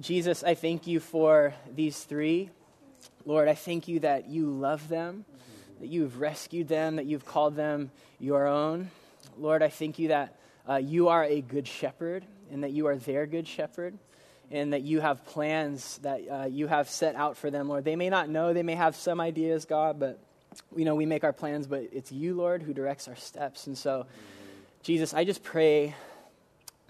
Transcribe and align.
Jesus, 0.00 0.42
I 0.42 0.54
thank 0.54 0.88
you 0.88 0.98
for 0.98 1.54
these 1.72 2.02
three. 2.02 2.50
Lord, 3.24 3.46
I 3.46 3.54
thank 3.54 3.86
you 3.86 4.00
that 4.00 4.28
you 4.28 4.50
love 4.50 4.88
them, 4.88 5.24
that 5.78 5.86
you've 5.86 6.18
rescued 6.18 6.66
them, 6.66 6.96
that 6.96 7.06
you've 7.06 7.24
called 7.24 7.54
them 7.54 7.92
your 8.18 8.48
own. 8.48 8.90
Lord, 9.38 9.62
I 9.62 9.68
thank 9.68 10.00
you 10.00 10.08
that 10.08 10.36
uh, 10.68 10.76
you 10.76 11.08
are 11.08 11.22
a 11.22 11.40
good 11.40 11.68
shepherd 11.68 12.24
and 12.50 12.64
that 12.64 12.72
you 12.72 12.86
are 12.88 12.96
their 12.96 13.24
good 13.26 13.46
shepherd 13.46 13.96
and 14.50 14.72
that 14.72 14.82
you 14.82 15.00
have 15.00 15.24
plans 15.26 15.98
that 15.98 16.20
uh, 16.28 16.46
you 16.46 16.66
have 16.66 16.88
set 16.88 17.14
out 17.14 17.36
for 17.36 17.48
them, 17.48 17.68
Lord. 17.68 17.84
They 17.84 17.96
may 17.96 18.10
not 18.10 18.28
know, 18.28 18.52
they 18.52 18.64
may 18.64 18.74
have 18.74 18.96
some 18.96 19.20
ideas, 19.20 19.64
God, 19.64 20.00
but 20.00 20.18
you 20.76 20.84
know, 20.84 20.96
we 20.96 21.06
make 21.06 21.22
our 21.22 21.32
plans, 21.32 21.68
but 21.68 21.88
it's 21.92 22.10
you, 22.10 22.34
Lord, 22.34 22.64
who 22.64 22.74
directs 22.74 23.06
our 23.06 23.16
steps. 23.16 23.68
And 23.68 23.78
so, 23.78 24.06
Jesus, 24.82 25.14
I 25.14 25.22
just 25.24 25.44
pray 25.44 25.94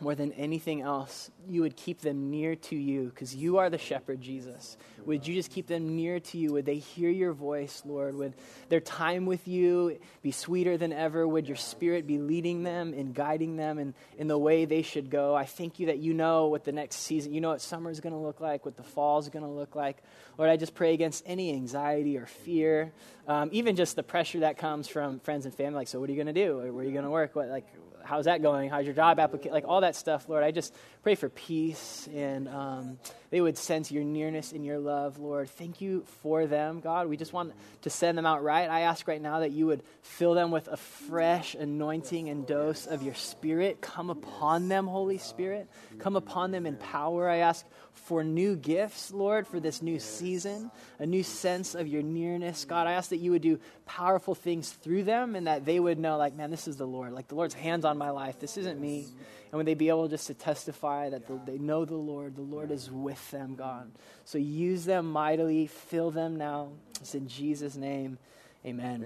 more 0.00 0.14
than 0.14 0.32
anything 0.32 0.82
else, 0.82 1.30
you 1.48 1.60
would 1.62 1.76
keep 1.76 2.00
them 2.00 2.30
near 2.30 2.56
to 2.56 2.74
you 2.76 3.04
because 3.10 3.34
you 3.34 3.58
are 3.58 3.70
the 3.70 3.78
shepherd, 3.78 4.20
Jesus. 4.20 4.76
Would 5.06 5.26
you 5.26 5.34
just 5.34 5.52
keep 5.52 5.68
them 5.68 5.94
near 5.94 6.18
to 6.18 6.38
you? 6.38 6.52
Would 6.54 6.66
they 6.66 6.78
hear 6.78 7.10
your 7.10 7.32
voice, 7.32 7.82
Lord? 7.84 8.16
Would 8.16 8.34
their 8.68 8.80
time 8.80 9.24
with 9.24 9.46
you 9.46 9.98
be 10.20 10.32
sweeter 10.32 10.76
than 10.76 10.92
ever? 10.92 11.28
Would 11.28 11.46
your 11.46 11.56
spirit 11.56 12.06
be 12.06 12.18
leading 12.18 12.64
them 12.64 12.92
and 12.92 13.14
guiding 13.14 13.56
them 13.56 13.78
in, 13.78 13.94
in 14.18 14.26
the 14.26 14.38
way 14.38 14.64
they 14.64 14.82
should 14.82 15.10
go? 15.10 15.34
I 15.34 15.44
thank 15.44 15.78
you 15.78 15.86
that 15.86 15.98
you 15.98 16.12
know 16.12 16.48
what 16.48 16.64
the 16.64 16.72
next 16.72 16.96
season, 16.96 17.32
you 17.32 17.40
know 17.40 17.50
what 17.50 17.60
summer 17.60 17.90
is 17.90 18.00
going 18.00 18.14
to 18.14 18.18
look 18.18 18.40
like, 18.40 18.64
what 18.64 18.76
the 18.76 18.82
fall 18.82 19.20
is 19.20 19.28
going 19.28 19.44
to 19.44 19.50
look 19.50 19.76
like. 19.76 19.98
Lord, 20.38 20.50
I 20.50 20.56
just 20.56 20.74
pray 20.74 20.92
against 20.92 21.22
any 21.24 21.52
anxiety 21.52 22.18
or 22.18 22.26
fear, 22.26 22.92
um, 23.28 23.48
even 23.52 23.76
just 23.76 23.94
the 23.94 24.02
pressure 24.02 24.40
that 24.40 24.58
comes 24.58 24.88
from 24.88 25.20
friends 25.20 25.44
and 25.44 25.54
family. 25.54 25.76
Like, 25.76 25.88
so 25.88 26.00
what 26.00 26.08
are 26.08 26.12
you 26.12 26.22
going 26.22 26.34
to 26.34 26.44
do? 26.44 26.56
Where 26.56 26.82
are 26.82 26.86
you 26.86 26.92
going 26.92 27.04
to 27.04 27.10
work? 27.10 27.36
What, 27.36 27.48
like, 27.48 27.66
how's 28.04 28.26
that 28.26 28.42
going? 28.42 28.70
How's 28.70 28.84
your 28.84 28.94
job 28.94 29.18
application? 29.18 29.52
Like 29.52 29.64
all 29.66 29.80
that 29.80 29.96
stuff, 29.96 30.28
Lord. 30.28 30.42
I 30.42 30.50
just 30.50 30.74
pray 31.04 31.14
for 31.14 31.28
peace 31.28 32.08
and 32.14 32.48
um, 32.48 32.98
they 33.28 33.38
would 33.38 33.58
sense 33.58 33.92
your 33.92 34.02
nearness 34.02 34.52
and 34.52 34.64
your 34.64 34.78
love, 34.78 35.18
Lord. 35.18 35.50
Thank 35.50 35.82
you 35.82 36.02
for 36.22 36.46
them, 36.46 36.80
God. 36.80 37.08
We 37.08 37.18
just 37.18 37.34
want 37.34 37.52
to 37.82 37.90
send 37.90 38.16
them 38.16 38.24
out 38.24 38.42
right. 38.42 38.70
I 38.70 38.80
ask 38.80 39.06
right 39.06 39.20
now 39.20 39.40
that 39.40 39.50
you 39.50 39.66
would 39.66 39.82
fill 40.00 40.32
them 40.32 40.50
with 40.50 40.66
a 40.66 40.78
fresh 40.78 41.54
anointing 41.54 42.30
and 42.30 42.46
dose 42.46 42.86
of 42.86 43.02
your 43.02 43.12
Spirit. 43.12 43.82
Come 43.82 44.08
upon 44.08 44.68
them, 44.68 44.86
Holy 44.86 45.18
Spirit. 45.18 45.68
Come 45.98 46.16
upon 46.16 46.52
them 46.52 46.64
in 46.64 46.76
power. 46.76 47.28
I 47.28 47.38
ask 47.38 47.66
for 47.92 48.24
new 48.24 48.56
gifts, 48.56 49.12
Lord, 49.12 49.46
for 49.46 49.60
this 49.60 49.82
new 49.82 49.98
season, 49.98 50.70
a 50.98 51.04
new 51.04 51.22
sense 51.22 51.74
of 51.74 51.86
your 51.86 52.02
nearness. 52.02 52.64
God, 52.64 52.86
I 52.86 52.92
ask 52.92 53.10
that 53.10 53.18
you 53.18 53.32
would 53.32 53.42
do 53.42 53.60
powerful 53.84 54.34
things 54.34 54.70
through 54.70 55.04
them 55.04 55.36
and 55.36 55.48
that 55.48 55.66
they 55.66 55.78
would 55.78 55.98
know, 55.98 56.16
like, 56.16 56.34
man, 56.34 56.50
this 56.50 56.66
is 56.66 56.78
the 56.78 56.86
Lord. 56.86 57.12
Like, 57.12 57.28
the 57.28 57.34
Lord's 57.34 57.54
hands 57.54 57.84
on 57.84 57.98
my 57.98 58.08
life. 58.08 58.40
This 58.40 58.56
isn't 58.56 58.80
me. 58.80 59.06
And 59.50 59.58
would 59.58 59.66
they 59.66 59.74
be 59.74 59.88
able 59.88 60.08
just 60.08 60.26
to 60.28 60.34
testify 60.34 60.93
that 61.10 61.26
the, 61.26 61.40
they 61.46 61.58
know 61.58 61.84
the 61.84 61.96
Lord, 61.96 62.36
the 62.36 62.42
Lord 62.42 62.70
is 62.70 62.90
with 62.90 63.30
them, 63.30 63.54
God. 63.56 63.90
So 64.24 64.38
use 64.38 64.84
them 64.84 65.12
mightily, 65.12 65.66
fill 65.68 66.10
them 66.10 66.36
now. 66.36 66.70
It's 67.00 67.14
in 67.14 67.28
Jesus' 67.28 67.76
name. 67.76 68.18
Amen. 68.66 69.04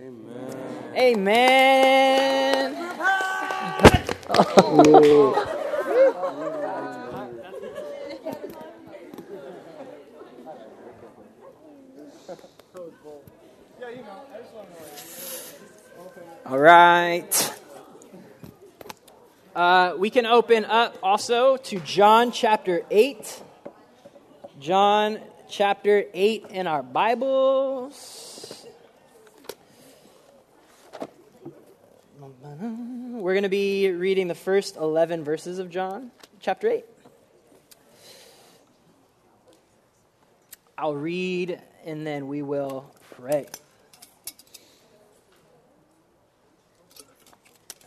Amen. 0.96 1.16
Amen. 4.58 5.40
All 16.46 16.58
right. 16.58 17.57
Uh, 19.58 19.96
we 19.98 20.08
can 20.08 20.24
open 20.24 20.64
up 20.64 20.96
also 21.02 21.56
to 21.56 21.80
John 21.80 22.30
chapter 22.30 22.82
8. 22.92 23.42
John 24.60 25.18
chapter 25.50 26.04
8 26.14 26.46
in 26.50 26.68
our 26.68 26.84
Bibles. 26.84 28.64
We're 32.30 33.32
going 33.32 33.42
to 33.42 33.48
be 33.48 33.90
reading 33.90 34.28
the 34.28 34.36
first 34.36 34.76
11 34.76 35.24
verses 35.24 35.58
of 35.58 35.70
John 35.70 36.12
chapter 36.38 36.68
8. 36.68 36.84
I'll 40.78 40.94
read 40.94 41.60
and 41.84 42.06
then 42.06 42.28
we 42.28 42.42
will 42.42 42.94
pray. 43.10 43.46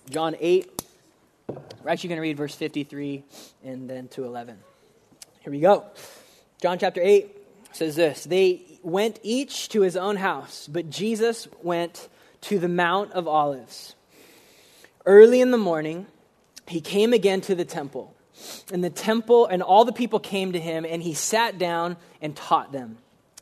John 0.10 0.36
8, 0.38 0.81
we're 1.84 1.90
actually 1.90 2.10
going 2.10 2.18
to 2.18 2.22
read 2.22 2.38
verse 2.38 2.56
53 2.56 3.24
and 3.64 3.90
then 3.90 4.08
to 4.10 4.26
11. 4.26 4.58
Here 5.42 5.52
we 5.52 5.60
go. 5.60 5.86
John 6.62 6.78
chapter 6.78 7.02
8 7.02 7.36
says 7.72 7.96
this 7.96 8.24
They 8.24 8.62
went 8.84 9.20
each 9.24 9.70
to 9.70 9.82
his 9.82 9.98
own 9.98 10.16
house, 10.16 10.68
but 10.72 10.90
Jesus 10.90 11.48
went 11.62 12.10
to 12.42 12.60
the 12.60 12.70
Mount 12.70 13.12
of 13.14 13.28
Olives. 13.28 13.96
Early 15.06 15.42
in 15.42 15.52
the 15.52 15.58
morning, 15.58 16.06
he 16.68 16.82
came 16.82 17.14
again 17.14 17.42
to 17.42 17.56
the 17.56 17.66
temple. 17.66 18.16
And 18.72 18.84
the 18.84 18.90
temple 18.90 19.46
and 19.46 19.62
all 19.62 19.86
the 19.86 19.92
people 19.92 20.20
came 20.20 20.54
to 20.54 20.60
him, 20.60 20.86
and 20.86 21.04
he 21.04 21.14
sat 21.14 21.58
down 21.58 21.98
and 22.22 22.36
taught 22.36 22.72
them 22.72 22.98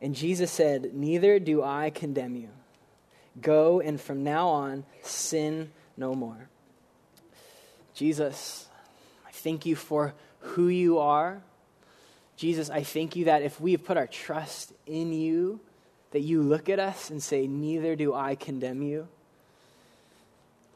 And 0.00 0.14
Jesus 0.14 0.50
said, 0.50 0.94
Neither 0.94 1.38
do 1.38 1.62
I 1.62 1.90
condemn 1.90 2.36
you. 2.36 2.48
Go 3.40 3.80
and 3.80 4.00
from 4.00 4.24
now 4.24 4.48
on 4.48 4.84
sin 5.02 5.70
no 5.96 6.14
more. 6.14 6.48
Jesus, 7.94 8.68
I 9.26 9.30
thank 9.30 9.66
you 9.66 9.76
for 9.76 10.14
who 10.40 10.68
you 10.68 10.98
are. 10.98 11.42
Jesus, 12.36 12.70
I 12.70 12.82
thank 12.82 13.16
you 13.16 13.26
that 13.26 13.42
if 13.42 13.60
we 13.60 13.72
have 13.72 13.84
put 13.84 13.98
our 13.98 14.06
trust 14.06 14.72
in 14.86 15.12
you, 15.12 15.60
that 16.12 16.20
you 16.20 16.42
look 16.42 16.68
at 16.68 16.78
us 16.78 17.10
and 17.10 17.22
say, 17.22 17.46
Neither 17.46 17.94
do 17.96 18.14
I 18.14 18.34
condemn 18.34 18.82
you. 18.82 19.06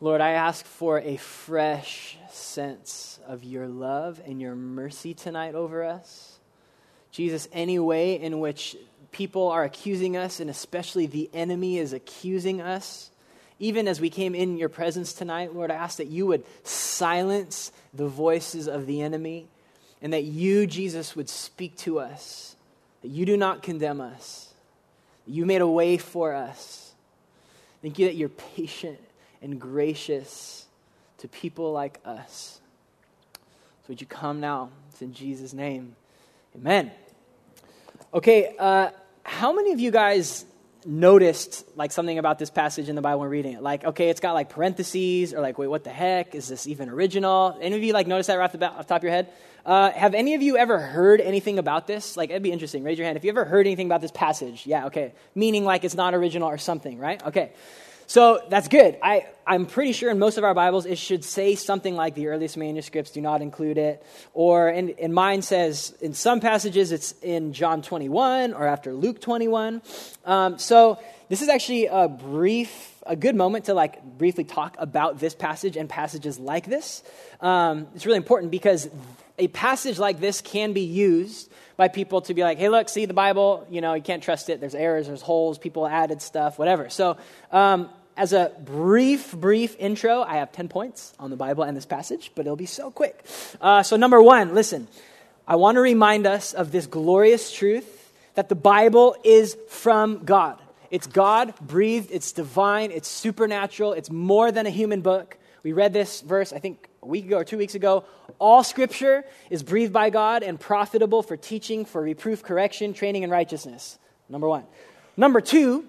Lord, 0.00 0.20
I 0.20 0.32
ask 0.32 0.66
for 0.66 1.00
a 1.00 1.16
fresh 1.16 2.18
sense 2.30 3.18
of 3.26 3.42
your 3.42 3.68
love 3.68 4.20
and 4.26 4.40
your 4.40 4.54
mercy 4.54 5.14
tonight 5.14 5.54
over 5.54 5.82
us. 5.82 6.38
Jesus, 7.10 7.48
any 7.52 7.78
way 7.78 8.20
in 8.20 8.40
which 8.40 8.76
people 9.14 9.48
are 9.48 9.64
accusing 9.64 10.16
us, 10.16 10.40
and 10.40 10.50
especially 10.50 11.06
the 11.06 11.30
enemy 11.32 11.78
is 11.78 11.94
accusing 11.94 12.60
us. 12.60 13.10
Even 13.58 13.88
as 13.88 14.00
we 14.00 14.10
came 14.10 14.34
in 14.34 14.58
your 14.58 14.68
presence 14.68 15.12
tonight, 15.12 15.54
Lord, 15.54 15.70
I 15.70 15.76
ask 15.76 15.98
that 15.98 16.08
you 16.08 16.26
would 16.26 16.44
silence 16.64 17.72
the 17.94 18.08
voices 18.08 18.68
of 18.68 18.86
the 18.86 19.00
enemy 19.00 19.46
and 20.02 20.12
that 20.12 20.24
you, 20.24 20.66
Jesus, 20.66 21.16
would 21.16 21.28
speak 21.30 21.76
to 21.78 22.00
us, 22.00 22.56
that 23.02 23.08
you 23.08 23.24
do 23.24 23.36
not 23.36 23.62
condemn 23.62 24.00
us, 24.00 24.52
you 25.26 25.46
made 25.46 25.62
a 25.62 25.66
way 25.66 25.96
for 25.96 26.34
us. 26.34 26.92
Thank 27.80 27.98
you 27.98 28.06
that 28.06 28.16
you're 28.16 28.28
patient 28.28 28.98
and 29.40 29.60
gracious 29.60 30.66
to 31.18 31.28
people 31.28 31.72
like 31.72 32.00
us. 32.04 32.60
So 33.34 33.40
would 33.88 34.00
you 34.00 34.06
come 34.06 34.40
now? 34.40 34.70
It's 34.90 35.00
in 35.00 35.14
Jesus' 35.14 35.52
name. 35.52 35.94
Amen. 36.56 36.90
Okay, 38.12 38.54
uh, 38.58 38.90
how 39.24 39.52
many 39.52 39.72
of 39.72 39.80
you 39.80 39.90
guys 39.90 40.44
noticed 40.86 41.64
like 41.76 41.90
something 41.92 42.18
about 42.18 42.38
this 42.38 42.50
passage 42.50 42.90
in 42.90 42.94
the 42.94 43.00
Bible 43.02 43.20
when 43.20 43.30
reading 43.30 43.54
it? 43.54 43.62
Like, 43.62 43.84
okay, 43.84 44.10
it's 44.10 44.20
got 44.20 44.32
like 44.32 44.50
parentheses, 44.50 45.32
or 45.32 45.40
like, 45.40 45.58
wait, 45.58 45.68
what 45.68 45.82
the 45.82 45.90
heck? 45.90 46.34
Is 46.34 46.46
this 46.46 46.66
even 46.66 46.88
original? 46.88 47.58
Any 47.60 47.74
of 47.74 47.82
you 47.82 47.92
like 47.92 48.06
notice 48.06 48.26
that 48.28 48.36
right 48.36 48.44
off 48.44 48.52
the, 48.52 48.70
off 48.70 48.78
the 48.78 48.84
top 48.84 48.98
of 48.98 49.02
your 49.02 49.12
head? 49.12 49.30
Uh, 49.64 49.90
have 49.92 50.14
any 50.14 50.34
of 50.34 50.42
you 50.42 50.58
ever 50.58 50.78
heard 50.78 51.22
anything 51.22 51.58
about 51.58 51.86
this? 51.86 52.18
Like, 52.18 52.28
it'd 52.28 52.42
be 52.42 52.52
interesting. 52.52 52.84
Raise 52.84 52.98
your 52.98 53.06
hand 53.06 53.16
if 53.16 53.24
you 53.24 53.30
ever 53.30 53.46
heard 53.46 53.66
anything 53.66 53.86
about 53.86 54.02
this 54.02 54.10
passage. 54.10 54.66
Yeah, 54.66 54.86
okay. 54.86 55.14
Meaning 55.34 55.64
like 55.64 55.84
it's 55.84 55.94
not 55.94 56.14
original 56.14 56.48
or 56.48 56.58
something, 56.58 56.98
right? 56.98 57.24
Okay. 57.26 57.52
So 58.06 58.42
that's 58.48 58.68
good. 58.68 58.98
I, 59.02 59.26
I'm 59.46 59.66
pretty 59.66 59.92
sure 59.92 60.10
in 60.10 60.18
most 60.18 60.38
of 60.38 60.44
our 60.44 60.54
Bibles 60.54 60.86
it 60.86 60.98
should 60.98 61.24
say 61.24 61.54
something 61.54 61.96
like 61.96 62.14
the 62.14 62.28
earliest 62.28 62.56
manuscripts 62.56 63.10
do 63.10 63.20
not 63.20 63.42
include 63.42 63.78
it. 63.78 64.04
Or 64.32 64.68
in, 64.68 64.90
in 64.90 65.12
mine 65.12 65.42
says 65.42 65.94
in 66.00 66.14
some 66.14 66.40
passages 66.40 66.92
it's 66.92 67.12
in 67.22 67.52
John 67.52 67.82
21 67.82 68.54
or 68.54 68.66
after 68.66 68.92
Luke 68.92 69.20
21. 69.20 69.82
Um, 70.24 70.58
so 70.58 70.98
this 71.28 71.42
is 71.42 71.48
actually 71.48 71.86
a 71.86 72.08
brief 72.08 72.90
a 73.06 73.16
good 73.16 73.36
moment 73.36 73.66
to 73.66 73.74
like 73.74 74.02
briefly 74.02 74.44
talk 74.44 74.76
about 74.78 75.18
this 75.18 75.34
passage 75.34 75.76
and 75.76 75.88
passages 75.88 76.38
like 76.38 76.66
this. 76.66 77.02
Um, 77.40 77.86
it's 77.94 78.06
really 78.06 78.16
important 78.16 78.50
because 78.50 78.88
a 79.38 79.48
passage 79.48 79.98
like 79.98 80.20
this 80.20 80.40
can 80.40 80.72
be 80.72 80.82
used 80.82 81.50
by 81.76 81.88
people 81.88 82.20
to 82.22 82.34
be 82.34 82.42
like, 82.42 82.58
hey, 82.58 82.68
look, 82.68 82.88
see 82.88 83.06
the 83.06 83.14
Bible, 83.14 83.66
you 83.70 83.80
know, 83.80 83.94
you 83.94 84.02
can't 84.02 84.22
trust 84.22 84.48
it. 84.48 84.60
There's 84.60 84.74
errors, 84.74 85.06
there's 85.06 85.22
holes, 85.22 85.58
people 85.58 85.86
added 85.86 86.22
stuff, 86.22 86.58
whatever. 86.58 86.88
So, 86.90 87.16
um, 87.50 87.88
as 88.16 88.32
a 88.32 88.52
brief, 88.64 89.32
brief 89.32 89.74
intro, 89.78 90.22
I 90.22 90.36
have 90.36 90.52
10 90.52 90.68
points 90.68 91.14
on 91.18 91.30
the 91.30 91.36
Bible 91.36 91.64
and 91.64 91.76
this 91.76 91.86
passage, 91.86 92.30
but 92.34 92.46
it'll 92.46 92.54
be 92.54 92.66
so 92.66 92.90
quick. 92.90 93.24
Uh, 93.60 93.82
so, 93.82 93.96
number 93.96 94.22
one, 94.22 94.54
listen, 94.54 94.86
I 95.48 95.56
want 95.56 95.76
to 95.76 95.80
remind 95.80 96.26
us 96.26 96.54
of 96.54 96.70
this 96.70 96.86
glorious 96.86 97.50
truth 97.52 98.12
that 98.34 98.48
the 98.48 98.54
Bible 98.54 99.16
is 99.24 99.56
from 99.68 100.24
God. 100.24 100.60
It's 100.90 101.06
God 101.08 101.54
breathed, 101.60 102.10
it's 102.12 102.30
divine, 102.30 102.92
it's 102.92 103.08
supernatural, 103.08 103.94
it's 103.94 104.10
more 104.10 104.52
than 104.52 104.66
a 104.66 104.70
human 104.70 105.00
book. 105.00 105.36
We 105.64 105.72
read 105.72 105.92
this 105.92 106.20
verse, 106.20 106.52
I 106.52 106.60
think, 106.60 106.88
a 107.04 107.06
week 107.06 107.26
ago 107.26 107.36
or 107.36 107.44
two 107.44 107.58
weeks 107.58 107.74
ago. 107.74 108.04
All 108.38 108.64
scripture 108.64 109.24
is 109.50 109.62
breathed 109.62 109.92
by 109.92 110.10
God 110.10 110.42
and 110.42 110.58
profitable 110.58 111.22
for 111.22 111.36
teaching, 111.36 111.84
for 111.84 112.02
reproof, 112.02 112.42
correction, 112.42 112.94
training 112.94 113.22
in 113.22 113.30
righteousness. 113.30 113.98
Number 114.28 114.48
one. 114.48 114.64
Number 115.16 115.40
two, 115.40 115.86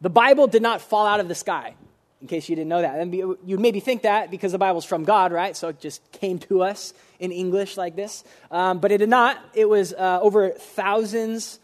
the 0.00 0.08
Bible 0.10 0.46
did 0.46 0.62
not 0.62 0.80
fall 0.80 1.06
out 1.06 1.20
of 1.20 1.28
the 1.28 1.34
sky, 1.34 1.74
in 2.22 2.28
case 2.28 2.48
you 2.48 2.56
didn't 2.56 2.68
know 2.68 2.80
that. 2.80 2.98
And 2.98 3.12
you'd 3.44 3.60
maybe 3.60 3.80
think 3.80 4.02
that 4.02 4.30
because 4.30 4.52
the 4.52 4.58
Bible's 4.58 4.84
from 4.84 5.04
God, 5.04 5.32
right? 5.32 5.56
So 5.56 5.68
it 5.68 5.80
just 5.80 6.00
came 6.12 6.38
to 6.40 6.62
us 6.62 6.94
in 7.18 7.32
English 7.32 7.76
like 7.76 7.96
this. 7.96 8.24
Um, 8.50 8.78
but 8.78 8.92
it 8.92 8.98
did 8.98 9.10
not. 9.10 9.38
It 9.52 9.68
was 9.68 9.92
uh, 9.92 10.20
over 10.22 10.50
thousands 10.50 11.59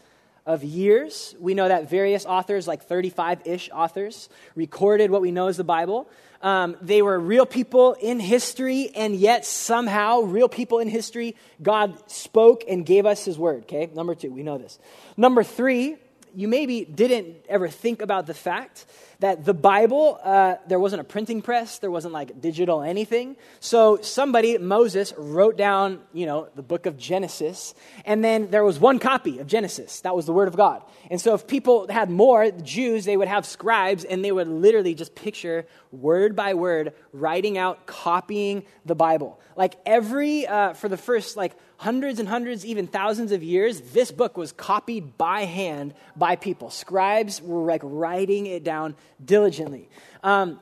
of 0.47 0.63
years. 0.63 1.35
We 1.39 1.53
know 1.53 1.67
that 1.67 1.89
various 1.89 2.25
authors, 2.25 2.67
like 2.67 2.83
35 2.83 3.45
ish 3.45 3.69
authors, 3.71 4.29
recorded 4.55 5.11
what 5.11 5.21
we 5.21 5.29
know 5.29 5.47
as 5.47 5.57
the 5.57 5.63
Bible. 5.63 6.09
Um, 6.41 6.77
they 6.81 7.01
were 7.01 7.19
real 7.19 7.45
people 7.45 7.93
in 7.93 8.19
history, 8.19 8.89
and 8.95 9.15
yet 9.15 9.45
somehow, 9.45 10.21
real 10.21 10.47
people 10.47 10.79
in 10.79 10.87
history, 10.87 11.35
God 11.61 11.99
spoke 12.09 12.63
and 12.67 12.85
gave 12.85 13.05
us 13.05 13.25
his 13.25 13.37
word. 13.37 13.63
Okay, 13.63 13.89
number 13.93 14.15
two, 14.15 14.31
we 14.31 14.41
know 14.41 14.57
this. 14.57 14.79
Number 15.17 15.43
three, 15.43 15.97
you 16.33 16.47
maybe 16.47 16.85
didn't 16.85 17.35
ever 17.49 17.67
think 17.67 18.01
about 18.01 18.25
the 18.25 18.33
fact 18.33 18.85
that 19.19 19.45
the 19.45 19.53
Bible, 19.53 20.19
uh, 20.23 20.55
there 20.67 20.79
wasn't 20.79 21.01
a 21.01 21.03
printing 21.03 21.41
press, 21.41 21.79
there 21.79 21.89
wasn't 21.89 22.13
like 22.13 22.39
digital 22.39 22.81
anything. 22.81 23.35
So 23.59 23.97
somebody, 24.01 24.57
Moses, 24.57 25.13
wrote 25.17 25.57
down, 25.57 26.01
you 26.13 26.25
know, 26.25 26.49
the 26.55 26.61
book 26.61 26.85
of 26.85 26.97
Genesis, 26.97 27.73
and 28.05 28.23
then 28.23 28.51
there 28.51 28.63
was 28.63 28.79
one 28.79 28.99
copy 28.99 29.39
of 29.39 29.47
Genesis. 29.47 30.01
That 30.01 30.15
was 30.15 30.25
the 30.25 30.33
Word 30.33 30.47
of 30.47 30.55
God. 30.55 30.83
And 31.09 31.19
so 31.19 31.33
if 31.33 31.47
people 31.47 31.87
had 31.89 32.09
more, 32.09 32.51
Jews, 32.51 33.05
they 33.05 33.17
would 33.17 33.27
have 33.27 33.45
scribes, 33.45 34.03
and 34.03 34.23
they 34.23 34.31
would 34.31 34.47
literally 34.47 34.93
just 34.93 35.15
picture 35.15 35.65
word 35.91 36.35
by 36.35 36.53
word, 36.53 36.93
writing 37.13 37.57
out, 37.57 37.85
copying 37.85 38.63
the 38.85 38.95
Bible. 38.95 39.39
Like 39.55 39.75
every, 39.85 40.45
uh, 40.45 40.73
for 40.73 40.89
the 40.89 40.97
first 40.97 41.37
like 41.37 41.55
hundreds 41.77 42.19
and 42.19 42.27
hundreds, 42.27 42.65
even 42.65 42.87
thousands 42.87 43.31
of 43.31 43.43
years, 43.43 43.81
this 43.81 44.11
book 44.11 44.37
was 44.37 44.51
copied 44.51 45.17
by 45.17 45.41
hand 45.41 45.93
by 46.15 46.35
people. 46.35 46.69
Scribes 46.69 47.41
were 47.41 47.65
like 47.65 47.81
writing 47.83 48.45
it 48.45 48.63
down 48.63 48.95
diligently. 49.23 49.89
Um, 50.23 50.59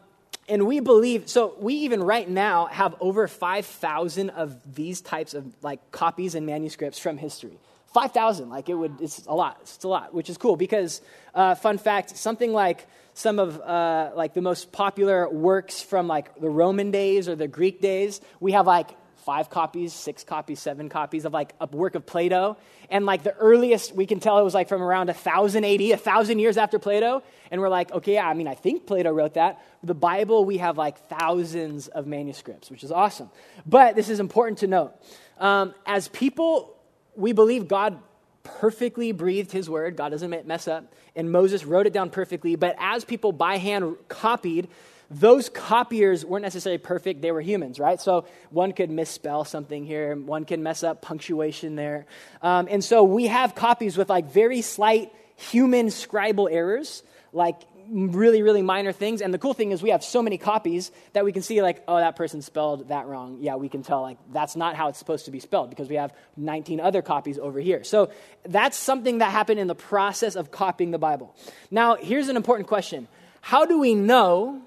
and 0.47 0.67
we 0.67 0.79
believe, 0.79 1.27
so 1.27 1.55
we 1.59 1.73
even 1.75 2.03
right 2.03 2.29
now 2.29 2.67
have 2.67 2.95
over 2.99 3.27
5,000 3.27 4.29
of 4.29 4.75
these 4.75 5.01
types 5.01 5.33
of 5.33 5.45
like 5.63 5.91
copies 5.91 6.35
and 6.35 6.45
manuscripts 6.45 6.99
from 6.99 7.17
history. 7.17 7.57
5,000, 7.93 8.49
like 8.49 8.69
it 8.69 8.73
would, 8.73 8.99
it's 9.01 9.25
a 9.25 9.33
lot, 9.33 9.57
it's 9.61 9.83
a 9.83 9.87
lot, 9.87 10.13
which 10.13 10.29
is 10.29 10.37
cool 10.37 10.55
because, 10.55 11.01
uh, 11.33 11.55
fun 11.55 11.77
fact, 11.77 12.17
something 12.17 12.51
like 12.51 12.85
some 13.13 13.39
of 13.39 13.59
uh, 13.61 14.11
like 14.15 14.33
the 14.33 14.41
most 14.41 14.73
popular 14.73 15.29
works 15.29 15.81
from 15.81 16.07
like 16.07 16.39
the 16.39 16.49
Roman 16.49 16.91
days 16.91 17.29
or 17.29 17.35
the 17.35 17.47
Greek 17.47 17.79
days, 17.79 18.19
we 18.41 18.51
have 18.51 18.67
like 18.67 18.89
five 19.25 19.49
copies, 19.49 19.91
six 19.91 20.23
copies, 20.23 20.59
seven 20.59 20.87
copies 20.87 21.25
of 21.25 21.33
like 21.33 21.53
a 21.59 21.65
work 21.65 21.95
of 21.95 22.05
Plato. 22.05 22.57
And 22.91 23.07
like 23.07 23.23
the 23.23 23.33
earliest 23.33 23.95
we 23.95 24.05
can 24.05 24.19
tell 24.19 24.37
it 24.37 24.43
was 24.43 24.53
like 24.53 24.69
from 24.69 24.83
around 24.83 25.07
1000 25.07 25.65
AD, 25.65 25.81
1000 25.81 26.39
years 26.39 26.57
after 26.57 26.77
Plato. 26.77 27.23
And 27.49 27.59
we're 27.59 27.69
like, 27.69 27.91
okay, 27.91 28.13
yeah, 28.13 28.29
I 28.29 28.35
mean, 28.35 28.47
I 28.47 28.53
think 28.53 28.85
Plato 28.85 29.11
wrote 29.11 29.33
that. 29.33 29.61
The 29.83 29.95
Bible, 29.95 30.45
we 30.45 30.57
have 30.57 30.77
like 30.77 31.09
thousands 31.09 31.87
of 31.87 32.05
manuscripts, 32.05 32.69
which 32.69 32.83
is 32.83 32.91
awesome. 32.91 33.31
But 33.65 33.95
this 33.95 34.09
is 34.09 34.19
important 34.19 34.59
to 34.59 34.67
note. 34.67 34.93
Um, 35.39 35.73
as 35.87 36.07
people, 36.07 36.77
we 37.15 37.33
believe 37.33 37.67
God 37.67 37.97
perfectly 38.43 39.11
breathed 39.11 39.51
his 39.51 39.67
word. 39.67 39.97
God 39.97 40.09
doesn't 40.09 40.47
mess 40.47 40.67
up. 40.67 40.93
And 41.15 41.31
Moses 41.31 41.65
wrote 41.65 41.87
it 41.87 41.93
down 41.93 42.11
perfectly. 42.11 42.55
But 42.55 42.75
as 42.77 43.03
people 43.03 43.31
by 43.31 43.57
hand 43.57 43.95
copied, 44.07 44.67
those 45.09 45.49
copiers 45.49 46.25
weren't 46.25 46.43
necessarily 46.43 46.77
perfect. 46.77 47.21
They 47.21 47.31
were 47.31 47.41
humans, 47.41 47.79
right? 47.79 47.99
So 47.99 48.25
one 48.49 48.73
could 48.73 48.89
misspell 48.89 49.45
something 49.45 49.85
here, 49.85 50.15
one 50.15 50.45
can 50.45 50.63
mess 50.63 50.83
up 50.83 51.01
punctuation 51.01 51.75
there. 51.75 52.05
Um, 52.41 52.67
and 52.69 52.83
so 52.83 53.03
we 53.03 53.27
have 53.27 53.55
copies 53.55 53.97
with 53.97 54.09
like 54.09 54.31
very 54.31 54.61
slight 54.61 55.11
human 55.35 55.87
scribal 55.87 56.51
errors, 56.51 57.03
like 57.33 57.57
really, 57.89 58.41
really 58.41 58.61
minor 58.61 58.91
things. 58.91 59.21
And 59.21 59.33
the 59.33 59.37
cool 59.37 59.53
thing 59.53 59.71
is 59.71 59.83
we 59.83 59.89
have 59.89 60.03
so 60.03 60.21
many 60.21 60.37
copies 60.37 60.91
that 61.13 61.25
we 61.25 61.31
can 61.31 61.41
see, 61.41 61.61
like, 61.61 61.83
oh, 61.87 61.97
that 61.97 62.15
person 62.15 62.41
spelled 62.41 62.89
that 62.89 63.05
wrong. 63.05 63.37
Yeah, 63.41 63.55
we 63.55 63.69
can 63.69 63.83
tell, 63.83 64.01
like, 64.01 64.17
that's 64.31 64.55
not 64.55 64.75
how 64.75 64.89
it's 64.89 64.99
supposed 64.99 65.25
to 65.25 65.31
be 65.31 65.39
spelled 65.39 65.69
because 65.69 65.89
we 65.89 65.95
have 65.95 66.13
19 66.37 66.79
other 66.79 67.01
copies 67.01 67.37
over 67.37 67.59
here. 67.59 67.83
So 67.83 68.09
that's 68.43 68.77
something 68.77 69.19
that 69.19 69.31
happened 69.31 69.59
in 69.59 69.67
the 69.67 69.75
process 69.75 70.35
of 70.35 70.51
copying 70.51 70.91
the 70.91 70.97
Bible. 70.97 71.35
Now, 71.71 71.95
here's 71.95 72.27
an 72.29 72.35
important 72.35 72.67
question 72.67 73.07
How 73.41 73.65
do 73.65 73.79
we 73.79 73.95
know 73.95 74.61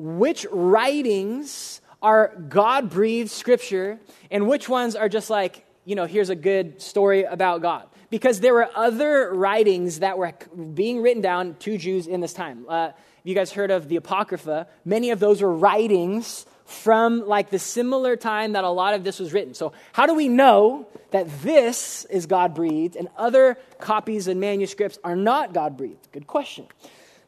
which 0.00 0.46
writings 0.50 1.82
are 2.00 2.34
God 2.48 2.88
breathed 2.88 3.30
scripture 3.30 4.00
and 4.30 4.48
which 4.48 4.66
ones 4.66 4.96
are 4.96 5.10
just 5.10 5.28
like, 5.28 5.66
you 5.84 5.94
know, 5.94 6.06
here's 6.06 6.30
a 6.30 6.34
good 6.34 6.80
story 6.80 7.24
about 7.24 7.60
God. 7.60 7.86
Because 8.08 8.40
there 8.40 8.54
were 8.54 8.68
other 8.74 9.32
writings 9.32 10.00
that 10.00 10.16
were 10.16 10.32
being 10.74 11.02
written 11.02 11.22
down 11.22 11.54
to 11.60 11.76
Jews 11.76 12.06
in 12.06 12.20
this 12.20 12.32
time. 12.32 12.64
Uh, 12.66 12.92
you 13.24 13.34
guys 13.34 13.52
heard 13.52 13.70
of 13.70 13.88
the 13.88 13.96
Apocrypha? 13.96 14.66
Many 14.86 15.10
of 15.10 15.20
those 15.20 15.42
were 15.42 15.52
writings 15.52 16.46
from 16.64 17.26
like 17.26 17.50
the 17.50 17.58
similar 17.58 18.16
time 18.16 18.52
that 18.54 18.64
a 18.64 18.70
lot 18.70 18.94
of 18.94 19.04
this 19.04 19.18
was 19.18 19.32
written. 19.32 19.52
So, 19.54 19.72
how 19.92 20.06
do 20.06 20.14
we 20.14 20.28
know 20.28 20.88
that 21.10 21.28
this 21.42 22.04
is 22.06 22.26
God 22.26 22.54
breathed 22.54 22.96
and 22.96 23.08
other 23.18 23.58
copies 23.78 24.28
and 24.28 24.40
manuscripts 24.40 24.98
are 25.04 25.16
not 25.16 25.52
God 25.52 25.76
breathed? 25.76 26.10
Good 26.10 26.26
question. 26.26 26.66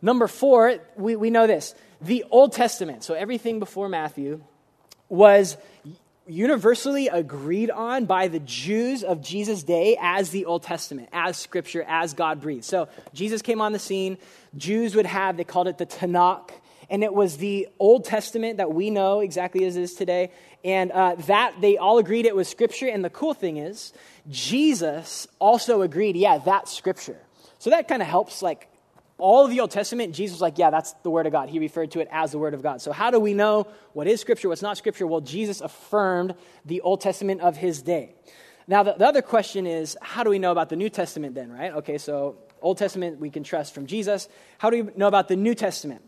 Number 0.00 0.26
four, 0.26 0.78
we, 0.96 1.14
we 1.14 1.30
know 1.30 1.46
this 1.46 1.74
the 2.02 2.24
Old 2.30 2.52
Testament, 2.52 3.04
so 3.04 3.14
everything 3.14 3.58
before 3.58 3.88
Matthew, 3.88 4.42
was 5.08 5.56
universally 6.26 7.08
agreed 7.08 7.70
on 7.70 8.06
by 8.06 8.28
the 8.28 8.38
Jews 8.38 9.02
of 9.02 9.20
Jesus' 9.20 9.62
day 9.62 9.98
as 10.00 10.30
the 10.30 10.46
Old 10.46 10.62
Testament, 10.62 11.08
as 11.12 11.36
Scripture, 11.36 11.84
as 11.86 12.14
God 12.14 12.40
breathed. 12.40 12.64
So 12.64 12.88
Jesus 13.12 13.42
came 13.42 13.60
on 13.60 13.72
the 13.72 13.78
scene. 13.78 14.18
Jews 14.56 14.94
would 14.94 15.06
have, 15.06 15.36
they 15.36 15.44
called 15.44 15.68
it 15.68 15.78
the 15.78 15.86
Tanakh, 15.86 16.50
and 16.88 17.02
it 17.02 17.12
was 17.12 17.38
the 17.38 17.68
Old 17.78 18.04
Testament 18.04 18.58
that 18.58 18.72
we 18.72 18.90
know 18.90 19.20
exactly 19.20 19.64
as 19.64 19.76
it 19.76 19.82
is 19.82 19.94
today. 19.94 20.30
And 20.64 20.92
uh, 20.92 21.16
that 21.26 21.54
they 21.60 21.76
all 21.76 21.98
agreed 21.98 22.26
it 22.26 22.36
was 22.36 22.48
Scripture. 22.48 22.86
And 22.86 23.04
the 23.04 23.10
cool 23.10 23.34
thing 23.34 23.56
is, 23.56 23.92
Jesus 24.30 25.26
also 25.38 25.82
agreed, 25.82 26.16
yeah, 26.16 26.38
that's 26.38 26.72
Scripture. 26.72 27.18
So 27.58 27.70
that 27.70 27.88
kind 27.88 28.02
of 28.02 28.08
helps, 28.08 28.42
like, 28.42 28.68
all 29.18 29.44
of 29.44 29.50
the 29.50 29.60
Old 29.60 29.70
Testament, 29.70 30.14
Jesus 30.14 30.36
was 30.36 30.40
like, 30.40 30.58
yeah, 30.58 30.70
that's 30.70 30.92
the 31.02 31.10
Word 31.10 31.26
of 31.26 31.32
God. 31.32 31.48
He 31.48 31.58
referred 31.58 31.92
to 31.92 32.00
it 32.00 32.08
as 32.10 32.32
the 32.32 32.38
Word 32.38 32.54
of 32.54 32.62
God. 32.62 32.80
So, 32.80 32.92
how 32.92 33.10
do 33.10 33.20
we 33.20 33.34
know 33.34 33.66
what 33.92 34.06
is 34.06 34.20
Scripture, 34.20 34.48
what's 34.48 34.62
not 34.62 34.76
Scripture? 34.76 35.06
Well, 35.06 35.20
Jesus 35.20 35.60
affirmed 35.60 36.34
the 36.64 36.80
Old 36.80 37.00
Testament 37.00 37.40
of 37.40 37.56
his 37.56 37.82
day. 37.82 38.14
Now, 38.66 38.82
the, 38.82 38.94
the 38.94 39.06
other 39.06 39.22
question 39.22 39.66
is, 39.66 39.96
how 40.00 40.24
do 40.24 40.30
we 40.30 40.38
know 40.38 40.52
about 40.52 40.68
the 40.68 40.76
New 40.76 40.88
Testament 40.88 41.34
then, 41.34 41.52
right? 41.52 41.72
Okay, 41.74 41.98
so 41.98 42.36
Old 42.60 42.78
Testament 42.78 43.18
we 43.18 43.30
can 43.30 43.42
trust 43.42 43.74
from 43.74 43.86
Jesus. 43.86 44.28
How 44.58 44.70
do 44.70 44.84
we 44.84 44.92
know 44.96 45.08
about 45.08 45.28
the 45.28 45.36
New 45.36 45.54
Testament? 45.54 46.02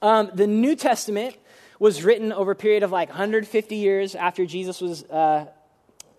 Um, 0.00 0.30
the 0.34 0.46
New 0.46 0.74
Testament 0.74 1.36
was 1.78 2.04
written 2.04 2.32
over 2.32 2.52
a 2.52 2.56
period 2.56 2.82
of 2.82 2.92
like 2.92 3.08
150 3.08 3.76
years 3.76 4.14
after 4.14 4.46
Jesus 4.46 4.80
was, 4.80 5.04
uh, 5.04 5.46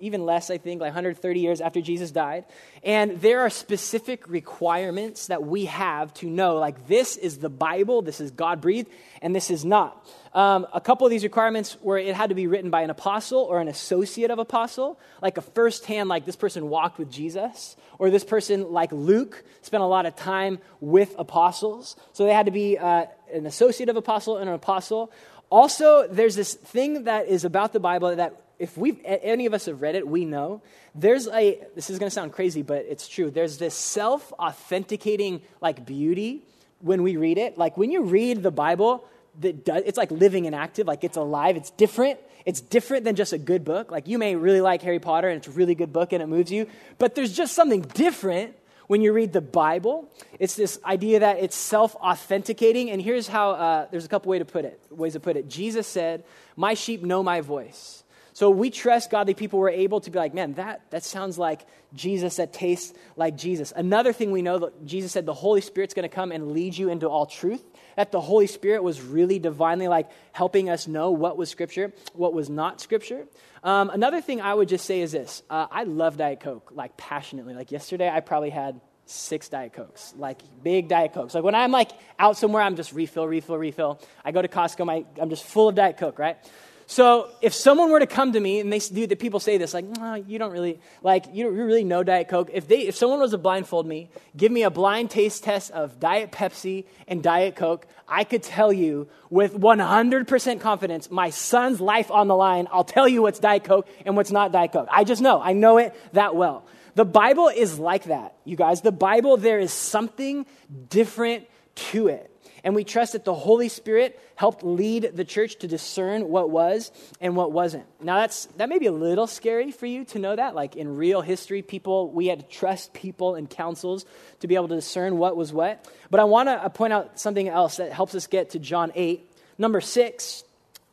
even 0.03 0.25
less, 0.25 0.49
I 0.49 0.57
think, 0.57 0.81
like 0.81 0.89
130 0.89 1.39
years 1.39 1.61
after 1.61 1.81
Jesus 1.81 2.11
died. 2.11 2.45
And 2.83 3.21
there 3.21 3.39
are 3.39 3.49
specific 3.49 4.27
requirements 4.27 5.27
that 5.27 5.43
we 5.43 5.65
have 5.65 6.13
to 6.15 6.29
know, 6.29 6.57
like, 6.57 6.87
this 6.87 7.15
is 7.15 7.37
the 7.37 7.49
Bible, 7.49 8.01
this 8.01 8.19
is 8.19 8.31
God 8.31 8.59
breathed, 8.59 8.89
and 9.21 9.33
this 9.33 9.49
is 9.49 9.63
not. 9.63 10.05
Um, 10.33 10.67
a 10.73 10.81
couple 10.81 11.05
of 11.05 11.11
these 11.11 11.23
requirements 11.23 11.77
were 11.81 11.97
it 11.97 12.15
had 12.15 12.29
to 12.29 12.35
be 12.35 12.47
written 12.47 12.69
by 12.69 12.81
an 12.81 12.89
apostle 12.89 13.39
or 13.39 13.61
an 13.61 13.67
associate 13.67 14.31
of 14.31 14.39
apostle, 14.39 14.99
like 15.21 15.37
a 15.37 15.41
firsthand, 15.41 16.09
like 16.09 16.25
this 16.25 16.35
person 16.35 16.69
walked 16.69 16.97
with 16.97 17.09
Jesus, 17.09 17.77
or 17.99 18.09
this 18.09 18.23
person, 18.23 18.71
like 18.71 18.91
Luke, 18.91 19.43
spent 19.61 19.83
a 19.83 19.85
lot 19.85 20.05
of 20.05 20.15
time 20.15 20.59
with 20.81 21.15
apostles. 21.17 21.95
So 22.11 22.25
they 22.25 22.33
had 22.33 22.47
to 22.47 22.51
be 22.51 22.77
uh, 22.77 23.05
an 23.33 23.45
associate 23.45 23.89
of 23.89 23.95
apostle 23.95 24.37
and 24.37 24.49
an 24.49 24.55
apostle. 24.55 25.11
Also, 25.49 26.07
there's 26.07 26.35
this 26.35 26.55
thing 26.55 27.03
that 27.03 27.27
is 27.27 27.45
about 27.45 27.73
the 27.73 27.79
Bible 27.79 28.15
that 28.15 28.42
if 28.59 28.77
we 28.77 28.99
any 29.03 29.45
of 29.45 29.53
us 29.53 29.65
have 29.65 29.81
read 29.81 29.95
it, 29.95 30.07
we 30.07 30.25
know 30.25 30.61
there's 30.95 31.27
a 31.27 31.59
this 31.75 31.89
is 31.89 31.99
going 31.99 32.09
to 32.09 32.13
sound 32.13 32.33
crazy, 32.33 32.61
but 32.61 32.85
it's 32.87 33.07
true. 33.07 33.31
There's 33.31 33.57
this 33.57 33.75
self-authenticating 33.75 35.41
like 35.61 35.85
beauty 35.85 36.43
when 36.79 37.03
we 37.03 37.17
read 37.17 37.37
it. 37.37 37.57
Like 37.57 37.77
when 37.77 37.91
you 37.91 38.03
read 38.03 38.43
the 38.43 38.51
Bible, 38.51 39.05
that 39.39 39.65
does, 39.65 39.83
it's 39.85 39.97
like 39.97 40.11
living 40.11 40.45
and 40.45 40.55
active, 40.55 40.87
like 40.87 41.03
it's 41.03 41.17
alive, 41.17 41.55
it's 41.55 41.71
different. 41.71 42.19
It's 42.45 42.59
different 42.59 43.05
than 43.05 43.15
just 43.15 43.31
a 43.31 43.37
good 43.37 43.63
book. 43.63 43.89
Like 43.89 44.07
you 44.07 44.17
may 44.17 44.35
really 44.35 44.59
like 44.59 44.81
Harry 44.81 44.99
Potter 44.99 45.29
and 45.29 45.37
it's 45.37 45.47
a 45.47 45.51
really 45.51 45.75
good 45.75 45.93
book 45.93 46.11
and 46.11 46.21
it 46.21 46.27
moves 46.27 46.51
you, 46.51 46.67
but 46.97 47.15
there's 47.15 47.33
just 47.33 47.53
something 47.55 47.81
different 47.81 48.55
when 48.87 49.01
you 49.01 49.13
read 49.13 49.33
the 49.33 49.41
Bible. 49.41 50.11
It's 50.39 50.55
this 50.55 50.79
idea 50.85 51.21
that 51.21 51.39
it's 51.39 51.55
self 51.55 51.95
authenticating. 51.95 52.91
And 52.91 53.01
here's 53.01 53.27
how 53.27 53.51
uh, 53.51 53.87
there's 53.91 54.05
a 54.05 54.09
couple 54.09 54.29
way 54.29 54.39
to 54.39 54.45
put 54.45 54.65
it, 54.65 54.79
ways 54.89 55.13
to 55.13 55.19
put 55.19 55.37
it. 55.37 55.49
Jesus 55.49 55.87
said, 55.87 56.23
My 56.55 56.73
sheep 56.73 57.01
know 57.01 57.23
my 57.23 57.41
voice. 57.41 58.02
So 58.33 58.49
we 58.49 58.69
trust 58.69 59.11
godly 59.11 59.33
people 59.33 59.59
were 59.59 59.69
able 59.69 60.01
to 60.01 60.11
be 60.11 60.17
like, 60.19 60.33
man, 60.33 60.53
that, 60.53 60.81
that 60.89 61.03
sounds 61.03 61.37
like 61.37 61.65
Jesus, 61.93 62.37
that 62.37 62.51
tastes 62.51 62.93
like 63.15 63.37
Jesus. 63.37 63.71
Another 63.75 64.11
thing 64.11 64.31
we 64.31 64.41
know 64.41 64.59
that 64.59 64.85
Jesus 64.85 65.11
said 65.11 65.25
the 65.25 65.33
Holy 65.33 65.61
Spirit's 65.61 65.93
going 65.93 66.09
to 66.09 66.13
come 66.13 66.31
and 66.31 66.51
lead 66.51 66.77
you 66.77 66.89
into 66.89 67.07
all 67.07 67.25
truth 67.25 67.63
that 67.95 68.11
the 68.11 68.21
Holy 68.21 68.47
Spirit 68.47 68.83
was 68.83 69.01
really 69.01 69.39
divinely 69.39 69.87
like 69.87 70.09
helping 70.31 70.69
us 70.69 70.87
know 70.87 71.11
what 71.11 71.37
was 71.37 71.49
Scripture, 71.49 71.93
what 72.13 72.33
was 72.33 72.49
not 72.49 72.81
Scripture. 72.81 73.25
Um, 73.63 73.89
another 73.89 74.21
thing 74.21 74.41
I 74.41 74.53
would 74.53 74.67
just 74.67 74.85
say 74.85 75.01
is 75.01 75.11
this 75.11 75.43
uh, 75.49 75.67
I 75.71 75.83
love 75.83 76.17
Diet 76.17 76.39
Coke, 76.39 76.71
like 76.73 76.97
passionately. 76.97 77.53
Like 77.53 77.71
yesterday, 77.71 78.09
I 78.09 78.19
probably 78.19 78.49
had 78.49 78.79
six 79.05 79.49
Diet 79.49 79.73
Cokes, 79.73 80.13
like 80.17 80.39
big 80.63 80.87
Diet 80.87 81.13
Cokes. 81.13 81.35
Like 81.35 81.43
when 81.43 81.55
I'm 81.55 81.71
like 81.71 81.91
out 82.17 82.37
somewhere, 82.37 82.63
I'm 82.63 82.75
just 82.75 82.93
refill, 82.93 83.27
refill, 83.27 83.57
refill. 83.57 84.01
I 84.23 84.31
go 84.31 84.41
to 84.41 84.47
Costco, 84.47 84.85
my, 84.85 85.05
I'm 85.21 85.29
just 85.29 85.43
full 85.43 85.69
of 85.69 85.75
Diet 85.75 85.97
Coke, 85.97 86.19
right? 86.19 86.37
So 86.85 87.29
if 87.41 87.53
someone 87.53 87.91
were 87.91 87.99
to 87.99 88.07
come 88.07 88.33
to 88.33 88.39
me 88.39 88.59
and 88.59 88.71
they 88.71 88.79
do 88.79 89.07
the 89.07 89.15
people 89.15 89.39
say 89.39 89.57
this 89.57 89.73
like, 89.73 89.85
no, 89.85 90.15
you 90.15 90.37
don't 90.37 90.51
really 90.51 90.79
like 91.01 91.25
you 91.33 91.45
don't 91.45 91.55
really 91.55 91.83
know 91.83 92.03
Diet 92.03 92.27
Coke. 92.27 92.49
If 92.53 92.67
they 92.67 92.87
if 92.87 92.95
someone 92.95 93.19
was 93.19 93.31
to 93.31 93.37
blindfold 93.37 93.87
me, 93.87 94.09
give 94.35 94.51
me 94.51 94.63
a 94.63 94.69
blind 94.69 95.09
taste 95.09 95.43
test 95.43 95.71
of 95.71 95.99
Diet 95.99 96.31
Pepsi 96.31 96.85
and 97.07 97.23
Diet 97.23 97.55
Coke, 97.55 97.87
I 98.07 98.23
could 98.23 98.43
tell 98.43 98.73
you 98.73 99.07
with 99.29 99.53
100% 99.53 100.59
confidence, 100.59 101.09
my 101.09 101.29
son's 101.29 101.79
life 101.79 102.11
on 102.11 102.27
the 102.27 102.35
line. 102.35 102.67
I'll 102.71 102.83
tell 102.83 103.07
you 103.07 103.21
what's 103.21 103.39
Diet 103.39 103.63
Coke 103.63 103.87
and 104.05 104.15
what's 104.15 104.31
not 104.31 104.51
Diet 104.51 104.71
Coke. 104.73 104.87
I 104.91 105.03
just 105.03 105.21
know. 105.21 105.41
I 105.41 105.53
know 105.53 105.77
it 105.77 105.95
that 106.13 106.35
well. 106.35 106.65
The 106.95 107.05
Bible 107.05 107.47
is 107.47 107.79
like 107.79 108.03
that, 108.05 108.35
you 108.45 108.55
guys. 108.55 108.81
The 108.81 108.91
Bible, 108.91 109.37
there 109.37 109.59
is 109.59 109.73
something 109.73 110.45
different 110.89 111.47
to 111.75 112.07
it. 112.07 112.29
And 112.63 112.75
we 112.75 112.85
trust 112.85 113.11
that 113.11 113.25
the 113.25 113.33
Holy 113.33 113.67
Spirit 113.67 114.17
helped 114.35 114.63
lead 114.63 115.11
the 115.15 115.25
church 115.25 115.57
to 115.57 115.67
discern 115.67 116.29
what 116.29 116.49
was 116.49 116.91
and 117.19 117.35
what 117.35 117.51
wasn't. 117.51 117.85
Now, 118.01 118.19
that's, 118.19 118.45
that 118.57 118.69
may 118.69 118.79
be 118.79 118.85
a 118.85 118.91
little 118.91 119.27
scary 119.27 119.71
for 119.71 119.85
you 119.85 120.05
to 120.05 120.19
know 120.19 120.33
that. 120.33 120.55
Like 120.55 120.77
in 120.77 120.95
real 120.95 121.21
history, 121.21 121.61
people, 121.61 122.09
we 122.09 122.27
had 122.27 122.39
to 122.39 122.45
trust 122.45 122.93
people 122.93 123.35
and 123.35 123.49
councils 123.49 124.05
to 124.39 124.47
be 124.47 124.55
able 124.55 124.69
to 124.69 124.75
discern 124.75 125.17
what 125.17 125.35
was 125.35 125.51
what. 125.51 125.85
But 126.09 126.21
I 126.21 126.23
want 126.23 126.47
to 126.47 126.69
point 126.69 126.93
out 126.93 127.19
something 127.19 127.49
else 127.49 127.77
that 127.77 127.91
helps 127.91 128.15
us 128.15 128.27
get 128.27 128.51
to 128.51 128.59
John 128.59 128.93
8. 128.95 129.29
Number 129.57 129.81
six, 129.81 130.45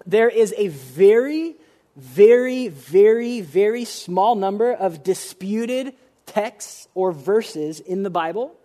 there 0.07 0.29
is 0.29 0.53
a 0.59 0.69
very, 0.69 1.55
very, 1.95 2.67
very, 2.67 3.43
very 3.43 3.85
small 3.85 4.35
number 4.35 4.73
of 4.73 5.05
disputed 5.05 5.95
texts 6.27 6.89
or 6.95 7.13
verses 7.13 7.79
in 7.79 8.03
the 8.03 8.11
Bible 8.11 8.57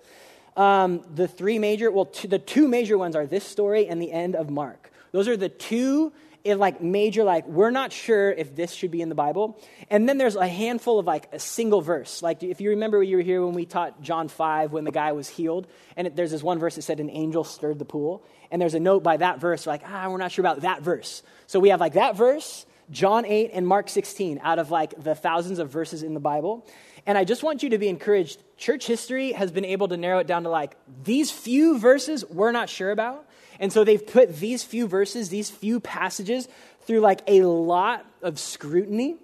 um, 0.55 1.01
the 1.13 1.27
three 1.27 1.59
major, 1.59 1.91
well, 1.91 2.11
the 2.27 2.39
two 2.39 2.67
major 2.67 2.97
ones 2.97 3.15
are 3.15 3.25
this 3.25 3.43
story 3.43 3.87
and 3.87 4.01
the 4.01 4.11
end 4.11 4.35
of 4.35 4.49
Mark. 4.49 4.91
Those 5.11 5.27
are 5.27 5.37
the 5.37 5.49
two 5.49 6.13
in 6.45 6.59
like 6.59 6.79
major 6.79 7.23
like 7.23 7.47
we're 7.47 7.71
not 7.71 7.91
sure 7.91 8.31
if 8.31 8.55
this 8.55 8.71
should 8.71 8.91
be 8.91 9.01
in 9.01 9.09
the 9.09 9.15
bible. 9.15 9.59
And 9.89 10.07
then 10.07 10.19
there's 10.19 10.35
a 10.35 10.47
handful 10.47 10.99
of 10.99 11.07
like 11.07 11.27
a 11.33 11.39
single 11.39 11.81
verse. 11.81 12.21
Like 12.21 12.43
if 12.43 12.61
you 12.61 12.69
remember 12.69 13.01
you 13.01 13.17
were 13.17 13.23
here 13.23 13.43
when 13.43 13.55
we 13.55 13.65
taught 13.65 13.99
john 14.01 14.27
5 14.27 14.71
when 14.71 14.83
the 14.83 14.91
guy 14.91 15.11
was 15.13 15.27
healed 15.27 15.67
and 15.97 16.05
it, 16.05 16.15
there's 16.15 16.31
this 16.31 16.43
one 16.43 16.59
verse 16.59 16.75
that 16.75 16.83
said 16.83 16.99
an 16.99 17.09
angel 17.09 17.43
stirred 17.43 17.79
the 17.79 17.85
pool. 17.85 18.23
And 18.51 18.61
there's 18.61 18.75
a 18.75 18.79
note 18.79 19.01
by 19.01 19.17
that 19.17 19.41
verse 19.41 19.65
like 19.65 19.81
ah 19.85 20.07
we're 20.07 20.17
not 20.17 20.31
sure 20.31 20.43
about 20.43 20.61
that 20.61 20.83
verse. 20.83 21.23
So 21.47 21.59
we 21.59 21.69
have 21.69 21.79
like 21.79 21.93
that 21.93 22.15
verse 22.15 22.67
john 22.91 23.25
8 23.25 23.49
and 23.51 23.67
mark 23.67 23.89
16 23.89 24.39
out 24.43 24.59
of 24.59 24.69
like 24.69 24.93
the 25.03 25.15
thousands 25.15 25.57
of 25.57 25.71
verses 25.71 26.03
in 26.03 26.13
the 26.13 26.19
bible 26.19 26.67
and 27.05 27.17
I 27.17 27.23
just 27.23 27.43
want 27.43 27.63
you 27.63 27.69
to 27.69 27.77
be 27.77 27.87
encouraged. 27.87 28.41
Church 28.57 28.87
history 28.87 29.33
has 29.33 29.51
been 29.51 29.65
able 29.65 29.87
to 29.89 29.97
narrow 29.97 30.19
it 30.19 30.27
down 30.27 30.43
to 30.43 30.49
like 30.49 30.75
these 31.03 31.31
few 31.31 31.77
verses 31.77 32.25
we're 32.25 32.51
not 32.51 32.69
sure 32.69 32.91
about. 32.91 33.25
And 33.59 33.71
so 33.71 33.83
they've 33.83 34.05
put 34.05 34.37
these 34.37 34.63
few 34.63 34.87
verses, 34.87 35.29
these 35.29 35.49
few 35.49 35.79
passages 35.79 36.47
through 36.81 36.99
like 36.99 37.21
a 37.27 37.43
lot 37.43 38.05
of 38.21 38.39
scrutiny. 38.39 39.17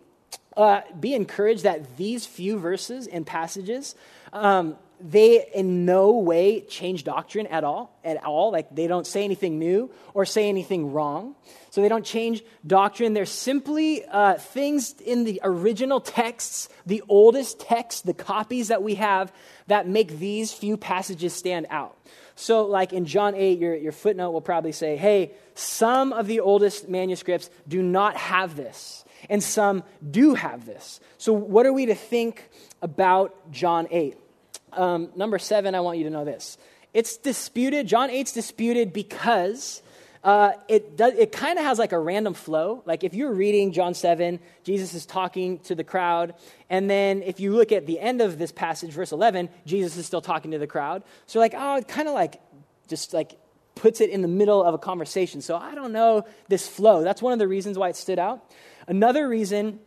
Uh, 0.55 0.81
be 0.99 1.13
encouraged 1.13 1.63
that 1.63 1.95
these 1.97 2.25
few 2.25 2.59
verses 2.59 3.07
and 3.07 3.25
passages 3.25 3.95
um, 4.33 4.75
they 5.03 5.47
in 5.53 5.85
no 5.85 6.11
way 6.11 6.61
change 6.61 7.03
doctrine 7.03 7.47
at 7.47 7.63
all 7.63 7.97
at 8.03 8.23
all. 8.23 8.51
Like 8.51 8.73
they 8.75 8.87
don't 8.87 9.07
say 9.07 9.23
anything 9.23 9.59
new 9.59 9.91
or 10.13 10.25
say 10.25 10.47
anything 10.49 10.91
wrong. 10.91 11.35
So 11.69 11.81
they 11.81 11.89
don't 11.89 12.05
change 12.05 12.43
doctrine. 12.65 13.13
They're 13.13 13.25
simply 13.25 14.03
uh, 14.05 14.35
things 14.35 14.93
in 14.99 15.23
the 15.23 15.39
original 15.43 16.01
texts 16.01 16.69
the 16.85 17.03
oldest 17.07 17.59
texts 17.59 18.01
the 18.01 18.13
copies 18.13 18.69
that 18.69 18.83
we 18.83 18.95
have 18.95 19.31
that 19.67 19.87
make 19.87 20.19
these 20.19 20.51
few 20.51 20.77
passages 20.77 21.33
stand 21.33 21.67
out. 21.69 21.97
So 22.35 22.65
like 22.65 22.93
in 22.93 23.05
john 23.05 23.35
8 23.35 23.59
your, 23.59 23.75
your 23.75 23.91
footnote 23.91 24.31
will 24.31 24.41
probably 24.41 24.71
say 24.71 24.97
hey 24.97 25.31
some 25.53 26.11
of 26.11 26.27
the 26.27 26.39
oldest 26.39 26.89
manuscripts 26.89 27.49
do 27.67 27.83
not 27.83 28.15
have 28.15 28.55
this 28.55 29.05
and 29.29 29.43
some 29.43 29.83
do 30.09 30.33
have 30.33 30.65
this. 30.65 30.99
So 31.17 31.33
what 31.33 31.65
are 31.65 31.73
we 31.73 31.85
to 31.87 31.95
think 31.95 32.49
about 32.81 33.51
john 33.51 33.87
8 33.91 34.17
um, 34.73 35.09
number 35.15 35.39
seven, 35.39 35.75
I 35.75 35.81
want 35.81 35.97
you 35.97 36.05
to 36.05 36.09
know 36.09 36.25
this. 36.25 36.57
It's 36.93 37.17
disputed, 37.17 37.87
John 37.87 38.09
8's 38.09 38.33
disputed 38.33 38.91
because 38.91 39.81
uh, 40.23 40.51
it, 40.67 40.99
it 40.99 41.31
kind 41.31 41.57
of 41.57 41.65
has 41.65 41.79
like 41.79 41.93
a 41.93 41.99
random 41.99 42.33
flow. 42.33 42.83
Like 42.85 43.03
if 43.03 43.13
you're 43.13 43.33
reading 43.33 43.71
John 43.71 43.93
7, 43.93 44.39
Jesus 44.63 44.93
is 44.93 45.05
talking 45.05 45.59
to 45.59 45.75
the 45.75 45.83
crowd. 45.83 46.35
And 46.69 46.89
then 46.89 47.23
if 47.23 47.39
you 47.39 47.53
look 47.53 47.71
at 47.71 47.87
the 47.87 47.99
end 47.99 48.21
of 48.21 48.37
this 48.37 48.51
passage, 48.51 48.91
verse 48.91 49.11
11, 49.11 49.49
Jesus 49.65 49.97
is 49.97 50.05
still 50.05 50.21
talking 50.21 50.51
to 50.51 50.59
the 50.59 50.67
crowd. 50.67 51.03
So, 51.25 51.39
like, 51.39 51.53
oh, 51.57 51.77
it 51.77 51.87
kind 51.87 52.07
of 52.07 52.13
like 52.13 52.39
just 52.87 53.13
like 53.13 53.37
puts 53.73 54.01
it 54.01 54.09
in 54.09 54.21
the 54.21 54.27
middle 54.27 54.63
of 54.63 54.73
a 54.73 54.77
conversation. 54.77 55.41
So 55.41 55.57
I 55.57 55.73
don't 55.73 55.91
know 55.91 56.25
this 56.49 56.67
flow. 56.67 57.03
That's 57.03 57.21
one 57.21 57.33
of 57.33 57.39
the 57.39 57.47
reasons 57.47 57.77
why 57.77 57.89
it 57.89 57.95
stood 57.95 58.19
out. 58.19 58.43
Another 58.87 59.27
reason 59.27 59.79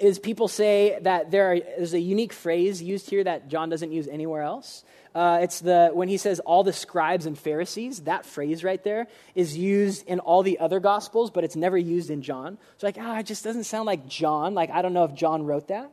is 0.00 0.18
people 0.18 0.48
say 0.48 0.98
that 1.02 1.30
there 1.30 1.52
are, 1.52 1.60
there's 1.60 1.94
a 1.94 2.00
unique 2.00 2.32
phrase 2.32 2.82
used 2.82 3.10
here 3.10 3.22
that 3.24 3.48
John 3.48 3.68
doesn't 3.68 3.92
use 3.92 4.08
anywhere 4.08 4.42
else. 4.42 4.84
Uh, 5.14 5.40
it's 5.42 5.60
the 5.60 5.90
when 5.92 6.08
he 6.08 6.16
says 6.16 6.38
all 6.40 6.62
the 6.62 6.72
scribes 6.72 7.26
and 7.26 7.36
Pharisees. 7.36 8.00
That 8.02 8.24
phrase 8.24 8.62
right 8.62 8.82
there 8.82 9.08
is 9.34 9.56
used 9.56 10.06
in 10.06 10.20
all 10.20 10.42
the 10.42 10.60
other 10.60 10.78
gospels, 10.78 11.30
but 11.30 11.42
it's 11.42 11.56
never 11.56 11.76
used 11.76 12.10
in 12.10 12.22
John. 12.22 12.58
So 12.78 12.86
like, 12.86 12.96
ah, 12.98 13.16
oh, 13.16 13.18
it 13.18 13.26
just 13.26 13.42
doesn't 13.42 13.64
sound 13.64 13.86
like 13.86 14.06
John. 14.06 14.54
Like 14.54 14.70
I 14.70 14.82
don't 14.82 14.92
know 14.92 15.04
if 15.04 15.14
John 15.14 15.44
wrote 15.44 15.68
that. 15.68 15.90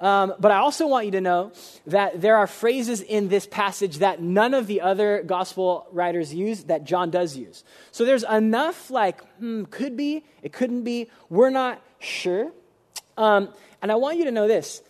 Um, 0.00 0.34
but 0.38 0.50
I 0.50 0.56
also 0.56 0.86
want 0.86 1.06
you 1.06 1.12
to 1.12 1.20
know 1.20 1.52
that 1.86 2.20
there 2.20 2.36
are 2.36 2.46
phrases 2.46 3.00
in 3.00 3.28
this 3.28 3.46
passage 3.46 3.98
that 3.98 4.20
none 4.20 4.52
of 4.52 4.66
the 4.66 4.82
other 4.82 5.22
gospel 5.22 5.86
writers 5.90 6.34
use 6.34 6.64
that 6.64 6.84
John 6.84 7.10
does 7.10 7.36
use. 7.36 7.64
So 7.92 8.04
there's 8.04 8.24
enough 8.24 8.90
like, 8.90 9.24
hmm, 9.38 9.64
could 9.64 9.96
be, 9.96 10.24
it 10.42 10.52
couldn't 10.52 10.82
be. 10.82 11.08
We're 11.30 11.50
not 11.50 11.82
sure. 11.98 12.52
Um, 13.16 13.48
and 13.82 13.90
I 13.90 13.96
want 13.96 14.18
you 14.18 14.24
to 14.24 14.32
know 14.32 14.48
this 14.48 14.82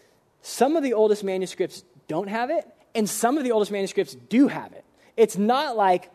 some 0.43 0.77
of 0.77 0.83
the 0.83 0.95
oldest 0.95 1.25
manuscripts 1.25 1.85
don't 2.09 2.29
have 2.29 2.51
it, 2.51 2.65
and 2.95 3.09
some 3.09 3.37
of 3.39 3.45
the 3.45 3.53
oldest 3.53 3.73
manuscripts 3.73 4.15
do 4.15 4.49
have 4.49 4.73
it. 4.73 4.85
It's 5.17 5.37
not 5.37 5.77
like, 5.77 6.11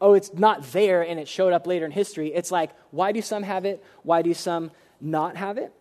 oh, 0.00 0.14
it's 0.14 0.32
not 0.34 0.62
there 0.72 1.02
and 1.02 1.20
it 1.20 1.28
showed 1.28 1.52
up 1.52 1.66
later 1.66 1.84
in 1.84 1.90
history. 1.90 2.32
It's 2.32 2.50
like, 2.50 2.70
why 2.90 3.12
do 3.12 3.22
some 3.22 3.42
have 3.42 3.64
it? 3.64 3.84
Why 4.02 4.22
do 4.22 4.34
some 4.34 4.70
not 5.00 5.36
have 5.36 5.58
it? 5.58 5.72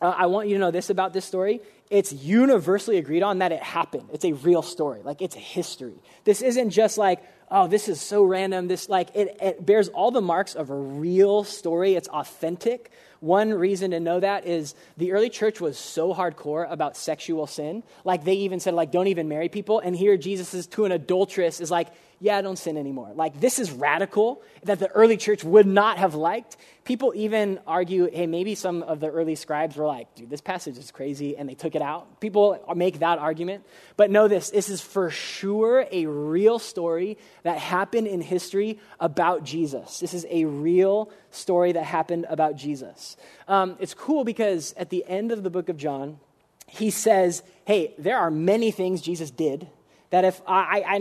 Uh, 0.00 0.14
I 0.16 0.26
want 0.26 0.48
you 0.48 0.54
to 0.54 0.60
know 0.60 0.70
this 0.70 0.90
about 0.90 1.12
this 1.12 1.24
story. 1.24 1.60
It's 1.90 2.12
universally 2.12 2.98
agreed 2.98 3.22
on 3.22 3.38
that 3.38 3.52
it 3.52 3.62
happened. 3.62 4.08
It's 4.12 4.24
a 4.24 4.32
real 4.32 4.62
story. 4.62 5.00
Like, 5.02 5.22
it's 5.22 5.36
a 5.36 5.40
history. 5.40 5.94
This 6.24 6.42
isn't 6.42 6.70
just 6.70 6.98
like, 6.98 7.22
oh, 7.50 7.66
this 7.66 7.88
is 7.88 8.00
so 8.00 8.22
random. 8.22 8.68
This, 8.68 8.88
like, 8.88 9.14
it, 9.14 9.36
it 9.40 9.64
bears 9.64 9.88
all 9.88 10.10
the 10.10 10.20
marks 10.20 10.54
of 10.54 10.70
a 10.70 10.74
real 10.74 11.44
story. 11.44 11.94
It's 11.94 12.08
authentic 12.08 12.90
One 13.24 13.54
reason 13.54 13.92
to 13.92 14.00
know 14.00 14.20
that 14.20 14.46
is 14.46 14.74
the 14.98 15.12
early 15.12 15.30
church 15.30 15.58
was 15.58 15.78
so 15.78 16.12
hardcore 16.12 16.70
about 16.70 16.94
sexual 16.94 17.46
sin. 17.46 17.82
Like 18.04 18.22
they 18.22 18.34
even 18.34 18.60
said, 18.60 18.74
like, 18.74 18.90
don't 18.92 19.06
even 19.06 19.30
marry 19.30 19.48
people. 19.48 19.78
And 19.78 19.96
here 19.96 20.18
Jesus 20.18 20.52
is 20.52 20.66
to 20.68 20.84
an 20.84 20.92
adulteress 20.92 21.58
is 21.58 21.70
like, 21.70 21.88
yeah, 22.20 22.40
don't 22.42 22.58
sin 22.58 22.76
anymore. 22.76 23.12
Like, 23.14 23.40
this 23.40 23.58
is 23.58 23.72
radical 23.72 24.42
that 24.64 24.78
the 24.78 24.88
early 24.88 25.16
church 25.16 25.42
would 25.42 25.66
not 25.66 25.96
have 25.96 26.14
liked. 26.14 26.58
People 26.84 27.12
even 27.16 27.60
argue, 27.66 28.10
hey, 28.10 28.26
maybe 28.26 28.54
some 28.54 28.82
of 28.82 29.00
the 29.00 29.08
early 29.08 29.34
scribes 29.34 29.76
were 29.76 29.86
like, 29.86 30.14
dude, 30.14 30.30
this 30.30 30.40
passage 30.42 30.76
is 30.76 30.90
crazy, 30.90 31.36
and 31.36 31.48
they 31.48 31.54
took 31.54 31.74
it 31.74 31.82
out. 31.82 32.20
People 32.20 32.62
make 32.76 32.98
that 32.98 33.18
argument. 33.18 33.64
But 33.96 34.10
know 34.10 34.28
this 34.28 34.50
this 34.50 34.68
is 34.68 34.80
for 34.82 35.08
sure 35.10 35.86
a 35.90 36.06
real 36.06 36.58
story 36.58 37.16
that 37.44 37.58
happened 37.58 38.06
in 38.06 38.20
history 38.20 38.78
about 38.98 39.44
Jesus. 39.44 40.00
This 40.00 40.12
is 40.12 40.26
a 40.28 40.46
real 40.46 41.10
story 41.30 41.72
that 41.72 41.84
happened 41.84 42.26
about 42.28 42.56
Jesus. 42.56 43.16
Um, 43.46 43.76
it's 43.78 43.94
cool 43.94 44.24
because 44.24 44.74
at 44.76 44.90
the 44.90 45.04
end 45.06 45.30
of 45.30 45.42
the 45.42 45.50
book 45.50 45.68
of 45.68 45.76
John, 45.76 46.18
he 46.66 46.90
says, 46.90 47.42
hey, 47.66 47.94
there 47.98 48.18
are 48.18 48.30
many 48.30 48.70
things 48.70 49.00
Jesus 49.00 49.30
did 49.30 49.68
that 50.10 50.24
if 50.24 50.40
I, 50.46 50.82
I, 50.86 50.94
I, 50.94 50.98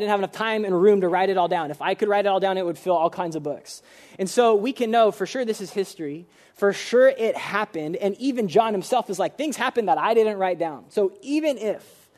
didn't 0.00 0.08
have 0.08 0.20
enough 0.20 0.32
time 0.32 0.64
and 0.64 0.80
room 0.80 1.00
to 1.00 1.08
write 1.08 1.30
it 1.30 1.36
all 1.36 1.48
down. 1.48 1.70
If 1.70 1.82
I 1.82 1.94
could 1.94 2.08
write 2.08 2.26
it 2.26 2.28
all 2.28 2.40
down, 2.40 2.56
it 2.56 2.64
would 2.64 2.78
fill 2.78 2.96
all 2.96 3.10
kinds 3.10 3.36
of 3.36 3.42
books. 3.42 3.82
And 4.18 4.30
so 4.30 4.54
we 4.54 4.72
can 4.72 4.90
know 4.90 5.10
for 5.10 5.26
sure 5.26 5.44
this 5.44 5.60
is 5.60 5.72
history. 5.72 6.26
For 6.54 6.72
sure 6.72 7.08
it 7.08 7.36
happened. 7.36 7.96
And 7.96 8.14
even 8.16 8.48
John 8.48 8.72
himself 8.72 9.10
is 9.10 9.18
like, 9.18 9.36
things 9.36 9.56
happened 9.56 9.88
that 9.88 9.98
I 9.98 10.14
didn't 10.14 10.38
write 10.38 10.58
down. 10.58 10.84
So 10.90 11.12
even 11.22 11.58
if 11.58 12.08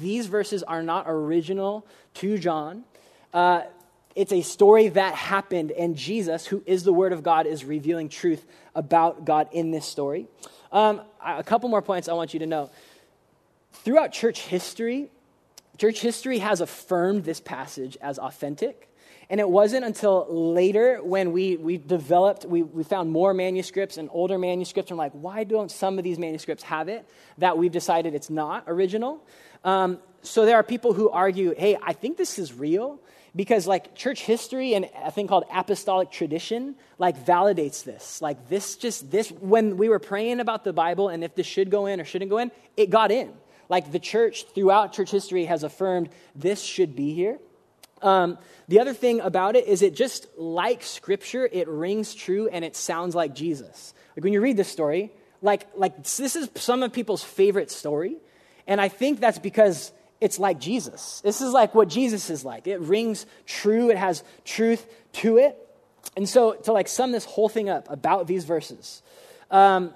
these 0.00 0.26
verses 0.26 0.62
are 0.62 0.82
not 0.82 1.04
original 1.06 1.86
to 2.14 2.38
John, 2.38 2.84
uh, 3.32 3.62
it's 4.14 4.32
a 4.32 4.42
story 4.42 4.88
that 4.88 5.14
happened, 5.14 5.70
and 5.70 5.96
Jesus, 5.96 6.46
who 6.46 6.62
is 6.66 6.82
the 6.82 6.92
Word 6.92 7.12
of 7.12 7.22
God, 7.22 7.46
is 7.46 7.64
revealing 7.64 8.08
truth 8.08 8.44
about 8.74 9.24
God 9.24 9.48
in 9.52 9.70
this 9.70 9.86
story. 9.86 10.26
Um, 10.72 11.02
a 11.24 11.42
couple 11.42 11.68
more 11.68 11.82
points 11.82 12.08
I 12.08 12.12
want 12.14 12.34
you 12.34 12.40
to 12.40 12.46
know. 12.46 12.70
Throughout 13.72 14.12
church 14.12 14.40
history, 14.40 15.10
Church 15.80 16.02
history 16.02 16.40
has 16.40 16.60
affirmed 16.60 17.24
this 17.24 17.40
passage 17.40 17.96
as 18.02 18.18
authentic. 18.18 18.94
And 19.30 19.40
it 19.40 19.48
wasn't 19.48 19.86
until 19.86 20.26
later 20.28 21.02
when 21.02 21.32
we, 21.32 21.56
we 21.56 21.78
developed, 21.78 22.44
we, 22.44 22.62
we 22.62 22.84
found 22.84 23.10
more 23.10 23.32
manuscripts 23.32 23.96
and 23.96 24.10
older 24.12 24.36
manuscripts, 24.36 24.90
and 24.90 24.98
like, 24.98 25.12
why 25.12 25.44
don't 25.44 25.70
some 25.70 25.96
of 25.96 26.04
these 26.04 26.18
manuscripts 26.18 26.64
have 26.64 26.90
it? 26.90 27.08
That 27.38 27.56
we've 27.56 27.72
decided 27.72 28.14
it's 28.14 28.28
not 28.28 28.64
original. 28.66 29.24
Um, 29.64 30.00
so 30.22 30.44
there 30.44 30.56
are 30.56 30.62
people 30.62 30.92
who 30.92 31.10
argue, 31.10 31.54
hey, 31.56 31.76
I 31.82 31.92
think 31.92 32.16
this 32.16 32.38
is 32.38 32.52
real 32.52 32.98
because 33.34 33.66
like 33.66 33.94
church 33.94 34.22
history 34.22 34.74
and 34.74 34.88
a 35.04 35.10
thing 35.10 35.28
called 35.28 35.44
apostolic 35.52 36.10
tradition 36.10 36.74
like 36.98 37.16
validates 37.24 37.84
this 37.84 38.20
like 38.20 38.48
this 38.48 38.74
just 38.74 39.08
this 39.12 39.28
when 39.30 39.76
we 39.76 39.88
were 39.88 40.00
praying 40.00 40.40
about 40.40 40.64
the 40.64 40.72
bible 40.72 41.08
and 41.08 41.22
if 41.22 41.32
this 41.36 41.46
should 41.46 41.70
go 41.70 41.86
in 41.86 42.00
or 42.00 42.04
shouldn't 42.04 42.28
go 42.28 42.38
in 42.38 42.50
it 42.76 42.90
got 42.90 43.12
in 43.12 43.32
like 43.70 43.92
the 43.92 44.00
church 44.00 44.44
throughout 44.52 44.92
church 44.92 45.12
history 45.12 45.46
has 45.46 45.62
affirmed 45.62 46.10
this 46.34 46.60
should 46.60 46.94
be 46.94 47.14
here. 47.14 47.38
Um, 48.02 48.36
the 48.66 48.80
other 48.80 48.92
thing 48.92 49.20
about 49.20 49.56
it 49.56 49.66
is 49.66 49.80
it 49.80 49.94
just 49.94 50.26
like 50.36 50.82
scripture, 50.82 51.48
it 51.50 51.68
rings 51.68 52.14
true 52.14 52.48
and 52.48 52.64
it 52.64 52.74
sounds 52.74 53.14
like 53.14 53.32
Jesus. 53.34 53.94
Like 54.16 54.24
when 54.24 54.32
you 54.32 54.40
read 54.40 54.56
this 54.56 54.68
story, 54.68 55.12
like, 55.40 55.68
like 55.76 56.02
this 56.02 56.34
is 56.34 56.50
some 56.56 56.82
of 56.82 56.92
people's 56.92 57.22
favorite 57.22 57.70
story. 57.70 58.16
And 58.66 58.80
I 58.80 58.88
think 58.88 59.20
that's 59.20 59.38
because 59.38 59.92
it's 60.20 60.38
like 60.38 60.60
Jesus. 60.60 61.20
This 61.22 61.40
is 61.40 61.52
like 61.52 61.74
what 61.74 61.88
Jesus 61.88 62.30
is 62.30 62.44
like. 62.44 62.66
It 62.66 62.80
rings 62.80 63.26
true, 63.46 63.90
it 63.90 63.96
has 63.96 64.22
truth 64.44 64.86
to 65.14 65.38
it. 65.38 65.56
And 66.16 66.28
so 66.28 66.52
to 66.52 66.72
like 66.72 66.88
sum 66.88 67.12
this 67.12 67.24
whole 67.24 67.48
thing 67.48 67.68
up 67.68 67.90
about 67.90 68.26
these 68.26 68.44
verses, 68.44 69.02
um, 69.50 69.94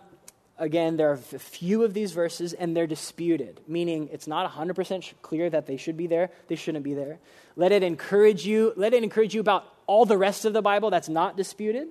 again, 0.59 0.97
there 0.97 1.11
are 1.11 1.15
a 1.15 1.39
few 1.39 1.83
of 1.83 1.95
these 1.95 2.13
verses 2.13 2.53
and 2.53 2.77
they're 2.77 2.87
disputed, 2.87 3.61
meaning 3.67 4.09
it's 4.13 4.27
not 4.27 4.51
100% 4.51 5.13
clear 5.23 5.51
that 5.51 5.67
they 5.67 5.77
should 5.77 5.97
be 5.97 6.07
there, 6.07 6.31
they 6.49 6.57
shouldn't 6.57 6.85
be 6.85 6.95
there. 6.95 7.19
Let 7.57 7.73
it 7.73 7.83
encourage 7.83 8.47
you, 8.47 8.73
let 8.77 8.95
it 8.95 9.03
encourage 9.03 9.35
you 9.35 9.41
about 9.41 9.67
all 9.87 10.07
the 10.07 10.19
rest 10.19 10.45
of 10.45 10.53
the 10.53 10.63
Bible 10.63 10.91
that's 10.91 11.09
not 11.09 11.37
disputed. 11.37 11.89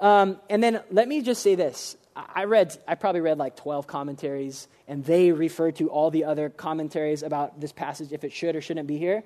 Um, 0.00 0.38
and 0.48 0.62
then 0.62 0.80
let 0.90 1.08
me 1.08 1.22
just 1.22 1.42
say 1.42 1.54
this. 1.54 1.96
I 2.34 2.44
read, 2.44 2.76
I 2.88 2.96
probably 2.96 3.20
read 3.20 3.38
like 3.38 3.56
12 3.56 3.86
commentaries, 3.86 4.66
and 4.88 5.04
they 5.04 5.30
refer 5.30 5.70
to 5.72 5.88
all 5.88 6.10
the 6.10 6.24
other 6.24 6.48
commentaries 6.48 7.22
about 7.22 7.60
this 7.60 7.72
passage, 7.72 8.12
if 8.12 8.24
it 8.24 8.32
should 8.32 8.56
or 8.56 8.60
shouldn't 8.60 8.88
be 8.88 8.98
here. 8.98 9.22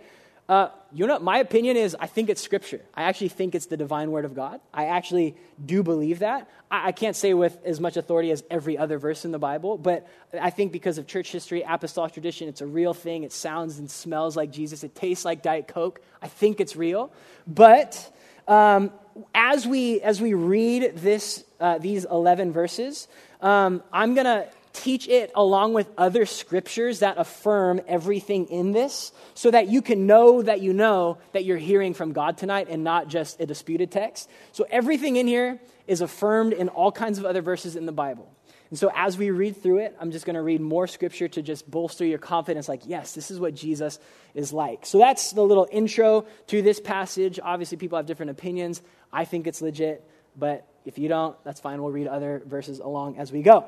Uh, 0.49 0.69
you 0.93 1.07
know, 1.07 1.19
my 1.21 1.39
opinion 1.39 1.77
is 1.77 1.97
I 1.99 2.07
think 2.07 2.29
it's 2.29 2.43
scripture. 2.43 2.83
I 2.95 3.05
actually 3.05 3.29
think 3.29 3.55
it's 3.55 3.67
the 3.67 3.77
divine 3.77 4.11
word 4.11 4.25
of 4.25 4.35
God. 4.35 4.61
I 4.75 4.87
actually 4.87 5.37
do 5.65 5.83
believe 5.83 6.19
that. 6.19 6.51
I, 6.71 6.89
I, 6.89 6.93
can't 6.93 7.15
say 7.15 7.33
with 7.33 7.57
as 7.65 7.81
much 7.81 7.97
authority 7.97 8.33
as 8.33 8.43
every 8.51 8.77
other 8.77 8.99
verse 8.99 9.25
in 9.25 9.31
the 9.31 9.39
Bible, 9.39 9.79
but 9.79 10.07
I 10.39 10.51
think 10.51 10.73
because 10.73 10.99
of 10.99 11.07
church 11.07 11.31
history, 11.31 11.65
apostolic 11.67 12.13
tradition, 12.13 12.49
it's 12.49 12.61
a 12.61 12.67
real 12.67 12.93
thing. 12.93 13.23
It 13.23 13.33
sounds 13.33 13.79
and 13.79 13.89
smells 13.89 14.37
like 14.37 14.51
Jesus. 14.51 14.83
It 14.83 14.97
tastes 14.97 15.25
like 15.25 15.43
Diet 15.43 15.69
Coke. 15.69 16.01
I 16.21 16.27
think 16.27 16.61
it's 16.61 16.75
real. 16.75 17.13
But 17.47 18.13
um, 18.49 18.91
as, 19.35 19.67
we, 19.67 20.01
as 20.01 20.21
we 20.21 20.35
read 20.35 20.97
this, 20.97 21.45
uh, 21.61 21.79
these 21.79 22.05
11 22.05 22.53
verses, 22.53 23.09
um, 23.41 23.83
I'm 23.93 24.15
going 24.15 24.27
to 24.27 24.49
teach 24.73 25.09
it 25.09 25.31
along 25.35 25.75
with 25.75 25.89
other 25.99 26.27
scriptures 26.27 27.01
that 27.01 27.19
affirm 27.19 27.81
everything 27.87 28.47
in 28.47 28.73
this 28.73 29.13
so 29.35 29.51
that 29.51 29.69
you 29.69 29.83
can 29.83 30.07
know 30.07 30.43
that 30.43 30.61
you 30.61 30.73
know 30.73 31.19
that 31.33 31.45
you're 31.45 31.59
hearing 31.59 31.95
from 31.95 32.13
God 32.13 32.39
tonight 32.39 32.69
and 32.71 32.83
not 32.83 33.09
just 33.09 33.41
a 33.41 33.47
disputed 33.47 33.91
text. 33.91 34.29
So 34.53 34.67
everything 34.71 35.17
in 35.17 35.27
here 35.27 35.61
is 35.87 36.01
affirmed 36.01 36.53
in 36.53 36.69
all 36.69 36.93
kinds 36.93 37.19
of 37.19 37.25
other 37.25 37.43
verses 37.43 37.77
in 37.77 37.87
the 37.87 37.93
Bible. 37.93 38.33
And 38.71 38.79
so 38.79 38.91
as 38.95 39.19
we 39.19 39.31
read 39.31 39.63
through 39.63 39.79
it, 39.79 39.95
I'm 40.01 40.11
just 40.13 40.25
going 40.25 40.35
to 40.35 40.41
read 40.41 40.63
more 40.63 40.87
scripture 40.87 41.29
to 41.29 41.43
just 41.43 41.71
bolster 41.71 42.07
your 42.07 42.19
confidence 42.19 42.71
like, 42.71 42.83
yes, 42.87 43.13
this 43.15 43.31
is 43.31 43.39
what 43.39 43.55
Jesus 43.55 43.99
is 44.35 44.51
like. 44.51 44.87
So 44.87 44.97
that's 44.97 45.33
the 45.33 45.43
little 45.43 45.69
intro 45.71 46.25
to 46.47 46.63
this 46.63 46.81
passage. 46.81 47.39
Obviously, 47.43 47.77
people 47.77 47.99
have 47.99 48.07
different 48.07 48.31
opinions. 48.31 48.81
I 49.13 49.25
think 49.25 49.47
it's 49.47 49.61
legit, 49.61 50.09
but 50.37 50.67
if 50.85 50.99
you 50.99 51.09
don't, 51.09 51.37
that's 51.45 51.61
fine. 51.61 51.83
We'll 51.83 51.93
read 51.93 52.09
other 52.09 52.43
verses 52.47 52.81
along 52.81 53.19
as 53.19 53.31
we 53.31 53.43
go. 53.43 53.67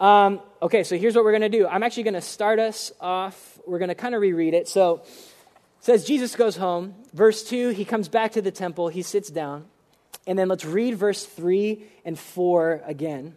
Um, 0.00 0.40
okay, 0.60 0.84
so 0.84 0.96
here's 0.96 1.14
what 1.14 1.24
we're 1.24 1.32
going 1.32 1.42
to 1.42 1.48
do. 1.48 1.66
I'm 1.66 1.82
actually 1.82 2.04
going 2.04 2.14
to 2.14 2.20
start 2.20 2.58
us 2.58 2.92
off. 3.00 3.58
We're 3.66 3.78
going 3.78 3.88
to 3.88 3.94
kind 3.94 4.14
of 4.14 4.20
reread 4.20 4.54
it. 4.54 4.68
So 4.68 4.96
it 4.96 5.08
says 5.80 6.04
Jesus 6.04 6.36
goes 6.36 6.56
home. 6.56 6.94
Verse 7.12 7.44
2, 7.44 7.70
he 7.70 7.84
comes 7.84 8.08
back 8.08 8.32
to 8.32 8.42
the 8.42 8.50
temple. 8.50 8.88
He 8.88 9.02
sits 9.02 9.30
down. 9.30 9.66
And 10.26 10.38
then 10.38 10.48
let's 10.48 10.64
read 10.64 10.96
verse 10.96 11.24
3 11.24 11.82
and 12.04 12.18
4 12.18 12.82
again. 12.86 13.36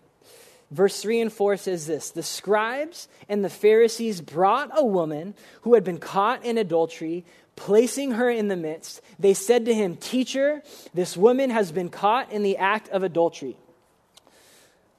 Verse 0.72 1.02
3 1.02 1.22
and 1.22 1.34
4 1.34 1.58
says 1.58 1.88
this 1.88 2.12
The 2.12 2.24
scribes 2.24 3.08
and 3.30 3.44
the 3.44 3.50
Pharisees 3.50 4.22
brought 4.22 4.72
a 4.74 4.86
woman 4.86 5.36
who 5.62 5.76
had 5.76 5.84
been 5.84 6.00
caught 6.00 6.44
in 6.44 6.58
adultery. 6.58 7.26
Placing 7.58 8.12
her 8.12 8.30
in 8.30 8.48
the 8.48 8.56
midst, 8.56 9.02
they 9.20 9.34
said 9.34 9.65
to 9.65 9.74
him, 9.74 9.98
Teacher, 9.98 10.63
this 10.93 11.17
woman 11.17 11.50
has 11.50 11.74
been 11.74 11.89
caught 11.89 12.32
in 12.32 12.43
the 12.43 12.56
act 12.56 12.88
of 12.89 13.04
adultery. 13.04 13.58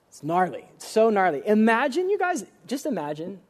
It's 0.09 0.23
gnarly. 0.23 0.67
It's 0.75 0.87
so 0.87 1.09
gnarly. 1.09 1.43
Imagine, 1.47 2.11
you 2.11 2.19
guys, 2.19 2.45
just 2.67 2.85
imagine 2.85 3.41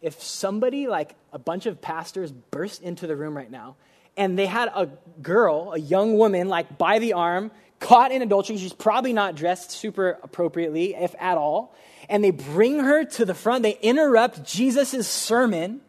if 0.00 0.22
somebody, 0.22 0.86
like 0.86 1.16
a 1.32 1.38
bunch 1.38 1.66
of 1.66 1.82
pastors, 1.82 2.30
burst 2.30 2.82
into 2.82 3.08
the 3.08 3.16
room 3.16 3.36
right 3.36 3.50
now 3.50 3.74
and 4.18 4.36
they 4.36 4.46
had 4.46 4.68
a 4.74 4.90
girl, 5.22 5.72
a 5.72 5.78
young 5.78 6.18
woman, 6.18 6.48
like 6.48 6.76
by 6.76 6.98
the 6.98 7.14
arm, 7.14 7.52
caught 7.78 8.10
in 8.10 8.20
adultery. 8.20 8.58
She's 8.58 8.72
probably 8.72 9.12
not 9.12 9.36
dressed 9.36 9.70
super 9.70 10.18
appropriately, 10.22 10.94
if 10.94 11.14
at 11.20 11.38
all. 11.38 11.74
And 12.08 12.22
they 12.22 12.32
bring 12.32 12.80
her 12.80 13.04
to 13.04 13.24
the 13.24 13.34
front. 13.34 13.62
They 13.62 13.78
interrupt 13.80 14.44
Jesus' 14.44 15.06
sermon 15.06 15.80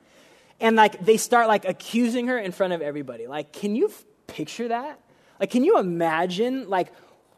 and 0.60 0.76
like 0.76 1.04
they 1.04 1.18
start 1.18 1.48
like 1.48 1.66
accusing 1.66 2.28
her 2.28 2.38
in 2.38 2.52
front 2.52 2.74
of 2.74 2.82
everybody. 2.82 3.28
Like, 3.28 3.54
can 3.54 3.76
you 3.76 3.88
f- 3.88 4.04
picture 4.28 4.68
that? 4.68 5.00
Like, 5.40 5.52
can 5.52 5.64
you 5.64 5.80
imagine 5.80 6.70
like 6.70 6.92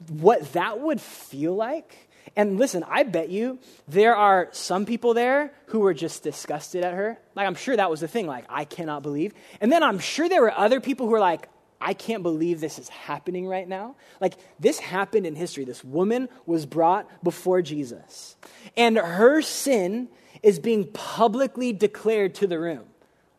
what 0.09 0.53
that 0.53 0.79
would 0.79 0.99
feel 0.99 1.55
like? 1.55 2.09
And 2.35 2.57
listen, 2.57 2.83
I 2.87 3.03
bet 3.03 3.29
you 3.29 3.59
there 3.87 4.15
are 4.15 4.49
some 4.51 4.85
people 4.85 5.13
there 5.13 5.53
who 5.67 5.79
were 5.79 5.93
just 5.93 6.23
disgusted 6.23 6.83
at 6.83 6.93
her. 6.93 7.19
Like, 7.35 7.47
I'm 7.47 7.55
sure 7.55 7.75
that 7.75 7.89
was 7.89 7.99
the 7.99 8.07
thing. 8.07 8.25
Like, 8.27 8.45
I 8.47 8.63
cannot 8.63 9.03
believe. 9.03 9.33
And 9.59 9.71
then 9.71 9.83
I'm 9.83 9.99
sure 9.99 10.29
there 10.29 10.41
were 10.41 10.57
other 10.57 10.79
people 10.79 11.07
who 11.07 11.11
were 11.11 11.19
like, 11.19 11.49
I 11.81 11.93
can't 11.93 12.23
believe 12.23 12.61
this 12.61 12.77
is 12.77 12.87
happening 12.89 13.47
right 13.47 13.67
now. 13.67 13.95
Like, 14.19 14.35
this 14.59 14.79
happened 14.79 15.25
in 15.25 15.35
history. 15.35 15.65
This 15.65 15.83
woman 15.83 16.29
was 16.45 16.65
brought 16.65 17.23
before 17.23 17.61
Jesus, 17.63 18.35
and 18.77 18.97
her 18.97 19.41
sin 19.41 20.07
is 20.43 20.59
being 20.59 20.91
publicly 20.91 21.73
declared 21.73 22.35
to 22.35 22.47
the 22.47 22.59
room. 22.59 22.85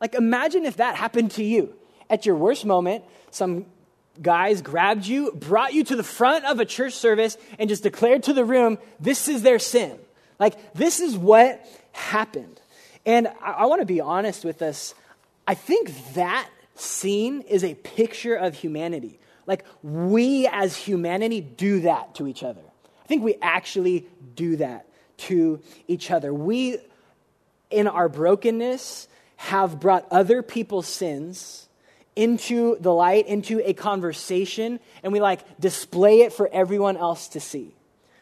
Like, 0.02 0.14
imagine 0.14 0.66
if 0.66 0.78
that 0.78 0.96
happened 0.96 1.30
to 1.32 1.44
you. 1.44 1.74
At 2.10 2.26
your 2.26 2.34
worst 2.34 2.66
moment, 2.66 3.04
some 3.30 3.66
guys 4.20 4.60
grabbed 4.60 5.06
you, 5.06 5.30
brought 5.32 5.72
you 5.72 5.84
to 5.84 5.94
the 5.94 6.02
front 6.02 6.44
of 6.44 6.58
a 6.58 6.64
church 6.64 6.94
service, 6.94 7.38
and 7.56 7.70
just 7.70 7.84
declared 7.84 8.24
to 8.24 8.32
the 8.32 8.44
room, 8.44 8.78
this 8.98 9.28
is 9.28 9.42
their 9.42 9.60
sin. 9.60 9.96
Like, 10.40 10.74
this 10.74 10.98
is 10.98 11.16
what 11.16 11.64
happened. 11.92 12.60
And 13.06 13.28
I, 13.40 13.52
I 13.52 13.66
want 13.66 13.80
to 13.80 13.86
be 13.86 14.00
honest 14.00 14.44
with 14.44 14.60
us. 14.60 14.94
I 15.46 15.54
think 15.54 15.92
that 16.14 16.48
scene 16.74 17.42
is 17.42 17.62
a 17.62 17.74
picture 17.74 18.34
of 18.34 18.56
humanity. 18.56 19.20
Like, 19.46 19.64
we 19.84 20.48
as 20.48 20.76
humanity 20.76 21.40
do 21.40 21.82
that 21.82 22.16
to 22.16 22.26
each 22.26 22.42
other. 22.42 22.62
I 23.04 23.06
think 23.06 23.22
we 23.22 23.36
actually 23.40 24.08
do 24.34 24.56
that 24.56 24.88
to 25.18 25.60
each 25.86 26.10
other. 26.10 26.34
We, 26.34 26.78
in 27.70 27.86
our 27.86 28.08
brokenness, 28.08 29.06
have 29.42 29.80
brought 29.80 30.06
other 30.12 30.40
people's 30.40 30.86
sins 30.86 31.68
into 32.14 32.76
the 32.78 32.94
light, 32.94 33.26
into 33.26 33.60
a 33.68 33.72
conversation, 33.72 34.78
and 35.02 35.12
we 35.12 35.20
like 35.20 35.58
display 35.58 36.20
it 36.20 36.32
for 36.32 36.48
everyone 36.52 36.96
else 36.96 37.26
to 37.26 37.40
see. 37.40 37.74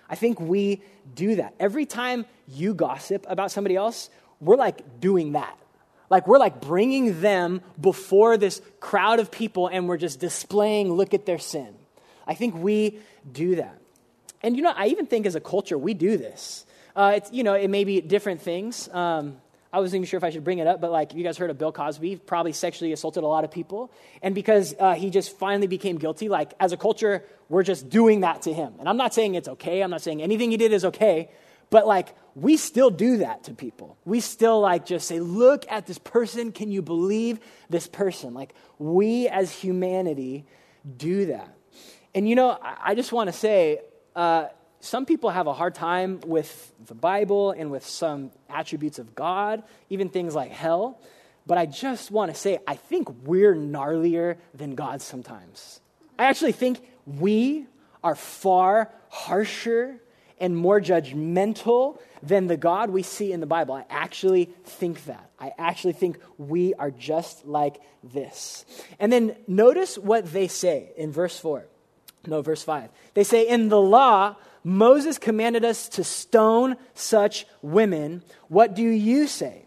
I 0.09 0.15
think 0.15 0.41
we 0.41 0.83
do 1.15 1.37
that. 1.37 1.55
Every 1.61 1.85
time 1.85 2.25
you 2.49 2.73
gossip 2.73 3.27
about 3.29 3.51
somebody 3.51 3.77
else, 3.77 4.09
we're 4.41 4.57
like 4.57 4.99
doing 4.99 5.33
that. 5.33 5.59
Like 6.09 6.27
we're 6.27 6.39
like 6.39 6.63
bringing 6.63 7.21
them 7.21 7.61
before 7.79 8.39
this 8.39 8.63
crowd 8.81 9.21
of 9.21 9.31
people 9.31 9.67
and 9.67 9.89
we're 9.89 9.99
just 9.99 10.21
displaying, 10.21 10.91
look 10.91 11.13
at 11.13 11.27
their 11.27 11.39
sin. 11.39 11.75
I 12.27 12.33
think 12.33 12.55
we 12.55 12.99
do 13.31 13.57
that. 13.57 13.79
And 14.43 14.57
you 14.57 14.63
know, 14.63 14.73
I 14.75 14.87
even 14.87 15.05
think 15.05 15.27
as 15.27 15.35
a 15.35 15.41
culture, 15.41 15.77
we 15.77 15.93
do 15.93 16.17
this. 16.17 16.65
Uh, 16.97 17.13
it's, 17.17 17.31
you 17.31 17.43
know, 17.43 17.53
it 17.53 17.69
may 17.69 17.85
be 17.85 18.01
different 18.01 18.41
things. 18.41 18.89
Um, 18.89 19.37
I 19.73 19.79
wasn't 19.79 19.97
even 19.97 20.07
sure 20.07 20.19
if 20.19 20.25
I 20.25 20.31
should 20.31 20.43
bring 20.43 20.59
it 20.59 20.67
up, 20.67 20.81
but 20.81 20.91
like 20.91 21.15
you 21.15 21.23
guys 21.23 21.39
heard 21.39 21.51
of 21.51 21.59
Bill 21.59 21.71
Cosby, 21.71 22.17
probably 22.17 22.53
sexually 22.53 22.93
assaulted 22.93 23.23
a 23.23 23.27
lot 23.27 23.45
of 23.45 23.51
people. 23.51 23.93
And 24.21 24.35
because 24.35 24.75
uh, 24.79 24.95
he 24.95 25.11
just 25.11 25.39
finally 25.39 25.69
became 25.69 25.97
guilty, 25.97 26.29
like 26.29 26.55
as 26.59 26.73
a 26.73 26.77
culture, 26.77 27.25
we're 27.49 27.63
just 27.63 27.89
doing 27.89 28.21
that 28.21 28.43
to 28.43 28.53
him. 28.53 28.75
And 28.81 28.89
I'm 28.89 28.97
not 28.97 29.15
saying 29.15 29.37
it's 29.37 29.49
okay. 29.49 29.83
I'm 29.83 29.91
not 29.91 30.03
saying 30.03 30.23
anything 30.23 30.51
he 30.51 30.57
did 30.57 30.73
is 30.73 30.85
okay. 30.87 31.31
But 31.71 31.87
like 31.87 32.15
we 32.35 32.57
still 32.57 32.91
do 32.91 33.19
that 33.19 33.45
to 33.45 33.55
people. 33.55 33.97
We 34.05 34.21
still 34.21 34.61
like 34.61 34.87
just 34.87 35.07
say, 35.07 35.21
look 35.21 35.65
at 35.71 35.87
this 35.87 35.99
person. 35.99 36.51
Can 36.51 36.73
you 36.73 36.83
believe 36.83 37.39
this 37.69 37.87
person? 37.87 38.35
Like 38.35 38.55
we 38.79 39.29
as 39.29 39.53
humanity 39.53 40.47
do 40.97 41.27
that. 41.27 41.57
And 42.15 42.29
you 42.29 42.35
know, 42.35 42.59
I 42.61 42.97
just 42.97 43.13
want 43.13 43.29
to 43.29 43.33
say, 43.33 43.81
uh, 44.17 44.47
some 44.81 45.05
people 45.07 45.31
have 45.31 45.47
a 45.47 45.53
hard 45.53 45.75
time 45.75 46.21
with 46.27 46.73
the 46.87 46.95
Bible 46.95 47.53
and 47.53 47.71
with 47.71 47.87
some 47.87 48.31
attributes 48.49 48.99
of 48.99 49.15
God, 49.15 49.63
even 49.91 50.09
things 50.09 50.35
like 50.35 50.51
hell. 50.51 50.99
But 51.47 51.59
I 51.59 51.67
just 51.67 52.11
want 52.11 52.33
to 52.33 52.39
say, 52.39 52.59
I 52.67 52.77
think 52.77 53.09
we're 53.25 53.55
gnarlier 53.55 54.37
than 54.55 54.75
God 54.75 55.03
sometimes. 55.03 55.81
I 56.19 56.25
actually 56.25 56.53
think 56.53 56.81
we 57.07 57.67
are 58.03 58.15
far 58.15 58.91
harsher 59.09 60.01
and 60.39 60.57
more 60.57 60.81
judgmental 60.81 61.99
than 62.23 62.47
the 62.47 62.57
God 62.57 62.91
we 62.91 63.03
see 63.03 63.33
in 63.33 63.41
the 63.41 63.47
Bible. 63.47 63.75
I 63.75 63.85
actually 63.91 64.47
think 64.65 65.05
that. 65.05 65.31
I 65.39 65.53
actually 65.59 65.93
think 65.93 66.19
we 66.39 66.75
are 66.75 66.91
just 66.91 67.47
like 67.47 67.81
this. 68.03 68.65
And 68.99 69.13
then 69.13 69.37
notice 69.47 69.99
what 69.99 70.33
they 70.33 70.49
say 70.49 70.93
in 70.97 71.13
verse 71.13 71.39
4. 71.39 71.67
No, 72.27 72.43
verse 72.43 72.63
5. 72.63 72.91
They 73.15 73.25
say, 73.25 73.47
In 73.49 73.69
the 73.69 73.81
law, 73.81 74.37
Moses 74.63 75.19
commanded 75.19 75.65
us 75.65 75.89
to 75.91 76.05
stone 76.05 76.77
such 76.95 77.47
women. 77.63 78.23
What 78.49 78.75
do 78.75 78.83
you 78.83 79.27
say? 79.27 79.65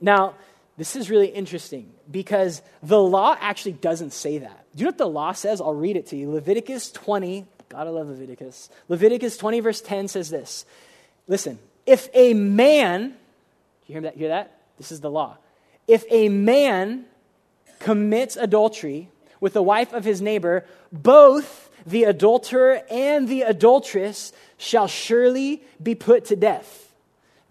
Now, 0.00 0.34
this 0.76 0.94
is 0.94 1.10
really 1.10 1.28
interesting 1.28 1.92
because 2.10 2.62
the 2.82 3.00
law 3.00 3.36
actually 3.40 3.72
doesn't 3.72 4.12
say 4.12 4.38
that. 4.38 4.64
Do 4.74 4.80
you 4.80 4.84
know 4.84 4.90
what 4.90 4.98
the 4.98 5.08
law 5.08 5.32
says? 5.32 5.60
I'll 5.60 5.74
read 5.74 5.96
it 5.96 6.06
to 6.08 6.16
you. 6.16 6.30
Leviticus 6.30 6.92
20, 6.92 7.46
gotta 7.68 7.90
love 7.90 8.08
Leviticus. 8.08 8.70
Leviticus 8.88 9.36
20, 9.36 9.60
verse 9.60 9.80
10 9.80 10.08
says 10.08 10.30
this 10.30 10.66
Listen, 11.26 11.58
if 11.84 12.08
a 12.14 12.34
man, 12.34 13.14
you 13.86 13.94
hear 13.94 14.02
that? 14.02 14.16
Hear 14.16 14.28
that? 14.28 14.58
This 14.76 14.92
is 14.92 15.00
the 15.00 15.10
law. 15.10 15.38
If 15.88 16.04
a 16.10 16.28
man 16.28 17.06
commits 17.80 18.36
adultery 18.36 19.08
with 19.40 19.54
the 19.54 19.62
wife 19.62 19.92
of 19.92 20.04
his 20.04 20.20
neighbor, 20.20 20.64
both 20.92 21.67
the 21.90 22.04
adulterer 22.04 22.82
and 22.90 23.28
the 23.28 23.42
adulteress 23.42 24.32
shall 24.56 24.86
surely 24.86 25.62
be 25.82 25.94
put 25.94 26.26
to 26.26 26.36
death. 26.36 26.92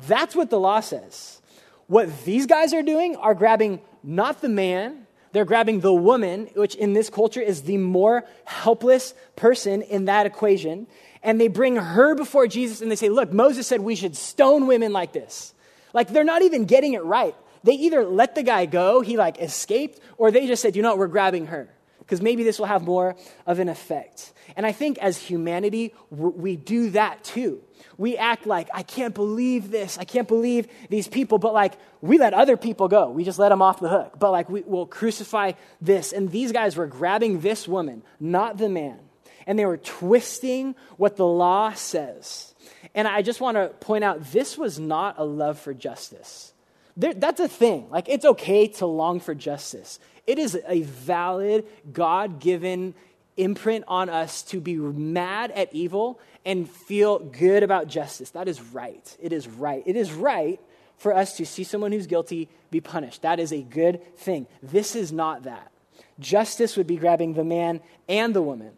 That's 0.07 0.35
what 0.35 0.49
the 0.49 0.59
law 0.59 0.79
says. 0.79 1.41
What 1.87 2.25
these 2.25 2.45
guys 2.45 2.73
are 2.73 2.83
doing 2.83 3.15
are 3.15 3.33
grabbing 3.33 3.81
not 4.03 4.41
the 4.41 4.49
man, 4.49 5.07
they're 5.31 5.45
grabbing 5.45 5.79
the 5.79 5.93
woman, 5.93 6.49
which 6.55 6.75
in 6.75 6.93
this 6.93 7.09
culture 7.09 7.41
is 7.41 7.63
the 7.63 7.77
more 7.77 8.25
helpless 8.45 9.13
person 9.35 9.81
in 9.81 10.05
that 10.05 10.25
equation, 10.25 10.87
and 11.23 11.39
they 11.39 11.47
bring 11.47 11.75
her 11.75 12.15
before 12.15 12.47
Jesus 12.47 12.81
and 12.81 12.91
they 12.91 12.95
say, 12.95 13.09
Look, 13.09 13.33
Moses 13.33 13.67
said 13.67 13.81
we 13.81 13.95
should 13.95 14.15
stone 14.15 14.67
women 14.67 14.93
like 14.93 15.13
this. 15.13 15.53
Like 15.93 16.09
they're 16.09 16.23
not 16.23 16.41
even 16.41 16.65
getting 16.65 16.93
it 16.93 17.03
right. 17.03 17.35
They 17.63 17.73
either 17.73 18.05
let 18.05 18.35
the 18.35 18.43
guy 18.43 18.65
go, 18.65 19.01
he 19.01 19.17
like 19.17 19.41
escaped, 19.41 19.99
or 20.17 20.31
they 20.31 20.47
just 20.47 20.61
said, 20.61 20.75
You 20.75 20.81
know 20.81 20.89
what, 20.89 20.99
we're 20.99 21.07
grabbing 21.07 21.47
her 21.47 21.69
because 22.07 22.21
maybe 22.21 22.45
this 22.45 22.57
will 22.57 22.67
have 22.67 22.83
more 22.83 23.17
of 23.45 23.59
an 23.59 23.67
effect. 23.67 24.31
And 24.55 24.65
I 24.65 24.71
think 24.71 24.97
as 24.99 25.17
humanity, 25.17 25.93
we 26.09 26.55
do 26.55 26.91
that 26.91 27.21
too. 27.25 27.61
We 27.97 28.15
act 28.15 28.47
like, 28.47 28.69
I 28.73 28.81
can't 28.83 29.13
believe 29.13 29.71
this. 29.71 29.97
I 29.97 30.05
can't 30.05 30.27
believe 30.27 30.69
these 30.89 31.09
people. 31.09 31.37
But 31.37 31.53
like, 31.53 31.73
we 31.99 32.17
let 32.17 32.33
other 32.33 32.55
people 32.55 32.87
go. 32.87 33.09
We 33.09 33.25
just 33.25 33.39
let 33.39 33.49
them 33.49 33.61
off 33.61 33.81
the 33.81 33.89
hook. 33.89 34.13
But 34.17 34.31
like, 34.31 34.49
we 34.49 34.61
will 34.61 34.85
crucify 34.85 35.51
this. 35.81 36.13
And 36.13 36.31
these 36.31 36.53
guys 36.53 36.77
were 36.77 36.87
grabbing 36.87 37.41
this 37.41 37.67
woman, 37.67 38.03
not 38.21 38.57
the 38.57 38.69
man. 38.69 38.99
And 39.45 39.59
they 39.59 39.65
were 39.65 39.77
twisting 39.77 40.75
what 40.95 41.17
the 41.17 41.25
law 41.25 41.73
says. 41.73 42.55
And 42.95 43.05
I 43.05 43.21
just 43.21 43.41
want 43.41 43.57
to 43.57 43.67
point 43.67 44.05
out 44.05 44.31
this 44.31 44.57
was 44.57 44.79
not 44.79 45.15
a 45.17 45.25
love 45.25 45.59
for 45.59 45.73
justice. 45.73 46.53
There, 46.97 47.13
that's 47.13 47.39
a 47.39 47.47
thing. 47.47 47.89
Like, 47.89 48.09
it's 48.09 48.25
okay 48.25 48.67
to 48.67 48.85
long 48.85 49.19
for 49.19 49.35
justice. 49.35 49.99
It 50.25 50.39
is 50.39 50.59
a 50.67 50.81
valid, 50.81 51.65
God 51.93 52.39
given 52.39 52.95
imprint 53.37 53.85
on 53.87 54.09
us 54.09 54.41
to 54.41 54.59
be 54.59 54.75
mad 54.75 55.51
at 55.51 55.71
evil 55.73 56.19
and 56.43 56.69
feel 56.69 57.19
good 57.19 57.61
about 57.61 57.87
justice. 57.87 58.31
That 58.31 58.47
is 58.47 58.59
right. 58.59 59.15
It 59.21 59.31
is 59.31 59.47
right. 59.47 59.83
It 59.85 59.95
is 59.95 60.11
right 60.11 60.59
for 60.97 61.13
us 61.13 61.37
to 61.37 61.45
see 61.45 61.63
someone 61.63 61.91
who's 61.91 62.07
guilty 62.07 62.49
be 62.71 62.81
punished. 62.81 63.21
That 63.21 63.39
is 63.39 63.53
a 63.53 63.61
good 63.61 64.17
thing. 64.17 64.47
This 64.63 64.95
is 64.95 65.11
not 65.11 65.43
that. 65.43 65.71
Justice 66.19 66.75
would 66.75 66.87
be 66.87 66.97
grabbing 66.97 67.35
the 67.35 67.43
man 67.43 67.79
and 68.09 68.33
the 68.33 68.41
woman. 68.41 68.71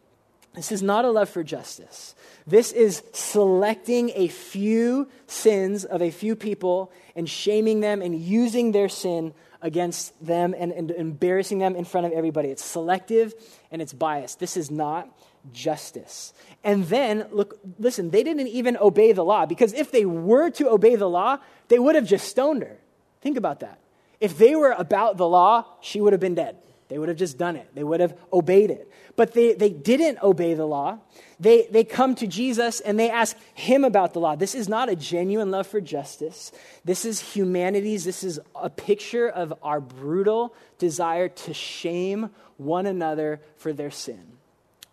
This 0.55 0.71
is 0.71 0.81
not 0.81 1.05
a 1.05 1.11
love 1.11 1.29
for 1.29 1.43
justice. 1.43 2.15
This 2.45 2.71
is 2.71 3.03
selecting 3.13 4.11
a 4.15 4.27
few 4.27 5.07
sins 5.27 5.85
of 5.85 6.01
a 6.01 6.11
few 6.11 6.35
people 6.35 6.91
and 7.19 7.29
shaming 7.29 7.81
them 7.81 8.01
and 8.01 8.17
using 8.17 8.71
their 8.71 8.87
sin 8.87 9.33
against 9.61 10.13
them 10.25 10.55
and, 10.57 10.71
and 10.71 10.89
embarrassing 10.89 11.59
them 11.59 11.75
in 11.75 11.83
front 11.83 12.07
of 12.07 12.13
everybody. 12.13 12.47
It's 12.47 12.63
selective 12.63 13.33
and 13.71 13.81
it's 13.81 13.91
biased. 13.91 14.39
This 14.39 14.55
is 14.55 14.71
not 14.71 15.09
justice. 15.51 16.33
And 16.63 16.85
then, 16.85 17.27
look, 17.31 17.59
listen, 17.77 18.09
they 18.09 18.23
didn't 18.23 18.47
even 18.47 18.77
obey 18.77 19.11
the 19.11 19.25
law 19.25 19.45
because 19.45 19.73
if 19.73 19.91
they 19.91 20.05
were 20.05 20.49
to 20.51 20.69
obey 20.69 20.95
the 20.95 21.09
law, 21.09 21.39
they 21.67 21.77
would 21.77 21.95
have 21.95 22.05
just 22.07 22.29
stoned 22.29 22.63
her. 22.63 22.77
Think 23.19 23.35
about 23.35 23.59
that. 23.59 23.79
If 24.21 24.37
they 24.37 24.55
were 24.55 24.71
about 24.71 25.17
the 25.17 25.27
law, 25.27 25.65
she 25.81 25.99
would 25.99 26.13
have 26.13 26.21
been 26.21 26.35
dead. 26.35 26.55
They 26.87 26.97
would 26.97 27.09
have 27.09 27.17
just 27.17 27.37
done 27.37 27.57
it, 27.57 27.67
they 27.75 27.83
would 27.83 27.99
have 27.99 28.17
obeyed 28.31 28.71
it. 28.71 28.89
But 29.19 29.33
they, 29.33 29.51
they 29.51 29.69
didn't 29.69 30.23
obey 30.23 30.53
the 30.53 30.65
law. 30.65 30.99
They, 31.41 31.67
they 31.69 31.83
come 31.83 32.15
to 32.15 32.25
Jesus 32.25 32.79
and 32.79 32.97
they 32.97 33.09
ask 33.09 33.35
him 33.53 33.83
about 33.83 34.13
the 34.13 34.21
law. 34.21 34.37
This 34.37 34.55
is 34.55 34.69
not 34.69 34.87
a 34.87 34.95
genuine 34.95 35.51
love 35.51 35.67
for 35.67 35.81
justice. 35.81 36.53
This 36.85 37.03
is 37.03 37.19
humanity's, 37.19 38.05
this 38.05 38.23
is 38.23 38.39
a 38.55 38.69
picture 38.69 39.27
of 39.27 39.53
our 39.61 39.81
brutal 39.81 40.55
desire 40.77 41.27
to 41.27 41.53
shame 41.53 42.29
one 42.55 42.85
another 42.85 43.41
for 43.57 43.73
their 43.73 43.91
sin. 43.91 44.23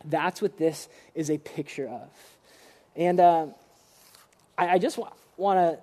That's 0.04 0.42
what 0.42 0.58
this 0.58 0.88
is 1.14 1.30
a 1.30 1.38
picture 1.38 1.86
of. 1.86 2.08
And 2.96 3.20
uh, 3.20 3.46
I, 4.58 4.70
I 4.70 4.78
just 4.78 4.98
wa- 4.98 5.12
want 5.36 5.60
to 5.60 5.78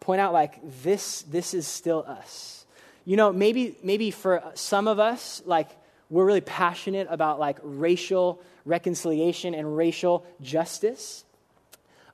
point 0.00 0.22
out 0.22 0.32
like 0.32 0.54
this, 0.82 1.20
this 1.28 1.52
is 1.52 1.66
still 1.66 2.06
us. 2.08 2.64
You 3.04 3.18
know, 3.18 3.34
maybe, 3.34 3.76
maybe 3.82 4.10
for 4.10 4.42
some 4.54 4.88
of 4.88 4.98
us, 4.98 5.42
like 5.44 5.68
we're 6.12 6.26
really 6.26 6.42
passionate 6.42 7.06
about 7.10 7.40
like 7.40 7.58
racial 7.62 8.42
reconciliation 8.66 9.54
and 9.54 9.74
racial 9.76 10.26
justice. 10.42 11.24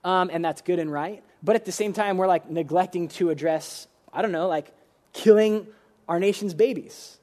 Um, 0.05 0.31
and 0.33 0.45
that's 0.45 0.63
good 0.63 0.79
and 0.79 0.91
right. 0.91 1.25
But 1.43 1.57
at 1.57 1.65
the 1.65 1.73
same 1.73 1.93
time, 1.93 2.17
we're 2.17 2.29
like 2.29 2.49
neglecting 2.49 3.09
to 3.09 3.31
address, 3.31 3.89
I 4.13 4.23
don't 4.23 4.31
know, 4.31 4.47
like 4.47 4.73
killing 5.13 5.67
our 6.09 6.21
nation's 6.21 6.55
babies. 6.55 7.19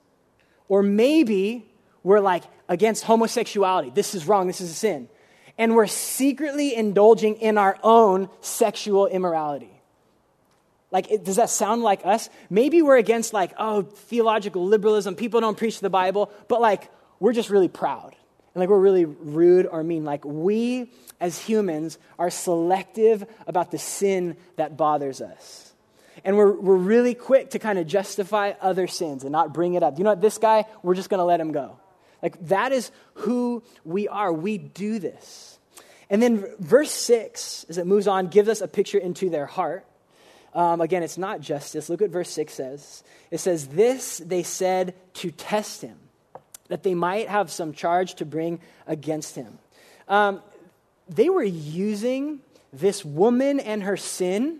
Or 0.68 0.84
maybe 0.84 1.66
we're 2.04 2.20
like 2.20 2.44
against 2.68 3.06
homosexuality. 3.06 3.92
This 3.92 4.14
is 4.14 4.28
wrong. 4.28 4.48
This 4.48 4.60
is 4.60 4.70
a 4.70 4.74
sin. 4.74 5.08
And 5.58 5.76
we're 5.76 5.88
secretly 5.88 6.76
indulging 6.76 7.36
in 7.36 7.58
our 7.58 7.80
own 7.84 8.28
sexual 8.42 9.08
immorality. 9.08 9.75
Like, 10.96 11.12
it, 11.12 11.26
does 11.26 11.36
that 11.36 11.50
sound 11.50 11.84
like 11.84 12.06
us? 12.06 12.30
Maybe 12.50 12.82
we're 12.82 12.96
against, 12.96 13.34
like, 13.34 13.52
oh, 13.58 13.82
theological 13.82 14.66
liberalism. 14.66 15.18
People 15.18 15.42
don't 15.42 15.58
preach 15.58 15.82
the 15.82 15.90
Bible, 15.90 16.32
but, 16.48 16.62
like, 16.62 16.90
we're 17.20 17.34
just 17.34 17.50
really 17.50 17.68
proud. 17.68 18.16
And, 18.54 18.62
like, 18.62 18.70
we're 18.70 18.80
really 18.80 19.04
rude 19.04 19.68
or 19.68 19.84
mean. 19.84 20.06
Like, 20.06 20.24
we 20.24 20.90
as 21.20 21.38
humans 21.38 21.98
are 22.18 22.30
selective 22.30 23.26
about 23.46 23.72
the 23.72 23.78
sin 23.78 24.38
that 24.56 24.78
bothers 24.78 25.20
us. 25.20 25.74
And 26.24 26.38
we're, 26.38 26.54
we're 26.54 26.78
really 26.78 27.14
quick 27.14 27.50
to 27.50 27.60
kind 27.60 27.78
of 27.78 27.88
justify 27.88 28.54
other 28.62 28.88
sins 28.88 29.24
and 29.24 29.34
not 29.34 29.54
bring 29.54 29.74
it 29.74 29.84
up. 29.84 29.98
You 29.98 30.06
know 30.06 30.12
what? 30.12 30.22
This 30.22 30.38
guy, 30.38 30.64
we're 30.82 30.96
just 30.96 31.10
going 31.10 31.18
to 31.18 31.26
let 31.26 31.42
him 31.42 31.52
go. 31.52 31.78
Like, 32.24 32.40
that 32.48 32.72
is 32.72 32.90
who 33.16 33.64
we 33.84 34.08
are. 34.08 34.32
We 34.32 34.58
do 34.58 35.00
this. 35.00 35.60
And 36.10 36.24
then 36.24 36.46
verse 36.58 36.92
6, 36.92 37.66
as 37.68 37.78
it 37.78 37.86
moves 37.86 38.08
on, 38.08 38.28
gives 38.28 38.48
us 38.48 38.62
a 38.62 38.68
picture 38.70 38.98
into 38.98 39.30
their 39.30 39.46
heart. 39.46 39.86
Um, 40.56 40.82
again, 40.82 41.04
it's 41.04 41.18
not 41.18 41.42
justice. 41.42 41.90
Look 41.90 42.02
what 42.02 42.10
verse 42.10 42.30
6 42.32 42.54
says. 42.54 43.04
It 43.30 43.40
says, 43.40 43.68
This 43.68 44.18
they 44.26 44.42
said 44.42 44.96
to 45.16 45.30
test 45.30 45.82
him, 45.82 45.98
that 46.70 46.82
they 46.82 46.96
might 46.96 47.28
have 47.28 47.52
some 47.52 47.74
charge 47.74 48.16
to 48.16 48.26
bring 48.26 48.60
against 48.88 49.36
him. 49.36 49.60
Um, 50.08 50.42
they 51.10 51.30
were 51.30 51.44
using 51.44 52.40
this 52.74 53.06
woman 53.06 53.60
and 53.60 53.84
her 53.84 53.98
sin 53.98 54.60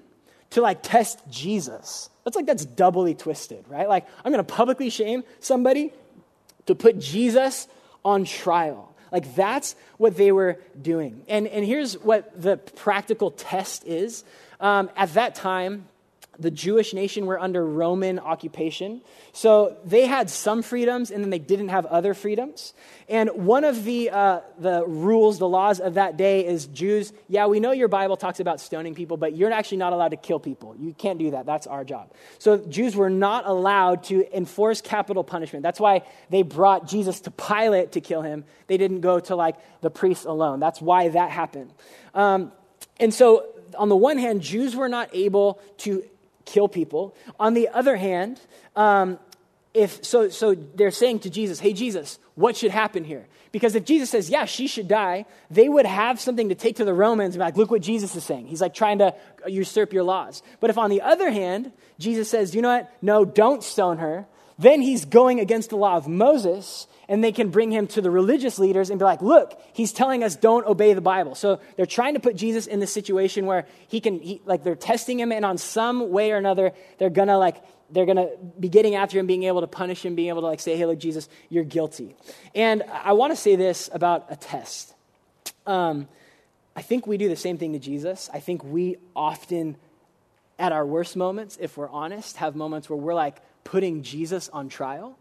to 0.52 0.62
like 0.62 0.84
test 0.84 1.20
Jesus. 1.30 2.10
That's 2.24 2.36
like 2.36 2.46
that's 2.46 2.66
doubly 2.66 3.16
twisted, 3.16 3.66
right? 3.68 3.88
Like 3.88 4.06
I'm 4.24 4.32
going 4.32 4.44
to 4.44 4.54
publicly 4.54 4.90
shame 4.90 5.24
somebody 5.40 5.94
to 6.66 6.76
put 6.76 7.00
Jesus 7.00 7.68
on 8.04 8.26
trial. 8.26 8.94
Like 9.12 9.36
that's 9.36 9.76
what 9.98 10.18
they 10.18 10.32
were 10.32 10.60
doing. 10.82 11.24
And, 11.28 11.48
and 11.48 11.66
here's 11.66 11.94
what 11.98 12.42
the 12.42 12.58
practical 12.58 13.32
test 13.32 13.86
is. 13.86 14.24
Um, 14.60 14.90
at 14.96 15.14
that 15.14 15.36
time, 15.36 15.88
the 16.40 16.52
Jewish 16.52 16.94
nation 16.94 17.26
were 17.26 17.40
under 17.40 17.66
Roman 17.66 18.20
occupation. 18.20 19.02
So 19.34 19.78
they 19.86 20.06
had 20.06 20.30
some 20.30 20.62
freedoms 20.62 21.12
and 21.12 21.24
then 21.24 21.30
they 21.30 21.40
didn't 21.40 21.70
have 21.70 21.86
other 21.86 22.14
freedoms. 22.14 22.74
And 23.08 23.30
one 23.30 23.64
of 23.64 23.84
the, 23.84 24.10
uh, 24.10 24.42
the 24.58 24.86
rules, 24.86 25.40
the 25.40 25.48
laws 25.48 25.80
of 25.80 25.96
that 25.96 26.18
day 26.18 26.46
is 26.46 26.68
Jews, 26.68 27.14
yeah, 27.28 27.48
we 27.48 27.60
know 27.60 27.72
your 27.72 27.88
Bible 27.88 28.18
talks 28.18 28.40
about 28.40 28.60
stoning 28.60 28.96
people, 28.96 29.18
but 29.18 29.36
you're 29.36 29.52
actually 29.52 29.78
not 29.78 29.94
allowed 29.94 30.10
to 30.10 30.18
kill 30.18 30.40
people. 30.40 30.76
You 30.78 30.94
can't 30.94 31.20
do 31.20 31.32
that. 31.32 31.46
That's 31.46 31.68
our 31.68 31.84
job. 31.84 32.12
So 32.40 32.58
Jews 32.58 32.96
were 32.96 33.10
not 33.10 33.46
allowed 33.46 34.04
to 34.06 34.26
enforce 34.36 34.82
capital 34.82 35.24
punishment. 35.24 35.64
That's 35.64 35.80
why 35.80 36.04
they 36.30 36.42
brought 36.42 36.88
Jesus 36.88 37.22
to 37.22 37.32
Pilate 37.32 37.94
to 37.94 38.02
kill 38.02 38.22
him. 38.22 38.46
They 38.68 38.78
didn't 38.78 39.02
go 39.02 39.20
to 39.22 39.36
like 39.36 39.56
the 39.82 39.90
priests 39.90 40.26
alone. 40.26 40.60
That's 40.60 40.82
why 40.82 41.10
that 41.10 41.30
happened. 41.30 41.74
Um, 42.14 42.52
and 43.00 43.14
so 43.14 43.46
on 43.78 43.90
the 43.90 43.96
one 43.96 44.18
hand, 44.18 44.42
Jews 44.42 44.76
were 44.76 44.90
not 44.90 45.10
able 45.14 45.60
to 45.80 46.04
kill 46.46 46.68
people. 46.68 47.16
On 47.40 47.54
the 47.54 47.70
other 47.70 47.96
hand, 47.96 48.40
um, 48.76 49.20
if 49.74 50.06
so, 50.06 50.30
so 50.30 50.56
they're 50.56 50.92
saying 50.92 51.20
to 51.20 51.30
Jesus, 51.30 51.60
"Hey, 51.60 51.74
Jesus, 51.74 52.20
what 52.36 52.56
should 52.56 52.72
happen 52.72 53.04
here?" 53.04 53.28
Because 53.52 53.76
if 53.76 53.86
Jesus 53.86 54.10
says, 54.10 54.30
"Yeah, 54.30 54.46
she 54.46 54.68
should 54.68 54.88
die," 54.88 55.26
they 55.50 55.68
would 55.68 55.86
have 55.86 56.20
something 56.20 56.50
to 56.50 56.56
take 56.56 56.78
to 56.78 56.86
the 56.86 56.94
Romans 56.94 57.36
and 57.36 57.40
be 57.40 57.46
like, 57.46 57.58
"Look 57.58 57.72
what 57.72 57.82
Jesus 57.82 58.16
is 58.16 58.24
saying." 58.24 58.48
He's 58.48 58.62
like 58.62 58.74
trying 58.74 59.00
to 59.00 59.14
usurp 59.48 59.92
your 59.94 60.04
laws. 60.04 60.44
But 60.60 60.70
if 60.70 60.78
on 60.78 60.90
the 60.90 61.02
other 61.02 61.30
hand, 61.30 61.72
Jesus 62.00 62.30
says, 62.30 62.56
"You 62.56 62.62
know 62.62 62.70
what? 62.70 62.92
No, 63.02 63.26
don't 63.26 63.64
stone 63.64 63.98
her," 63.98 64.28
then 64.58 64.82
he's 64.82 65.04
going 65.06 65.40
against 65.40 65.70
the 65.70 65.78
law 65.78 65.96
of 65.96 66.08
Moses, 66.08 66.88
and 67.08 67.24
they 67.24 67.32
can 67.32 67.50
bring 67.50 67.72
him 67.72 67.88
to 67.88 68.02
the 68.02 68.10
religious 68.10 68.60
leaders 68.60 68.90
and 68.90 69.00
be 69.00 69.06
like, 69.06 69.22
look, 69.22 69.60
he's 69.74 69.92
telling 69.92 70.24
us 70.24 70.36
don't 70.36 70.66
obey 70.66 70.94
the 70.94 71.02
Bible. 71.02 71.36
So 71.36 71.60
they're 71.76 71.86
trying 71.86 72.16
to 72.16 72.20
put 72.20 72.36
Jesus 72.36 72.68
in 72.68 72.80
the 72.80 72.88
situation 72.88 73.46
where 73.46 73.68
he 73.88 74.00
can, 74.00 74.20
he, 74.20 74.42
like, 74.46 74.64
they're 74.64 74.76
testing 74.76 75.20
him, 75.20 75.32
and 75.32 75.46
on 75.46 75.58
some 75.58 76.10
way 76.10 76.32
or 76.32 76.38
another, 76.38 76.74
they're 76.98 77.10
gonna, 77.10 77.38
like, 77.38 77.64
they're 77.90 78.06
gonna 78.06 78.30
be 78.60 78.70
getting 78.70 78.96
after 78.96 79.20
him, 79.20 79.28
being 79.28 79.44
able 79.44 79.62
to 79.62 79.68
punish 79.68 80.04
him, 80.04 80.16
being 80.16 80.30
able 80.30 80.42
to, 80.42 80.48
like, 80.48 80.60
say, 80.60 80.76
hey, 80.76 80.86
look, 80.86 81.00
Jesus, 81.00 81.30
you're 81.50 81.64
guilty. 81.64 82.16
And 82.54 82.84
I 82.84 83.14
wanna 83.14 83.36
say 83.36 83.56
this 83.56 83.90
about 83.94 84.26
a 84.30 84.36
test. 84.36 84.94
Um, 85.68 86.08
I 86.76 86.82
think 86.82 87.08
we 87.08 87.18
do 87.18 87.30
the 87.30 87.36
same 87.36 87.58
thing 87.58 87.74
to 87.74 87.80
Jesus. 87.80 88.30
I 88.34 88.40
think 88.40 88.64
we 88.64 88.98
often, 89.16 89.78
at 90.60 90.72
our 90.72 90.86
worst 90.86 91.16
moments, 91.16 91.58
if 91.62 91.78
we're 91.78 91.90
honest, 91.90 92.38
have 92.38 92.56
moments 92.56 92.90
where 92.90 92.98
we're 92.98 93.14
like 93.14 93.38
putting 93.64 94.04
Jesus 94.04 94.50
on 94.50 94.68
trial 94.70 95.18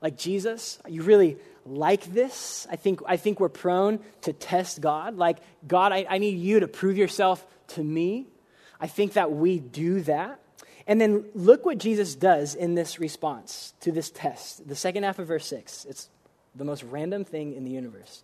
like 0.00 0.16
Jesus? 0.16 0.78
You 0.88 1.02
really 1.02 1.36
like 1.66 2.04
this? 2.06 2.66
I 2.70 2.76
think, 2.76 3.00
I 3.06 3.16
think 3.16 3.40
we're 3.40 3.48
prone 3.48 4.00
to 4.22 4.32
test 4.32 4.80
God. 4.80 5.16
Like, 5.16 5.38
God, 5.66 5.92
I, 5.92 6.06
I 6.08 6.18
need 6.18 6.38
you 6.38 6.60
to 6.60 6.68
prove 6.68 6.96
yourself 6.96 7.44
to 7.68 7.82
me. 7.82 8.26
I 8.80 8.86
think 8.86 9.14
that 9.14 9.32
we 9.32 9.58
do 9.58 10.00
that. 10.02 10.40
And 10.86 11.00
then 11.00 11.26
look 11.34 11.66
what 11.66 11.78
Jesus 11.78 12.14
does 12.14 12.54
in 12.54 12.74
this 12.74 12.98
response 12.98 13.74
to 13.80 13.92
this 13.92 14.10
test. 14.10 14.66
The 14.66 14.76
second 14.76 15.02
half 15.02 15.18
of 15.18 15.28
verse 15.28 15.46
6. 15.46 15.84
It's 15.84 16.08
the 16.54 16.64
most 16.64 16.82
random 16.84 17.24
thing 17.24 17.54
in 17.54 17.64
the 17.64 17.70
universe. 17.70 18.22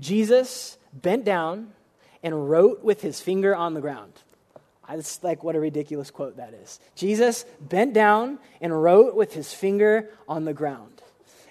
Jesus 0.00 0.78
bent 0.92 1.24
down 1.24 1.72
and 2.22 2.48
wrote 2.48 2.82
with 2.82 3.02
his 3.02 3.20
finger 3.20 3.54
on 3.54 3.74
the 3.74 3.80
ground. 3.80 4.12
It's 4.98 5.22
like 5.22 5.42
what 5.42 5.56
a 5.56 5.60
ridiculous 5.60 6.10
quote 6.10 6.36
that 6.36 6.54
is. 6.54 6.80
Jesus 6.94 7.44
bent 7.60 7.94
down 7.94 8.38
and 8.60 8.82
wrote 8.82 9.14
with 9.14 9.32
his 9.32 9.52
finger 9.52 10.10
on 10.28 10.44
the 10.44 10.54
ground. 10.54 11.02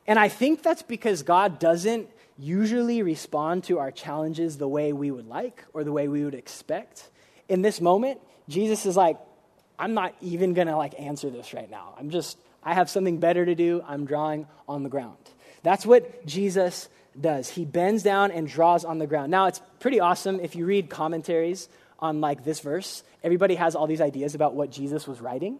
And 0.07 0.19
I 0.19 0.27
think 0.27 0.63
that's 0.63 0.81
because 0.81 1.23
God 1.23 1.59
doesn't 1.59 2.09
usually 2.37 3.03
respond 3.03 3.65
to 3.65 3.79
our 3.79 3.91
challenges 3.91 4.57
the 4.57 4.67
way 4.67 4.93
we 4.93 5.11
would 5.11 5.27
like 5.27 5.63
or 5.73 5.83
the 5.83 5.91
way 5.91 6.07
we 6.07 6.25
would 6.25 6.35
expect. 6.35 7.09
In 7.47 7.61
this 7.61 7.79
moment, 7.79 8.19
Jesus 8.49 8.85
is 8.85 8.97
like, 8.97 9.17
I'm 9.77 9.93
not 9.93 10.15
even 10.21 10.53
going 10.53 10.67
to 10.67 10.75
like 10.75 10.99
answer 10.99 11.29
this 11.29 11.53
right 11.53 11.69
now. 11.69 11.95
I'm 11.97 12.09
just 12.09 12.37
I 12.63 12.73
have 12.73 12.89
something 12.89 13.19
better 13.19 13.45
to 13.45 13.55
do. 13.55 13.83
I'm 13.87 14.05
drawing 14.05 14.47
on 14.67 14.83
the 14.83 14.89
ground. 14.89 15.17
That's 15.63 15.85
what 15.85 16.25
Jesus 16.25 16.89
does. 17.19 17.49
He 17.49 17.65
bends 17.65 18.03
down 18.03 18.31
and 18.31 18.47
draws 18.47 18.85
on 18.85 18.99
the 18.99 19.07
ground. 19.07 19.31
Now, 19.31 19.47
it's 19.47 19.61
pretty 19.79 19.99
awesome 19.99 20.39
if 20.39 20.55
you 20.55 20.65
read 20.65 20.89
commentaries 20.89 21.67
on 22.01 22.19
like 22.19 22.43
this 22.43 22.59
verse, 22.59 23.03
everybody 23.23 23.55
has 23.55 23.75
all 23.75 23.85
these 23.85 24.01
ideas 24.01 24.33
about 24.33 24.55
what 24.55 24.71
Jesus 24.71 25.07
was 25.07 25.21
writing. 25.21 25.59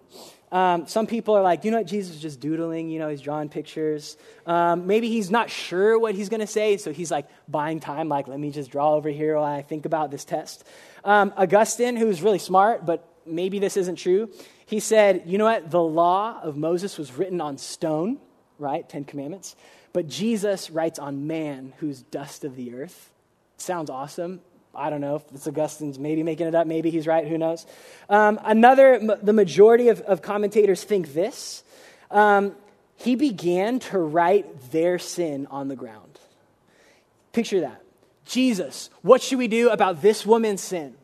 Um, 0.51 0.87
some 0.87 1.05
people 1.05 1.35
are 1.35 1.43
like, 1.43 1.63
you 1.63 1.71
know 1.71 1.77
what, 1.77 1.87
Jesus 1.87 2.15
is 2.15 2.21
just 2.21 2.39
doodling, 2.39 2.89
you 2.89 2.97
know, 2.97 3.09
he's 3.09 3.21
drawing 3.21 3.47
pictures. 3.47 4.17
Um, 4.45 4.87
maybe 4.87 5.09
he's 5.09 5.29
not 5.29 5.49
sure 5.49 5.99
what 5.99 6.15
he's 6.15 6.29
going 6.29 6.39
to 6.41 6.47
say, 6.47 6.77
so 6.77 6.91
he's 6.91 7.11
like 7.11 7.27
buying 7.47 7.79
time, 7.79 8.09
like, 8.09 8.27
let 8.27 8.39
me 8.39 8.49
just 8.51 8.71
draw 8.71 8.95
over 8.95 9.09
here 9.09 9.35
while 9.35 9.45
I 9.45 9.61
think 9.61 9.85
about 9.85 10.09
this 10.09 10.25
test. 10.25 10.65
Um, 11.05 11.31
Augustine, 11.37 11.95
who's 11.95 12.21
really 12.21 12.39
smart, 12.39 12.85
but 12.85 13.07
maybe 13.25 13.59
this 13.59 13.77
isn't 13.77 13.97
true, 13.97 14.31
he 14.65 14.79
said, 14.79 15.23
you 15.25 15.37
know 15.37 15.45
what, 15.45 15.69
the 15.69 15.81
law 15.81 16.39
of 16.41 16.57
Moses 16.57 16.97
was 16.97 17.13
written 17.13 17.39
on 17.39 17.57
stone, 17.57 18.17
right? 18.57 18.87
Ten 18.87 19.03
Commandments. 19.03 19.55
But 19.93 20.07
Jesus 20.07 20.71
writes 20.71 20.97
on 20.97 21.27
man, 21.27 21.73
who's 21.79 22.01
dust 22.01 22.45
of 22.45 22.55
the 22.55 22.73
earth. 22.73 23.11
Sounds 23.57 23.89
awesome. 23.89 24.41
I 24.73 24.89
don't 24.89 25.01
know 25.01 25.17
if 25.17 25.23
it's 25.33 25.47
Augustine's 25.47 25.99
maybe 25.99 26.23
making 26.23 26.47
it 26.47 26.55
up. 26.55 26.65
Maybe 26.67 26.89
he's 26.89 27.07
right. 27.07 27.27
Who 27.27 27.37
knows? 27.37 27.65
Um, 28.09 28.39
another, 28.43 29.17
the 29.21 29.33
majority 29.33 29.89
of, 29.89 30.01
of 30.01 30.21
commentators 30.21 30.83
think 30.83 31.13
this. 31.13 31.63
Um, 32.09 32.55
he 32.95 33.15
began 33.15 33.79
to 33.79 33.97
write 33.97 34.71
their 34.71 34.99
sin 34.99 35.47
on 35.49 35.67
the 35.67 35.75
ground. 35.75 36.19
Picture 37.33 37.61
that. 37.61 37.81
Jesus, 38.25 38.89
what 39.01 39.21
should 39.21 39.39
we 39.39 39.47
do 39.47 39.69
about 39.69 40.01
this 40.01 40.25
woman's 40.25 40.61
sin? 40.61 40.95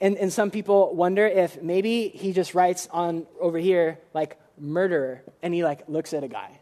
And, 0.00 0.16
and 0.16 0.32
some 0.32 0.50
people 0.50 0.94
wonder 0.94 1.26
if 1.26 1.60
maybe 1.62 2.08
he 2.08 2.32
just 2.32 2.54
writes 2.54 2.88
on 2.90 3.26
over 3.40 3.58
here, 3.58 3.98
like 4.14 4.38
murderer, 4.58 5.22
and 5.42 5.52
he 5.52 5.64
like 5.64 5.88
looks 5.88 6.14
at 6.14 6.24
a 6.24 6.28
guy. 6.28 6.58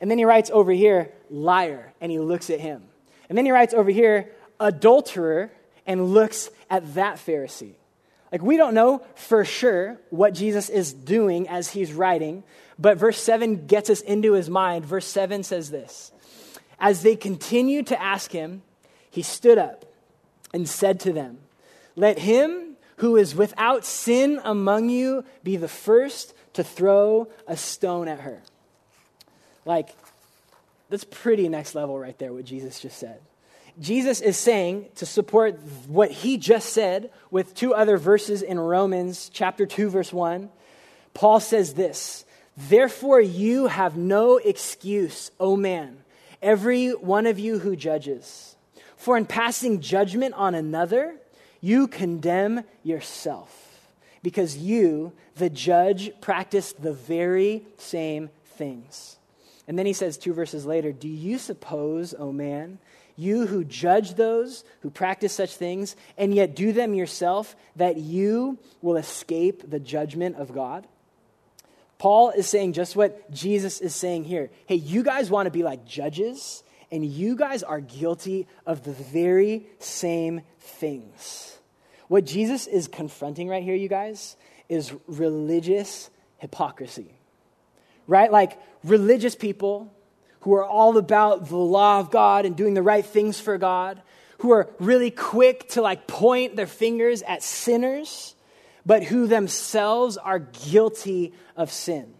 And 0.00 0.10
then 0.10 0.18
he 0.18 0.24
writes 0.24 0.50
over 0.52 0.72
here, 0.72 1.12
liar, 1.30 1.92
and 2.00 2.10
he 2.10 2.18
looks 2.18 2.50
at 2.50 2.60
him. 2.60 2.82
And 3.28 3.38
then 3.38 3.46
he 3.46 3.52
writes 3.52 3.72
over 3.72 3.90
here, 3.90 4.30
adulterer 4.60 5.50
and 5.86 6.12
looks 6.12 6.50
at 6.70 6.94
that 6.94 7.16
Pharisee. 7.16 7.74
Like, 8.32 8.42
we 8.42 8.56
don't 8.56 8.74
know 8.74 9.02
for 9.14 9.44
sure 9.44 9.98
what 10.10 10.34
Jesus 10.34 10.68
is 10.68 10.92
doing 10.92 11.48
as 11.48 11.70
he's 11.70 11.92
writing, 11.92 12.42
but 12.78 12.98
verse 12.98 13.22
7 13.22 13.66
gets 13.66 13.90
us 13.90 14.00
into 14.00 14.32
his 14.32 14.50
mind. 14.50 14.84
Verse 14.84 15.06
7 15.06 15.44
says 15.44 15.70
this 15.70 16.10
As 16.80 17.02
they 17.02 17.14
continued 17.14 17.86
to 17.88 18.02
ask 18.02 18.32
him, 18.32 18.62
he 19.10 19.22
stood 19.22 19.58
up 19.58 19.84
and 20.52 20.68
said 20.68 21.00
to 21.00 21.12
them, 21.12 21.38
Let 21.94 22.18
him 22.18 22.76
who 22.96 23.16
is 23.16 23.34
without 23.34 23.84
sin 23.84 24.40
among 24.42 24.88
you 24.88 25.24
be 25.42 25.56
the 25.56 25.68
first 25.68 26.34
to 26.54 26.64
throw 26.64 27.28
a 27.46 27.56
stone 27.56 28.08
at 28.08 28.20
her. 28.20 28.42
Like, 29.64 29.90
that's 30.90 31.04
pretty 31.04 31.48
next 31.48 31.74
level 31.74 31.98
right 31.98 32.18
there, 32.18 32.32
what 32.32 32.44
Jesus 32.44 32.80
just 32.80 32.98
said. 32.98 33.20
Jesus 33.80 34.20
is 34.20 34.36
saying 34.36 34.86
to 34.96 35.06
support 35.06 35.58
what 35.88 36.10
he 36.10 36.36
just 36.36 36.72
said 36.72 37.10
with 37.30 37.54
two 37.54 37.74
other 37.74 37.96
verses 37.96 38.40
in 38.42 38.58
Romans 38.58 39.28
chapter 39.32 39.66
2 39.66 39.90
verse 39.90 40.12
1. 40.12 40.48
Paul 41.12 41.40
says 41.40 41.74
this, 41.74 42.24
"Therefore 42.56 43.20
you 43.20 43.66
have 43.66 43.96
no 43.96 44.36
excuse, 44.36 45.32
O 45.40 45.56
man, 45.56 46.04
every 46.40 46.90
one 46.90 47.26
of 47.26 47.38
you 47.38 47.58
who 47.58 47.74
judges. 47.74 48.54
For 48.96 49.16
in 49.16 49.26
passing 49.26 49.80
judgment 49.80 50.34
on 50.34 50.54
another, 50.54 51.16
you 51.60 51.88
condemn 51.88 52.64
yourself, 52.84 53.90
because 54.22 54.56
you, 54.56 55.12
the 55.34 55.50
judge, 55.50 56.12
practice 56.20 56.72
the 56.72 56.92
very 56.92 57.66
same 57.76 58.30
things." 58.44 59.16
And 59.66 59.78
then 59.78 59.86
he 59.86 59.92
says 59.92 60.16
two 60.16 60.32
verses 60.32 60.64
later, 60.64 60.92
"Do 60.92 61.08
you 61.08 61.38
suppose, 61.38 62.14
O 62.18 62.30
man, 62.32 62.78
you 63.16 63.46
who 63.46 63.64
judge 63.64 64.14
those 64.14 64.64
who 64.80 64.90
practice 64.90 65.32
such 65.32 65.54
things 65.54 65.96
and 66.16 66.34
yet 66.34 66.56
do 66.56 66.72
them 66.72 66.94
yourself, 66.94 67.54
that 67.76 67.96
you 67.96 68.58
will 68.82 68.96
escape 68.96 69.68
the 69.70 69.80
judgment 69.80 70.36
of 70.36 70.52
God? 70.54 70.86
Paul 71.98 72.30
is 72.30 72.48
saying 72.48 72.72
just 72.72 72.96
what 72.96 73.30
Jesus 73.30 73.80
is 73.80 73.94
saying 73.94 74.24
here. 74.24 74.50
Hey, 74.66 74.74
you 74.74 75.02
guys 75.02 75.30
want 75.30 75.46
to 75.46 75.50
be 75.50 75.62
like 75.62 75.86
judges 75.86 76.62
and 76.90 77.04
you 77.04 77.36
guys 77.36 77.62
are 77.62 77.80
guilty 77.80 78.46
of 78.66 78.84
the 78.84 78.92
very 78.92 79.66
same 79.78 80.42
things. 80.58 81.56
What 82.08 82.24
Jesus 82.24 82.66
is 82.66 82.88
confronting 82.88 83.48
right 83.48 83.62
here, 83.62 83.74
you 83.74 83.88
guys, 83.88 84.36
is 84.68 84.92
religious 85.06 86.10
hypocrisy. 86.38 87.14
Right? 88.06 88.30
Like 88.30 88.58
religious 88.82 89.34
people 89.34 89.93
who 90.44 90.52
are 90.52 90.64
all 90.64 90.98
about 90.98 91.48
the 91.48 91.56
law 91.56 92.00
of 92.00 92.10
God 92.10 92.44
and 92.44 92.54
doing 92.54 92.74
the 92.74 92.82
right 92.82 93.04
things 93.04 93.40
for 93.40 93.56
God, 93.56 94.02
who 94.38 94.50
are 94.52 94.68
really 94.78 95.10
quick 95.10 95.70
to 95.70 95.80
like 95.80 96.06
point 96.06 96.54
their 96.54 96.66
fingers 96.66 97.22
at 97.22 97.42
sinners, 97.42 98.34
but 98.84 99.02
who 99.02 99.26
themselves 99.26 100.18
are 100.18 100.38
guilty 100.38 101.32
of 101.56 101.72
sin. 101.72 102.12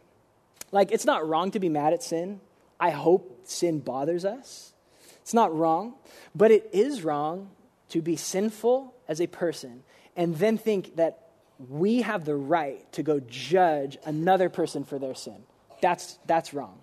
Like, 0.72 0.90
it's 0.90 1.04
not 1.04 1.28
wrong 1.28 1.50
to 1.50 1.60
be 1.60 1.68
mad 1.68 1.92
at 1.92 2.02
sin. 2.02 2.40
I 2.80 2.90
hope 2.90 3.42
sin 3.44 3.80
bothers 3.80 4.24
us. 4.24 4.72
It's 5.20 5.34
not 5.34 5.54
wrong, 5.54 5.92
but 6.34 6.50
it 6.50 6.70
is 6.72 7.04
wrong 7.04 7.50
to 7.90 8.00
be 8.00 8.16
sinful 8.16 8.94
as 9.06 9.20
a 9.20 9.26
person 9.26 9.82
and 10.16 10.34
then 10.37 10.56
think 10.56 10.96
that 10.96 11.28
we 11.68 12.00
have 12.00 12.24
the 12.24 12.37
right 12.37 12.90
to 12.94 13.02
go 13.02 13.20
judge 13.20 13.98
another 14.06 14.48
person 14.48 14.84
for 14.84 14.98
their 14.98 15.14
sin. 15.14 15.44
That's, 15.82 16.18
that's 16.24 16.54
wrong. 16.54 16.78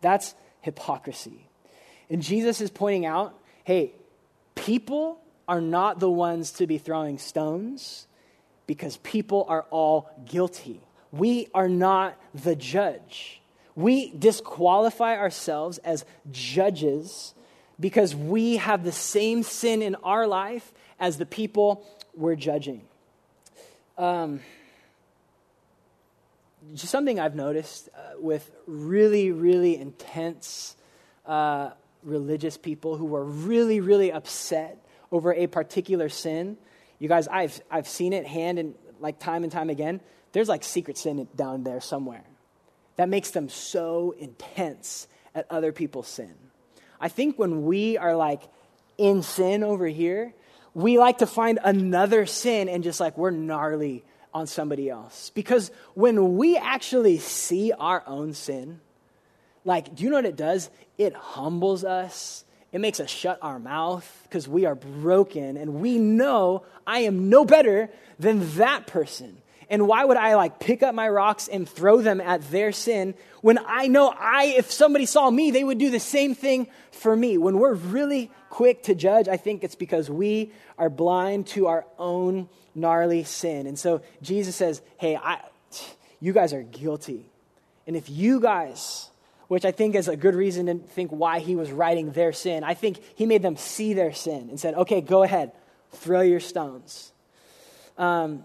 That's 0.00 0.36
hypocrisy. 0.64 1.46
And 2.10 2.22
Jesus 2.22 2.60
is 2.60 2.70
pointing 2.70 3.06
out 3.06 3.38
hey, 3.64 3.92
people 4.54 5.18
are 5.48 5.60
not 5.60 5.98
the 5.98 6.10
ones 6.10 6.52
to 6.52 6.66
be 6.66 6.76
throwing 6.76 7.18
stones 7.18 8.06
because 8.66 8.98
people 8.98 9.46
are 9.48 9.64
all 9.70 10.10
guilty. 10.26 10.82
We 11.12 11.48
are 11.54 11.68
not 11.68 12.20
the 12.34 12.56
judge. 12.56 13.40
We 13.74 14.10
disqualify 14.10 15.16
ourselves 15.16 15.78
as 15.78 16.04
judges 16.30 17.34
because 17.80 18.14
we 18.14 18.56
have 18.56 18.84
the 18.84 18.92
same 18.92 19.42
sin 19.42 19.80
in 19.80 19.94
our 19.96 20.26
life 20.26 20.72
as 21.00 21.16
the 21.16 21.26
people 21.26 21.86
we're 22.14 22.36
judging. 22.36 22.82
Um, 23.96 24.40
just 26.72 26.90
something 26.90 27.20
I've 27.20 27.34
noticed 27.34 27.88
uh, 27.94 28.18
with 28.18 28.50
really, 28.66 29.30
really 29.30 29.76
intense 29.76 30.76
uh, 31.26 31.70
religious 32.02 32.56
people 32.56 32.96
who 32.96 33.14
are 33.14 33.24
really, 33.24 33.80
really 33.80 34.12
upset 34.12 34.78
over 35.12 35.32
a 35.32 35.46
particular 35.46 36.08
sin. 36.08 36.56
You 36.98 37.08
guys, 37.08 37.28
I've, 37.28 37.60
I've 37.70 37.88
seen 37.88 38.12
it 38.12 38.26
hand 38.26 38.58
and 38.58 38.74
like 39.00 39.18
time 39.18 39.42
and 39.42 39.52
time 39.52 39.70
again. 39.70 40.00
There's 40.32 40.48
like 40.48 40.64
secret 40.64 40.98
sin 40.98 41.28
down 41.36 41.64
there 41.64 41.80
somewhere 41.80 42.24
that 42.96 43.08
makes 43.08 43.30
them 43.30 43.48
so 43.48 44.14
intense 44.18 45.08
at 45.34 45.46
other 45.50 45.72
people's 45.72 46.08
sin. 46.08 46.34
I 47.00 47.08
think 47.08 47.38
when 47.38 47.64
we 47.64 47.98
are 47.98 48.16
like 48.16 48.42
in 48.96 49.22
sin 49.22 49.62
over 49.62 49.86
here, 49.86 50.32
we 50.74 50.98
like 50.98 51.18
to 51.18 51.26
find 51.26 51.58
another 51.62 52.26
sin 52.26 52.68
and 52.68 52.82
just 52.82 53.00
like 53.00 53.18
we're 53.18 53.30
gnarly 53.30 54.04
on 54.34 54.46
somebody 54.46 54.90
else. 54.90 55.30
Because 55.30 55.70
when 55.94 56.36
we 56.36 56.56
actually 56.56 57.18
see 57.18 57.72
our 57.72 58.02
own 58.06 58.34
sin, 58.34 58.80
like, 59.64 59.94
do 59.94 60.04
you 60.04 60.10
know 60.10 60.16
what 60.16 60.26
it 60.26 60.36
does? 60.36 60.68
It 60.98 61.14
humbles 61.14 61.84
us. 61.84 62.44
It 62.72 62.80
makes 62.80 62.98
us 62.98 63.08
shut 63.08 63.38
our 63.40 63.60
mouth 63.60 64.20
because 64.24 64.48
we 64.48 64.66
are 64.66 64.74
broken 64.74 65.56
and 65.56 65.74
we 65.74 65.98
know 65.98 66.64
I 66.86 67.00
am 67.00 67.28
no 67.30 67.44
better 67.44 67.88
than 68.18 68.56
that 68.56 68.88
person. 68.88 69.40
And 69.70 69.86
why 69.86 70.04
would 70.04 70.16
I 70.16 70.34
like 70.34 70.58
pick 70.58 70.82
up 70.82 70.94
my 70.94 71.08
rocks 71.08 71.48
and 71.48 71.68
throw 71.68 72.02
them 72.02 72.20
at 72.20 72.42
their 72.50 72.72
sin 72.72 73.14
when 73.40 73.58
I 73.64 73.86
know 73.86 74.12
I, 74.16 74.54
if 74.56 74.70
somebody 74.70 75.06
saw 75.06 75.30
me, 75.30 75.52
they 75.52 75.64
would 75.64 75.78
do 75.78 75.90
the 75.90 76.00
same 76.00 76.34
thing 76.34 76.66
for 76.90 77.16
me? 77.16 77.38
When 77.38 77.58
we're 77.58 77.74
really 77.74 78.30
quick 78.50 78.82
to 78.84 78.94
judge, 78.94 79.28
I 79.28 79.36
think 79.36 79.64
it's 79.64 79.74
because 79.74 80.10
we 80.10 80.52
are 80.76 80.90
blind 80.90 81.46
to 81.48 81.68
our 81.68 81.86
own 81.98 82.48
gnarly 82.74 83.24
sin. 83.24 83.66
And 83.66 83.78
so 83.78 84.02
Jesus 84.22 84.56
says, 84.56 84.82
Hey, 84.98 85.16
I, 85.16 85.40
you 86.20 86.32
guys 86.32 86.52
are 86.52 86.62
guilty. 86.62 87.26
And 87.86 87.96
if 87.96 88.08
you 88.08 88.40
guys, 88.40 89.10
which 89.48 89.64
I 89.64 89.72
think 89.72 89.94
is 89.94 90.08
a 90.08 90.16
good 90.16 90.34
reason 90.34 90.66
to 90.66 90.74
think 90.74 91.10
why 91.10 91.38
he 91.38 91.54
was 91.54 91.70
writing 91.70 92.12
their 92.12 92.32
sin, 92.32 92.64
I 92.64 92.74
think 92.74 93.00
he 93.14 93.26
made 93.26 93.42
them 93.42 93.56
see 93.56 93.92
their 93.92 94.12
sin 94.12 94.48
and 94.48 94.58
said, 94.58 94.74
Okay, 94.74 95.00
go 95.00 95.22
ahead, 95.22 95.52
throw 95.92 96.22
your 96.22 96.40
stones. 96.40 97.12
Um, 97.98 98.44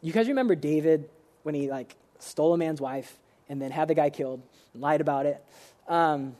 you 0.00 0.12
guys 0.12 0.28
remember 0.28 0.54
David 0.54 1.10
when 1.42 1.54
he 1.54 1.68
like 1.70 1.94
stole 2.18 2.54
a 2.54 2.58
man's 2.58 2.80
wife 2.80 3.18
and 3.48 3.60
then 3.60 3.70
had 3.70 3.88
the 3.88 3.94
guy 3.94 4.10
killed, 4.10 4.42
lied 4.74 5.00
about 5.00 5.26
it? 5.26 5.42
Um, 5.88 6.36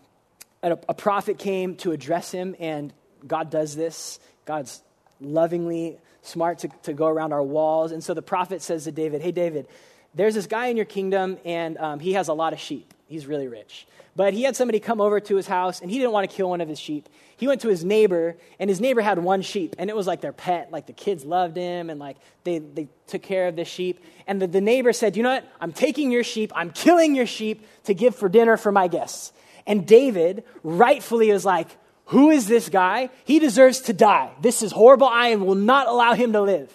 a, 0.63 0.73
a 0.89 0.95
prophet 0.95 1.39
came 1.39 1.77
to 1.77 1.93
address 1.93 2.31
him, 2.31 2.57
and 2.59 2.93
God 3.27 3.51
does 3.51 3.77
this. 3.77 4.21
God's 4.45 4.83
lovingly 5.21 5.99
smart 6.23 6.61
to, 6.61 6.69
to 6.83 6.93
go 6.93 7.07
around 7.07 7.33
our 7.33 7.43
walls. 7.43 7.93
And 7.93 8.03
so 8.03 8.15
the 8.15 8.23
prophet 8.23 8.63
says 8.63 8.85
to 8.85 8.93
David, 8.93 9.23
Hey, 9.23 9.33
David, 9.33 9.67
there's 10.15 10.35
this 10.35 10.47
guy 10.47 10.67
in 10.67 10.77
your 10.77 10.87
kingdom, 10.87 11.39
and 11.45 11.77
um, 11.79 12.01
he 12.01 12.15
has 12.15 12.29
a 12.29 12.33
lot 12.33 12.53
of 12.53 12.59
sheep. 12.59 12.93
He's 13.07 13.27
really 13.27 13.49
rich. 13.49 13.87
But 14.17 14.35
he 14.35 14.43
had 14.43 14.57
somebody 14.57 14.81
come 14.81 15.01
over 15.01 15.21
to 15.21 15.37
his 15.37 15.47
house, 15.47 15.81
and 15.81 15.91
he 15.91 15.99
didn't 15.99 16.11
want 16.11 16.29
to 16.29 16.37
kill 16.37 16.51
one 16.51 16.61
of 16.61 16.69
his 16.69 16.81
sheep. 16.81 17.09
He 17.37 17.47
went 17.47 17.61
to 17.61 17.69
his 17.69 17.85
neighbor, 17.85 18.37
and 18.59 18.69
his 18.69 18.81
neighbor 18.81 19.01
had 19.01 19.21
one 19.21 19.43
sheep, 19.43 19.77
and 19.79 19.89
it 19.89 19.95
was 19.95 20.09
like 20.09 20.21
their 20.21 20.33
pet. 20.33 20.73
Like 20.73 20.87
the 20.87 20.93
kids 20.93 21.25
loved 21.25 21.57
him, 21.57 21.89
and 21.89 22.01
like 22.01 22.17
they, 22.43 22.59
they 22.59 22.89
took 23.07 23.23
care 23.23 23.47
of 23.47 23.55
the 23.55 23.65
sheep. 23.65 24.03
And 24.27 24.43
the, 24.43 24.49
the 24.49 24.61
neighbor 24.61 24.93
said, 24.93 25.17
You 25.17 25.23
know 25.23 25.35
what? 25.35 25.45
I'm 25.61 25.73
taking 25.73 26.11
your 26.11 26.25
sheep, 26.25 26.53
I'm 26.57 26.71
killing 26.71 27.15
your 27.15 27.27
sheep 27.27 27.65
to 27.85 27.95
give 27.95 28.17
for 28.17 28.29
dinner 28.29 28.57
for 28.57 28.73
my 28.73 28.89
guests. 28.89 29.33
And 29.69 29.87
David 29.87 30.45
rightfully 30.65 31.31
is 31.31 31.45
like, 31.45 31.69
Who 32.09 32.31
is 32.31 32.47
this 32.47 32.69
guy? 32.69 33.11
He 33.25 33.39
deserves 33.39 33.83
to 33.83 33.93
die. 33.93 34.31
This 34.41 34.63
is 34.63 34.73
horrible. 34.73 35.09
I 35.09 35.35
will 35.37 35.55
not 35.55 35.89
allow 35.89 36.15
him 36.15 36.33
to 36.33 36.41
live. 36.41 36.73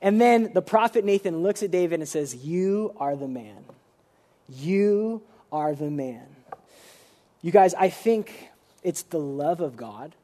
And 0.00 0.20
then 0.20 0.52
the 0.52 0.62
prophet 0.62 1.04
Nathan 1.04 1.42
looks 1.42 1.62
at 1.62 1.70
David 1.70 2.00
and 2.00 2.08
says, 2.08 2.34
You 2.34 2.94
are 2.96 3.14
the 3.14 3.28
man. 3.28 3.64
You 4.48 5.22
are 5.52 5.74
the 5.74 5.90
man. 5.90 6.26
You 7.42 7.52
guys, 7.52 7.74
I 7.74 7.90
think 7.90 8.50
it's 8.82 9.02
the 9.02 9.18
love 9.18 9.60
of 9.60 9.76
God 9.76 10.14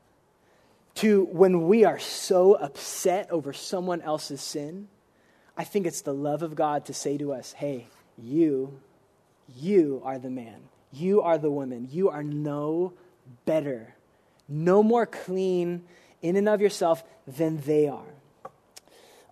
to 0.97 1.25
when 1.27 1.69
we 1.69 1.85
are 1.85 1.99
so 1.99 2.55
upset 2.55 3.31
over 3.31 3.53
someone 3.53 4.01
else's 4.01 4.41
sin. 4.41 4.89
I 5.57 5.65
think 5.65 5.87
it's 5.87 6.03
the 6.03 6.15
love 6.15 6.43
of 6.43 6.55
God 6.55 6.87
to 6.87 6.95
say 6.95 7.19
to 7.19 7.33
us, 7.33 7.53
hey, 7.53 7.87
you, 8.17 8.81
you 9.57 10.01
are 10.05 10.19
the 10.19 10.31
man. 10.31 10.61
You 10.93 11.23
are 11.23 11.39
the 11.39 11.51
woman. 11.51 11.89
You 11.91 12.09
are 12.09 12.23
no 12.23 12.95
better, 13.45 13.95
no 14.49 14.83
more 14.83 15.07
clean 15.07 15.85
in 16.23 16.37
and 16.37 16.49
of 16.49 16.61
yourself 16.61 17.05
than 17.27 17.61
they 17.61 17.89
are. 17.89 18.05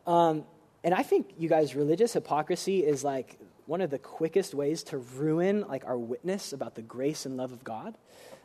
Um, 0.06 0.44
and 0.84 0.94
I 0.94 1.02
think, 1.02 1.34
you 1.38 1.48
guys, 1.48 1.74
religious 1.74 2.12
hypocrisy 2.12 2.84
is 2.84 3.02
like 3.02 3.38
one 3.66 3.80
of 3.80 3.90
the 3.90 3.98
quickest 3.98 4.54
ways 4.54 4.84
to 4.84 4.98
ruin 4.98 5.62
like 5.62 5.84
our 5.84 5.98
witness 5.98 6.52
about 6.52 6.74
the 6.76 6.82
grace 6.82 7.26
and 7.26 7.36
love 7.36 7.52
of 7.52 7.64
God. 7.64 7.94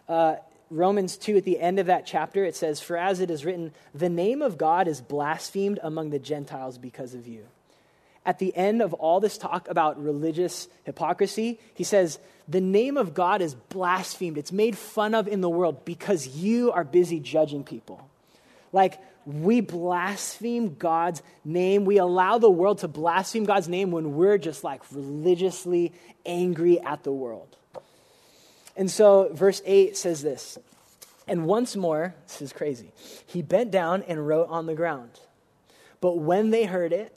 Uh, 0.10 0.36
Romans 0.72 1.18
2, 1.18 1.38
at 1.38 1.44
the 1.44 1.60
end 1.60 1.80
of 1.80 1.88
that 1.88 2.06
chapter, 2.06 2.46
it 2.46 2.56
says, 2.56 2.80
For 2.80 2.98
as 2.98 3.20
it 3.20 3.30
is 3.30 3.46
written, 3.46 3.74
the 3.94 4.10
name 4.10 4.42
of 4.42 4.58
God 4.58 4.88
is 4.88 5.02
blasphemed 5.02 5.80
among 5.84 6.10
the 6.10 6.20
Gentiles 6.20 6.78
because 6.78 7.14
of 7.14 7.28
you. 7.28 7.46
At 8.26 8.40
the 8.40 8.56
end 8.56 8.82
of 8.82 8.94
all 8.94 9.20
this 9.20 9.38
talk 9.38 9.68
about 9.68 10.02
religious 10.02 10.68
hypocrisy, 10.84 11.60
he 11.74 11.84
says, 11.84 12.20
The 12.48 12.62
name 12.62 12.98
of 12.98 13.14
God 13.14 13.42
is 13.42 13.56
blasphemed. 13.56 14.38
It's 14.38 14.52
made 14.52 14.78
fun 14.78 15.16
of 15.16 15.28
in 15.28 15.42
the 15.42 15.50
world 15.50 15.86
because 15.86 16.28
you 16.28 16.72
are 16.72 16.84
busy 16.84 17.20
judging 17.20 17.64
people. 17.64 18.08
Like, 18.72 19.00
we 19.26 19.62
blaspheme 19.62 20.76
God's 20.76 21.22
name. 21.44 21.86
We 21.86 21.98
allow 21.98 22.38
the 22.38 22.50
world 22.50 22.80
to 22.80 22.88
blaspheme 22.88 23.46
God's 23.46 23.68
name 23.68 23.92
when 23.92 24.16
we're 24.16 24.38
just 24.38 24.64
like 24.64 24.82
religiously 24.92 25.94
angry 26.26 26.80
at 26.80 27.04
the 27.04 27.12
world. 27.12 27.56
And 28.76 28.90
so, 28.90 29.30
verse 29.34 29.62
8 29.66 29.98
says 29.98 30.22
this 30.22 30.58
And 31.28 31.46
once 31.46 31.76
more, 31.76 32.16
this 32.28 32.42
is 32.42 32.54
crazy, 32.54 32.92
he 33.26 33.42
bent 33.42 33.72
down 33.72 34.04
and 34.04 34.28
wrote 34.28 34.48
on 34.50 34.66
the 34.66 34.76
ground. 34.76 35.20
But 36.00 36.18
when 36.18 36.50
they 36.50 36.66
heard 36.66 36.94
it, 36.94 37.14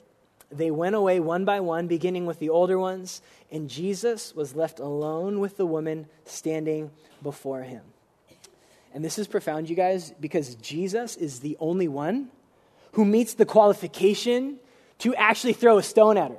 they 0.51 0.71
went 0.71 0.95
away 0.95 1.19
one 1.19 1.45
by 1.45 1.59
one, 1.59 1.87
beginning 1.87 2.25
with 2.25 2.39
the 2.39 2.49
older 2.49 2.77
ones, 2.77 3.21
and 3.51 3.69
Jesus 3.69 4.35
was 4.35 4.55
left 4.55 4.79
alone 4.79 5.39
with 5.39 5.57
the 5.57 5.65
woman 5.65 6.07
standing 6.25 6.91
before 7.21 7.63
him. 7.63 7.81
And 8.93 9.03
this 9.03 9.19
is 9.19 9.27
profound, 9.27 9.69
you 9.69 9.75
guys, 9.75 10.13
because 10.19 10.55
Jesus 10.55 11.17
is 11.17 11.39
the 11.39 11.57
only 11.59 11.87
one 11.87 12.29
who 12.93 13.03
meets 13.03 13.33
the 13.33 13.45
qualification 13.45 14.57
to 14.99 15.13
actually 15.15 15.53
throw 15.53 15.77
a 15.77 15.83
stone 15.83 16.17
at 16.17 16.31
her. 16.31 16.37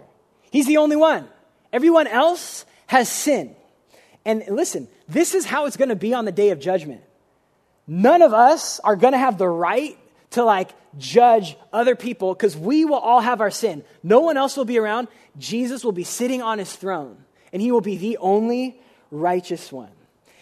He's 0.50 0.66
the 0.66 0.78
only 0.78 0.96
one. 0.96 1.28
Everyone 1.72 2.07
else 2.07 2.64
has 2.86 3.11
sin. 3.11 3.54
And 4.24 4.42
listen, 4.48 4.88
this 5.07 5.34
is 5.34 5.44
how 5.44 5.66
it's 5.66 5.76
going 5.76 5.90
to 5.90 5.96
be 5.96 6.14
on 6.14 6.24
the 6.24 6.32
day 6.32 6.50
of 6.50 6.59
judgment. 6.59 7.02
None 7.86 8.22
of 8.22 8.32
us 8.32 8.80
are 8.80 8.96
going 8.96 9.12
to 9.12 9.18
have 9.18 9.36
the 9.36 9.48
right 9.48 9.98
to 10.37 10.45
like 10.45 10.70
judge 10.99 11.57
other 11.72 11.97
people 11.97 12.34
because 12.34 12.57
we 12.57 12.84
will 12.84 12.99
all 12.99 13.20
have 13.20 13.41
our 13.41 13.51
sin. 13.51 13.82
No 14.03 14.20
one 14.20 14.37
else 14.37 14.57
will 14.57 14.66
be 14.66 14.78
around. 14.78 15.09
Jesus 15.39 15.82
will 15.82 15.93
be 15.93 16.05
sitting 16.05 16.43
on 16.43 16.59
his 16.59 16.76
throne, 16.76 17.24
and 17.53 17.61
he 17.61 17.72
will 17.72 17.80
be 17.80 17.97
the 17.97 18.18
only 18.18 18.78
righteous 19.11 19.72
one. 19.72 19.91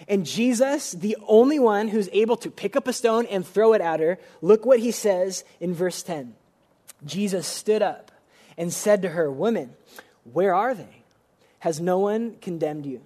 And 0.09 0.27
Jesus, 0.27 0.93
the 0.93 1.17
only 1.29 1.61
one 1.61 1.89
who's 1.89 2.09
able 2.13 2.37
to 2.39 2.51
pick 2.51 2.75
up 2.75 2.89
a 2.89 2.93
stone 2.93 3.27
and 3.27 3.47
throw 3.47 3.73
it 3.73 3.81
at 3.81 4.01
her, 4.01 4.19
look 4.43 4.67
what 4.67 4.81
he 4.81 4.91
says 4.91 5.45
in 5.61 5.73
verse 5.73 6.03
10. 6.03 6.35
Jesus 7.05 7.47
stood 7.47 7.81
up 7.81 8.11
and 8.59 8.73
said 8.73 9.01
to 9.03 9.11
her, 9.11 9.31
Woman, 9.31 9.75
where 10.25 10.55
are 10.55 10.75
they? 10.75 11.05
Has 11.61 11.81
no 11.81 12.01
one 12.01 12.37
condemned 12.43 12.85
you? 12.85 13.01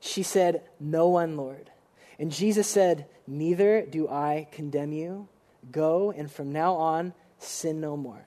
She 0.00 0.22
said, 0.22 0.62
No 0.78 1.08
one, 1.08 1.38
Lord. 1.38 1.70
And 2.18 2.30
Jesus 2.30 2.68
said, 2.68 3.06
Neither 3.26 3.86
do 3.86 4.06
I 4.06 4.48
condemn 4.52 4.92
you. 4.92 5.28
Go, 5.70 6.10
and 6.10 6.30
from 6.30 6.52
now 6.52 6.74
on, 6.74 7.12
sin 7.38 7.80
no 7.80 7.96
more. 7.96 8.24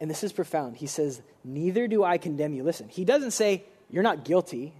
And 0.00 0.10
this 0.10 0.24
is 0.24 0.32
profound. 0.32 0.76
He 0.76 0.86
says, 0.86 1.22
Neither 1.44 1.88
do 1.88 2.04
I 2.04 2.18
condemn 2.18 2.54
you. 2.54 2.62
Listen, 2.62 2.88
he 2.88 3.04
doesn't 3.04 3.30
say, 3.32 3.64
You're 3.90 4.02
not 4.02 4.24
guilty. 4.24 4.72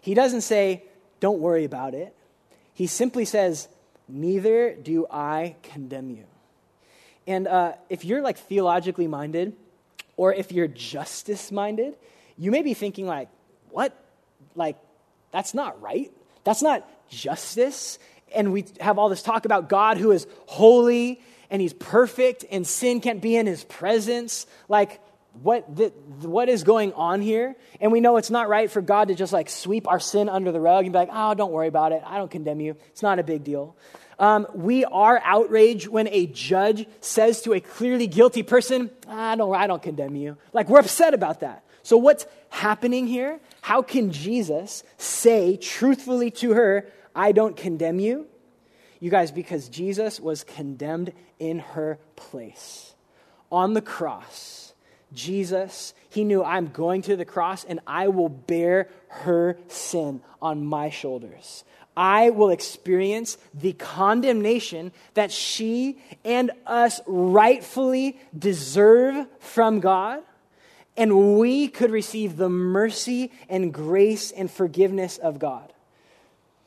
He 0.00 0.14
doesn't 0.14 0.42
say, 0.42 0.84
Don't 1.20 1.40
worry 1.40 1.64
about 1.64 1.94
it. 1.94 2.14
He 2.72 2.86
simply 2.86 3.24
says, 3.24 3.68
Neither 4.08 4.74
do 4.74 5.06
I 5.10 5.56
condemn 5.62 6.10
you. 6.10 6.24
And 7.26 7.46
uh, 7.46 7.74
if 7.88 8.04
you're 8.04 8.22
like 8.22 8.38
theologically 8.38 9.06
minded, 9.06 9.56
or 10.16 10.32
if 10.32 10.52
you're 10.52 10.68
justice 10.68 11.50
minded, 11.50 11.94
you 12.36 12.50
may 12.50 12.62
be 12.62 12.74
thinking, 12.74 13.06
like, 13.06 13.28
what? 13.70 13.96
Like, 14.54 14.76
that's 15.30 15.54
not 15.54 15.80
right. 15.80 16.12
That's 16.44 16.62
not 16.62 16.88
justice. 17.08 17.98
And 18.34 18.52
we 18.52 18.64
have 18.80 18.98
all 18.98 19.08
this 19.08 19.22
talk 19.22 19.44
about 19.44 19.68
God 19.68 19.96
who 19.98 20.10
is 20.10 20.26
holy 20.46 21.20
and 21.50 21.60
he's 21.60 21.72
perfect 21.72 22.44
and 22.50 22.66
sin 22.66 23.00
can't 23.00 23.20
be 23.20 23.36
in 23.36 23.46
his 23.46 23.64
presence. 23.64 24.46
Like, 24.68 25.00
what, 25.42 25.74
the, 25.74 25.88
what 26.20 26.48
is 26.48 26.62
going 26.62 26.92
on 26.92 27.20
here? 27.20 27.56
And 27.80 27.90
we 27.90 28.00
know 28.00 28.16
it's 28.16 28.30
not 28.30 28.48
right 28.48 28.70
for 28.70 28.80
God 28.80 29.08
to 29.08 29.14
just 29.14 29.32
like 29.32 29.50
sweep 29.50 29.88
our 29.88 30.00
sin 30.00 30.28
under 30.28 30.52
the 30.52 30.60
rug 30.60 30.84
and 30.84 30.92
be 30.92 30.98
like, 30.98 31.10
oh, 31.12 31.34
don't 31.34 31.52
worry 31.52 31.68
about 31.68 31.92
it. 31.92 32.02
I 32.04 32.18
don't 32.18 32.30
condemn 32.30 32.60
you. 32.60 32.76
It's 32.88 33.02
not 33.02 33.18
a 33.18 33.24
big 33.24 33.44
deal. 33.44 33.76
Um, 34.18 34.46
we 34.54 34.84
are 34.84 35.20
outraged 35.24 35.88
when 35.88 36.08
a 36.08 36.26
judge 36.26 36.86
says 37.00 37.42
to 37.42 37.52
a 37.52 37.60
clearly 37.60 38.06
guilty 38.06 38.42
person, 38.42 38.90
I 39.08 39.34
don't, 39.34 39.54
I 39.54 39.66
don't 39.66 39.82
condemn 39.82 40.14
you. 40.14 40.36
Like, 40.52 40.68
we're 40.68 40.78
upset 40.78 41.14
about 41.14 41.40
that. 41.40 41.64
So, 41.82 41.96
what's 41.96 42.26
happening 42.48 43.06
here? 43.06 43.40
How 43.60 43.82
can 43.82 44.12
Jesus 44.12 44.84
say 44.96 45.56
truthfully 45.56 46.30
to 46.32 46.52
her, 46.52 46.88
I 47.14 47.32
don't 47.32 47.56
condemn 47.56 48.00
you? 48.00 48.26
You 49.00 49.10
guys, 49.10 49.30
because 49.30 49.68
Jesus 49.68 50.18
was 50.18 50.44
condemned 50.44 51.12
in 51.38 51.58
her 51.58 51.98
place. 52.16 52.94
On 53.52 53.74
the 53.74 53.82
cross, 53.82 54.72
Jesus, 55.12 55.94
he 56.08 56.24
knew 56.24 56.42
I'm 56.42 56.68
going 56.68 57.02
to 57.02 57.16
the 57.16 57.24
cross 57.24 57.64
and 57.64 57.80
I 57.86 58.08
will 58.08 58.28
bear 58.28 58.88
her 59.08 59.58
sin 59.68 60.22
on 60.40 60.64
my 60.64 60.90
shoulders. 60.90 61.64
I 61.96 62.30
will 62.30 62.50
experience 62.50 63.38
the 63.52 63.72
condemnation 63.74 64.92
that 65.14 65.30
she 65.30 65.98
and 66.24 66.50
us 66.66 67.00
rightfully 67.06 68.18
deserve 68.36 69.26
from 69.38 69.80
God, 69.80 70.22
and 70.96 71.38
we 71.38 71.68
could 71.68 71.90
receive 71.90 72.36
the 72.36 72.48
mercy 72.48 73.30
and 73.48 73.72
grace 73.72 74.32
and 74.32 74.50
forgiveness 74.50 75.18
of 75.18 75.38
God. 75.38 75.73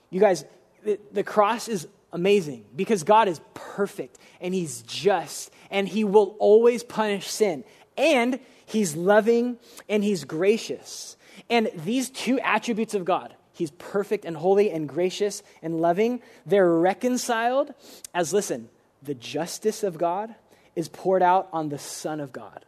You 0.10 0.20
guys, 0.20 0.46
the, 0.84 1.00
the 1.12 1.24
cross 1.24 1.68
is 1.68 1.88
amazing 2.14 2.66
because 2.76 3.04
God 3.04 3.28
is 3.28 3.42
perfect 3.54 4.18
and 4.40 4.54
He's 4.54 4.82
just 4.84 5.52
and 5.70 5.88
He 5.88 6.04
will 6.04 6.36
always 6.40 6.84
punish 6.84 7.28
sin. 7.28 7.64
And 7.98 8.40
He's 8.66 8.96
loving 8.96 9.58
and 9.90 10.04
He's 10.04 10.24
gracious. 10.24 11.18
And 11.50 11.70
these 11.76 12.10
two 12.10 12.40
attributes 12.40 12.94
of 12.94 13.06
God, 13.06 13.36
He's 13.54 13.72
perfect 13.72 14.26
and 14.26 14.38
holy 14.38 14.72
and 14.72 14.88
gracious 14.88 15.44
and 15.62 15.80
loving. 15.82 16.22
They're 16.46 16.70
reconciled 16.70 17.74
as, 18.14 18.34
listen, 18.34 18.70
the 19.02 19.16
justice 19.16 19.84
of 19.84 19.98
God 19.98 20.36
is 20.76 20.90
poured 20.90 21.24
out 21.24 21.50
on 21.52 21.70
the 21.70 21.80
Son 21.80 22.20
of 22.20 22.32
God 22.32 22.66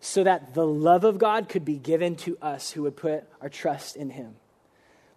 so 0.00 0.24
that 0.24 0.54
the 0.54 0.66
love 0.66 1.04
of 1.04 1.18
God 1.18 1.48
could 1.48 1.64
be 1.64 1.76
given 1.78 2.16
to 2.16 2.36
us 2.40 2.72
who 2.72 2.82
would 2.82 2.96
put 2.96 3.24
our 3.40 3.48
trust 3.48 3.96
in 3.96 4.10
Him. 4.10 4.36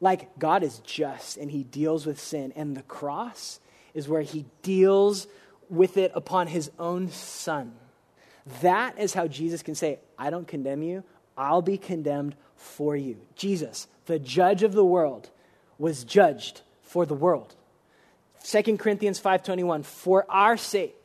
Like 0.02 0.38
God 0.40 0.64
is 0.64 0.80
just 0.80 1.38
and 1.38 1.52
He 1.52 1.64
deals 1.64 2.06
with 2.06 2.20
sin, 2.20 2.54
and 2.56 2.76
the 2.76 2.84
cross 2.84 3.60
is 3.94 4.08
where 4.08 4.22
He 4.22 4.46
deals 4.62 5.28
with 5.70 5.98
it 5.98 6.12
upon 6.16 6.48
His 6.48 6.72
own 6.80 7.10
Son. 7.10 7.74
That 8.62 8.98
is 8.98 9.14
how 9.14 9.28
Jesus 9.28 9.62
can 9.62 9.76
say, 9.76 10.00
I 10.18 10.30
don't 10.30 10.48
condemn 10.48 10.82
you, 10.82 11.04
I'll 11.38 11.62
be 11.62 11.78
condemned 11.78 12.36
for 12.56 12.96
you. 12.96 13.18
Jesus, 13.36 13.88
the 14.06 14.20
judge 14.20 14.64
of 14.64 14.74
the 14.74 14.86
world, 14.86 15.30
was 15.78 16.04
judged 16.04 16.62
for 16.82 17.06
the 17.06 17.14
world. 17.14 17.56
2 18.44 18.78
Corinthians 18.78 19.20
5:21 19.20 19.86
For 19.86 20.26
our 20.30 20.58
sake 20.58 20.96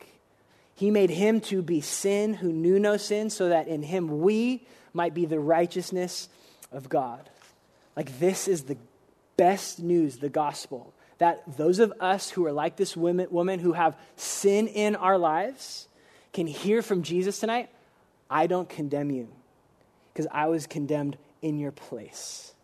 he 0.75 0.91
made 0.91 1.11
him 1.11 1.41
to 1.43 1.63
be 1.63 1.81
sin 1.81 2.35
who 2.35 2.53
knew 2.53 2.79
no 2.79 2.97
sin 2.97 3.31
so 3.31 3.49
that 3.49 3.69
in 3.69 3.83
him 3.83 4.21
we 4.21 4.67
might 4.93 5.15
be 5.15 5.27
the 5.27 5.39
righteousness 5.39 6.29
of 6.73 6.89
God. 6.89 7.31
Like 7.97 8.19
this 8.19 8.49
is 8.49 8.65
the 8.65 8.77
best 9.37 9.81
news, 9.81 10.19
the 10.19 10.29
gospel, 10.29 10.93
that 11.19 11.57
those 11.57 11.79
of 11.79 11.93
us 12.01 12.31
who 12.31 12.45
are 12.47 12.53
like 12.53 12.77
this 12.77 12.97
woman, 12.97 13.29
woman 13.31 13.61
who 13.61 13.73
have 13.73 13.97
sin 14.17 14.67
in 14.67 14.97
our 14.97 15.19
lives 15.19 15.89
can 16.33 16.47
hear 16.47 16.83
from 16.83 17.03
Jesus 17.03 17.39
tonight, 17.39 17.71
I 18.29 18.47
don't 18.47 18.69
condemn 18.69 19.11
you 19.11 19.29
because 20.13 20.27
I 20.33 20.47
was 20.47 20.67
condemned 20.67 21.17
in 21.43 21.59
your 21.59 21.73
place. 21.73 22.55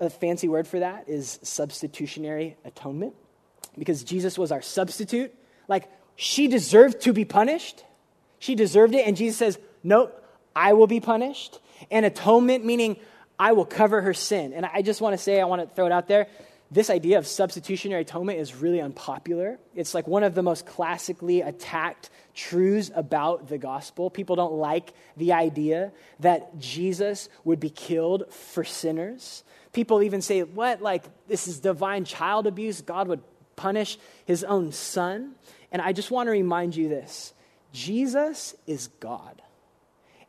A 0.00 0.10
fancy 0.10 0.48
word 0.48 0.66
for 0.66 0.80
that 0.80 1.08
is 1.08 1.38
substitutionary 1.42 2.56
atonement 2.64 3.14
because 3.78 4.02
Jesus 4.02 4.38
was 4.38 4.50
our 4.50 4.62
substitute. 4.62 5.32
Like, 5.68 5.90
she 6.16 6.48
deserved 6.48 7.02
to 7.02 7.12
be 7.12 7.24
punished. 7.24 7.84
She 8.38 8.54
deserved 8.54 8.94
it. 8.94 9.06
And 9.06 9.16
Jesus 9.16 9.36
says, 9.36 9.58
Nope, 9.82 10.22
I 10.54 10.72
will 10.72 10.86
be 10.86 11.00
punished. 11.00 11.60
And 11.90 12.06
atonement, 12.06 12.64
meaning 12.64 12.96
I 13.38 13.52
will 13.52 13.64
cover 13.64 14.00
her 14.02 14.14
sin. 14.14 14.52
And 14.52 14.64
I 14.66 14.82
just 14.82 15.00
want 15.00 15.14
to 15.14 15.18
say, 15.18 15.40
I 15.40 15.44
want 15.44 15.68
to 15.68 15.74
throw 15.74 15.86
it 15.86 15.92
out 15.92 16.08
there. 16.08 16.28
This 16.70 16.90
idea 16.90 17.18
of 17.18 17.26
substitutionary 17.26 18.02
atonement 18.02 18.38
is 18.38 18.54
really 18.54 18.80
unpopular. 18.80 19.58
It's 19.74 19.94
like 19.94 20.08
one 20.08 20.24
of 20.24 20.34
the 20.34 20.42
most 20.42 20.66
classically 20.66 21.40
attacked 21.40 22.10
truths 22.34 22.90
about 22.94 23.48
the 23.48 23.58
gospel. 23.58 24.10
People 24.10 24.34
don't 24.36 24.54
like 24.54 24.92
the 25.16 25.34
idea 25.34 25.92
that 26.20 26.58
Jesus 26.58 27.28
would 27.44 27.60
be 27.60 27.70
killed 27.70 28.32
for 28.32 28.64
sinners. 28.64 29.44
People 29.72 30.02
even 30.02 30.20
say, 30.20 30.42
what? 30.42 30.80
Like, 30.82 31.04
this 31.28 31.46
is 31.46 31.60
divine 31.60 32.04
child 32.04 32.46
abuse. 32.46 32.80
God 32.80 33.08
would 33.08 33.22
punish 33.56 33.98
his 34.24 34.42
own 34.42 34.72
son. 34.72 35.34
And 35.70 35.82
I 35.82 35.92
just 35.92 36.10
want 36.10 36.28
to 36.28 36.32
remind 36.32 36.74
you 36.74 36.88
this 36.88 37.34
Jesus 37.72 38.54
is 38.66 38.88
God. 39.00 39.42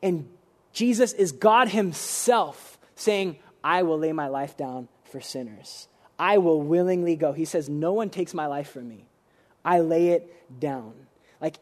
And 0.02 0.30
Jesus 0.74 1.14
is 1.14 1.32
God 1.32 1.70
himself 1.70 2.75
saying, 2.96 3.38
I 3.64 3.84
will 3.84 4.00
lay 4.00 4.12
my 4.12 4.28
life 4.28 4.58
down 4.58 4.88
for 5.06 5.22
sinners. 5.22 5.88
I 6.18 6.38
will 6.38 6.62
willingly 6.62 7.16
go. 7.16 7.34
He 7.34 7.46
says, 7.46 7.70
No 7.70 7.94
one 7.94 8.10
takes 8.10 8.34
my 8.34 8.48
life 8.48 8.72
from 8.72 8.88
me. 8.88 9.06
I 9.64 9.80
lay 9.80 10.10
it 10.10 10.60
down. 10.60 10.94
Like 11.42 11.58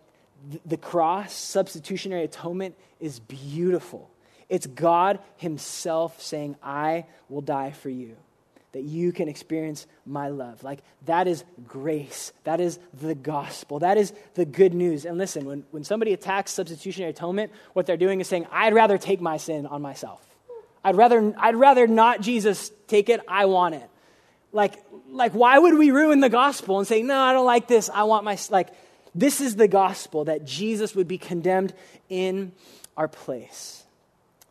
the 0.65 0.77
cross, 0.77 1.33
substitutionary 1.33 2.23
atonement, 2.23 2.75
is 2.99 3.19
beautiful. 3.19 4.09
It's 4.49 4.67
God 4.67 5.19
Himself 5.37 6.21
saying, 6.21 6.57
I 6.61 7.05
will 7.29 7.41
die 7.41 7.71
for 7.71 7.89
you, 7.89 8.17
that 8.73 8.83
you 8.83 9.11
can 9.11 9.29
experience 9.29 9.87
my 10.05 10.27
love. 10.27 10.63
Like 10.63 10.79
that 11.05 11.27
is 11.27 11.43
grace. 11.65 12.33
That 12.43 12.59
is 12.59 12.77
the 12.93 13.15
gospel. 13.15 13.79
That 13.79 13.97
is 13.97 14.13
the 14.35 14.45
good 14.45 14.73
news. 14.73 15.05
And 15.05 15.17
listen, 15.17 15.45
when, 15.45 15.65
when 15.71 15.83
somebody 15.83 16.13
attacks 16.13 16.51
substitutionary 16.51 17.11
atonement, 17.11 17.51
what 17.71 17.85
they're 17.85 17.97
doing 17.97 18.19
is 18.19 18.27
saying, 18.27 18.45
I'd 18.51 18.73
rather 18.73 18.97
take 18.97 19.21
my 19.21 19.37
sin 19.37 19.65
on 19.65 19.81
myself. 19.81 20.32
I'd 20.83 20.95
rather, 20.95 21.33
I'd 21.37 21.55
rather 21.55 21.87
not 21.87 22.21
Jesus 22.21 22.71
take 22.87 23.09
it, 23.09 23.21
I 23.27 23.45
want 23.45 23.75
it. 23.75 23.89
Like, 24.51 24.75
like, 25.09 25.33
why 25.33 25.57
would 25.57 25.77
we 25.77 25.91
ruin 25.91 26.19
the 26.19 26.29
gospel 26.29 26.79
and 26.79 26.87
say, 26.87 27.01
no, 27.01 27.17
I 27.17 27.33
don't 27.33 27.45
like 27.45 27.67
this, 27.67 27.89
I 27.89 28.03
want 28.03 28.25
my, 28.25 28.37
like, 28.49 28.69
this 29.15 29.41
is 29.41 29.55
the 29.55 29.67
gospel 29.67 30.25
that 30.25 30.45
Jesus 30.45 30.95
would 30.95 31.07
be 31.07 31.17
condemned 31.17 31.73
in 32.09 32.51
our 32.97 33.07
place. 33.07 33.83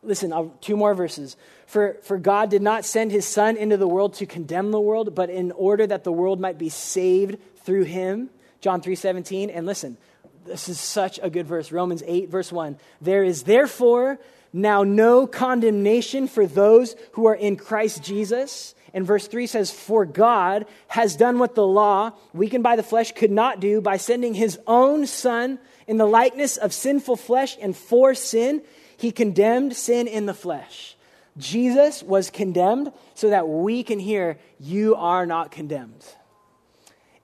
Listen, 0.03 0.33
I'll, 0.33 0.53
two 0.61 0.77
more 0.77 0.95
verses. 0.95 1.37
For, 1.67 1.97
for 2.03 2.19
God 2.19 2.51
did 2.51 2.63
not 2.63 2.85
send 2.85 3.13
his 3.13 3.27
Son 3.27 3.57
into 3.57 3.77
the 3.77 3.87
world 3.87 4.15
to 4.15 4.27
condemn 4.27 4.71
the 4.71 4.81
world, 4.81 5.15
but 5.15 5.31
in 5.31 5.53
order 5.53 5.87
that 5.87 6.05
the 6.05 6.13
world 6.13 6.41
might 6.41 6.59
be 6.59 6.69
saved 6.69 7.39
through 7.59 7.85
him. 7.85 8.31
John 8.61 8.81
3 8.81 8.95
17. 8.95 9.51
And 9.51 9.65
listen, 9.65 9.97
this 10.45 10.69
is 10.69 10.81
such 10.81 11.21
a 11.23 11.31
good 11.31 11.47
verse. 11.47 11.71
Romans 11.71 12.03
8, 12.07 12.29
verse 12.29 12.51
1. 12.51 12.77
There 13.01 13.23
is 13.23 13.45
therefore 13.45 14.19
now 14.53 14.83
no 14.83 15.27
condemnation 15.27 16.29
for 16.29 16.47
those 16.47 16.95
who 17.13 17.27
are 17.27 17.35
in 17.35 17.57
Christ 17.57 18.03
Jesus. 18.03 18.75
And 18.95 19.07
verse 19.07 19.27
3 19.27 19.47
says, 19.47 19.71
For 19.71 20.05
God 20.05 20.67
has 20.89 21.17
done 21.17 21.39
what 21.39 21.55
the 21.55 21.67
law, 21.67 22.13
weakened 22.35 22.63
by 22.63 22.77
the 22.77 22.83
flesh, 22.83 23.13
could 23.13 23.31
not 23.31 23.61
do 23.61 23.81
by 23.81 23.97
sending 23.97 24.35
his 24.35 24.59
own 24.67 25.07
Son 25.07 25.59
in 25.87 25.97
the 25.97 26.07
likeness 26.07 26.57
of 26.59 26.73
sinful 26.73 27.17
flesh, 27.17 27.57
and 27.61 27.77
for 27.77 28.15
sin, 28.15 28.63
he 28.97 29.11
condemned 29.11 29.75
sin 29.75 30.07
in 30.07 30.27
the 30.27 30.35
flesh. 30.35 30.97
Jesus 31.39 32.03
was 32.03 32.29
condemned 32.29 32.93
so 33.15 33.31
that 33.31 33.49
we 33.49 33.83
can 33.83 33.99
hear, 33.99 34.39
You 34.61 34.95
are 34.97 35.25
not 35.25 35.51
condemned. 35.51 36.05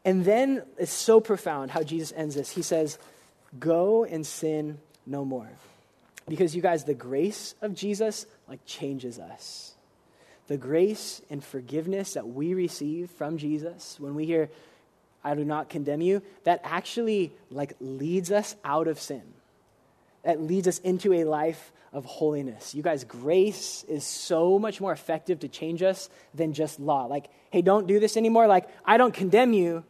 And 0.04 0.24
then 0.24 0.62
it's 0.78 0.92
so 0.92 1.20
profound 1.20 1.70
how 1.70 1.82
Jesus 1.82 2.12
ends 2.16 2.34
this. 2.34 2.50
He 2.50 2.62
says, 2.62 2.98
Go 3.58 4.04
and 4.04 4.26
sin 4.26 4.78
no 5.06 5.24
more. 5.24 5.50
Because 6.28 6.54
you 6.54 6.62
guys, 6.62 6.84
the 6.84 6.94
grace 6.94 7.54
of 7.62 7.74
Jesus 7.74 8.26
like 8.48 8.64
changes 8.66 9.18
us. 9.18 9.74
The 10.46 10.56
grace 10.56 11.20
and 11.30 11.44
forgiveness 11.44 12.14
that 12.14 12.28
we 12.28 12.54
receive 12.54 13.10
from 13.10 13.38
Jesus 13.38 13.96
when 13.98 14.14
we 14.14 14.24
hear, 14.24 14.50
I 15.22 15.34
do 15.34 15.44
not 15.44 15.68
condemn 15.68 16.00
you, 16.00 16.22
that 16.44 16.60
actually 16.64 17.32
like 17.50 17.74
leads 17.80 18.30
us 18.30 18.56
out 18.64 18.88
of 18.88 19.00
sin. 19.00 19.22
That 20.22 20.40
leads 20.40 20.66
us 20.66 20.78
into 20.78 21.12
a 21.12 21.24
life 21.24 21.72
of 21.92 22.04
holiness. 22.04 22.74
You 22.74 22.82
guys, 22.82 23.04
grace 23.04 23.84
is 23.88 24.04
so 24.04 24.58
much 24.58 24.80
more 24.80 24.92
effective 24.92 25.40
to 25.40 25.48
change 25.48 25.82
us 25.82 26.10
than 26.34 26.52
just 26.52 26.80
law. 26.80 27.06
Like, 27.06 27.30
hey, 27.50 27.62
don't 27.62 27.86
do 27.86 27.98
this 27.98 28.16
anymore. 28.16 28.46
Like, 28.46 28.68
I 28.84 28.96
don't 28.96 29.14
condemn 29.14 29.52
you, 29.52 29.84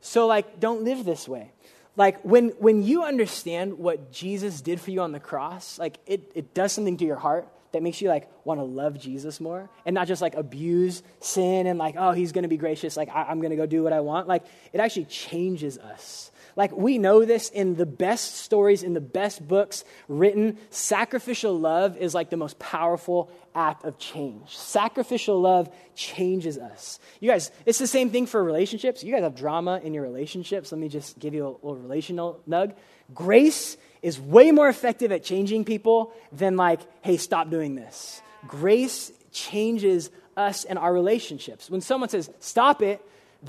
so 0.00 0.26
like, 0.26 0.60
don't 0.60 0.82
live 0.82 1.04
this 1.04 1.28
way. 1.28 1.52
Like, 1.96 2.22
when, 2.22 2.50
when 2.58 2.82
you 2.82 3.04
understand 3.04 3.78
what 3.78 4.12
Jesus 4.12 4.60
did 4.60 4.80
for 4.80 4.90
you 4.90 5.00
on 5.00 5.12
the 5.12 5.20
cross, 5.20 5.78
like, 5.78 5.98
it, 6.06 6.30
it 6.34 6.54
does 6.54 6.72
something 6.72 6.96
to 6.98 7.04
your 7.04 7.16
heart 7.16 7.48
that 7.72 7.82
makes 7.82 8.00
you 8.00 8.08
like 8.08 8.28
want 8.44 8.58
to 8.58 8.64
love 8.64 8.98
Jesus 8.98 9.40
more 9.40 9.70
and 9.86 9.94
not 9.94 10.08
just 10.08 10.20
like 10.20 10.34
abuse 10.34 11.02
sin 11.20 11.66
and 11.66 11.78
like, 11.78 11.94
oh, 11.96 12.12
he's 12.12 12.32
to 12.42 12.48
be 12.48 12.56
gracious. 12.56 12.96
Like, 12.96 13.08
I, 13.10 13.24
I'm 13.24 13.40
to 13.50 13.56
go 13.56 13.66
do 13.66 13.82
what 13.82 13.92
I 13.92 14.00
want. 14.00 14.28
Like, 14.28 14.44
it 14.72 14.80
actually 14.80 15.04
changes 15.04 15.78
us 15.78 16.29
like 16.56 16.72
we 16.72 16.98
know 16.98 17.24
this 17.24 17.48
in 17.50 17.76
the 17.76 17.86
best 17.86 18.36
stories, 18.36 18.82
in 18.82 18.94
the 18.94 19.00
best 19.00 19.46
books 19.46 19.84
written. 20.08 20.58
Sacrificial 20.70 21.58
love 21.58 21.96
is 21.96 22.14
like 22.14 22.30
the 22.30 22.36
most 22.36 22.58
powerful 22.58 23.30
act 23.54 23.84
of 23.84 23.98
change. 23.98 24.56
Sacrificial 24.56 25.40
love 25.40 25.70
changes 25.94 26.58
us. 26.58 26.98
You 27.20 27.30
guys, 27.30 27.50
it's 27.66 27.78
the 27.78 27.86
same 27.86 28.10
thing 28.10 28.26
for 28.26 28.42
relationships. 28.42 29.02
You 29.02 29.12
guys 29.12 29.22
have 29.22 29.34
drama 29.34 29.80
in 29.82 29.94
your 29.94 30.02
relationships. 30.02 30.72
Let 30.72 30.80
me 30.80 30.88
just 30.88 31.18
give 31.18 31.34
you 31.34 31.46
a 31.46 31.48
little 31.48 31.76
relational 31.76 32.40
nug. 32.48 32.74
Grace 33.14 33.76
is 34.02 34.20
way 34.20 34.50
more 34.50 34.68
effective 34.68 35.12
at 35.12 35.24
changing 35.24 35.64
people 35.64 36.12
than 36.32 36.56
like, 36.56 36.80
hey, 37.02 37.16
stop 37.16 37.50
doing 37.50 37.74
this. 37.74 38.22
Grace 38.46 39.12
changes 39.32 40.10
us 40.36 40.64
and 40.64 40.78
our 40.78 40.92
relationships. 40.92 41.68
When 41.68 41.80
someone 41.80 42.08
says, 42.08 42.30
stop 42.40 42.82
it, 42.82 43.04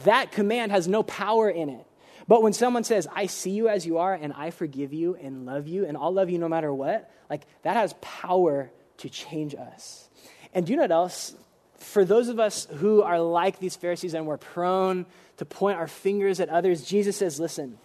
that 0.06 0.32
command 0.32 0.72
has 0.72 0.88
no 0.88 1.04
power 1.04 1.49
in 1.49 1.70
it. 1.70 1.86
But 2.32 2.43
when 2.43 2.53
someone 2.53 2.86
says, 2.86 3.09
I 3.13 3.25
see 3.25 3.49
you 3.49 3.67
as 3.67 3.86
you 3.86 3.97
are, 3.97 4.13
and 4.13 4.32
I 4.32 4.51
forgive 4.51 4.93
you 4.93 5.17
and 5.21 5.45
love 5.45 5.67
you, 5.67 5.86
and 5.86 5.97
I'll 5.97 6.13
love 6.13 6.29
you 6.29 6.38
no 6.38 6.47
matter 6.47 6.73
what, 6.73 7.11
like 7.29 7.41
that 7.63 7.75
has 7.75 7.93
power 7.99 8.71
to 8.99 9.09
change 9.09 9.53
us. 9.53 10.09
And 10.53 10.65
do 10.65 10.71
you 10.71 10.77
know 10.77 10.84
what 10.84 10.93
else? 10.93 11.36
For 11.79 12.05
those 12.05 12.29
of 12.29 12.39
us 12.39 12.67
who 12.77 13.01
are 13.01 13.19
like 13.19 13.59
these 13.59 13.75
Pharisees 13.75 14.13
and 14.13 14.25
we're 14.25 14.38
prone 14.38 15.07
to 15.39 15.45
point 15.45 15.77
our 15.77 15.89
fingers 15.89 16.39
at 16.39 16.47
others, 16.47 16.86
Jesus 16.86 17.17
says, 17.17 17.38
Listen, 17.38 17.77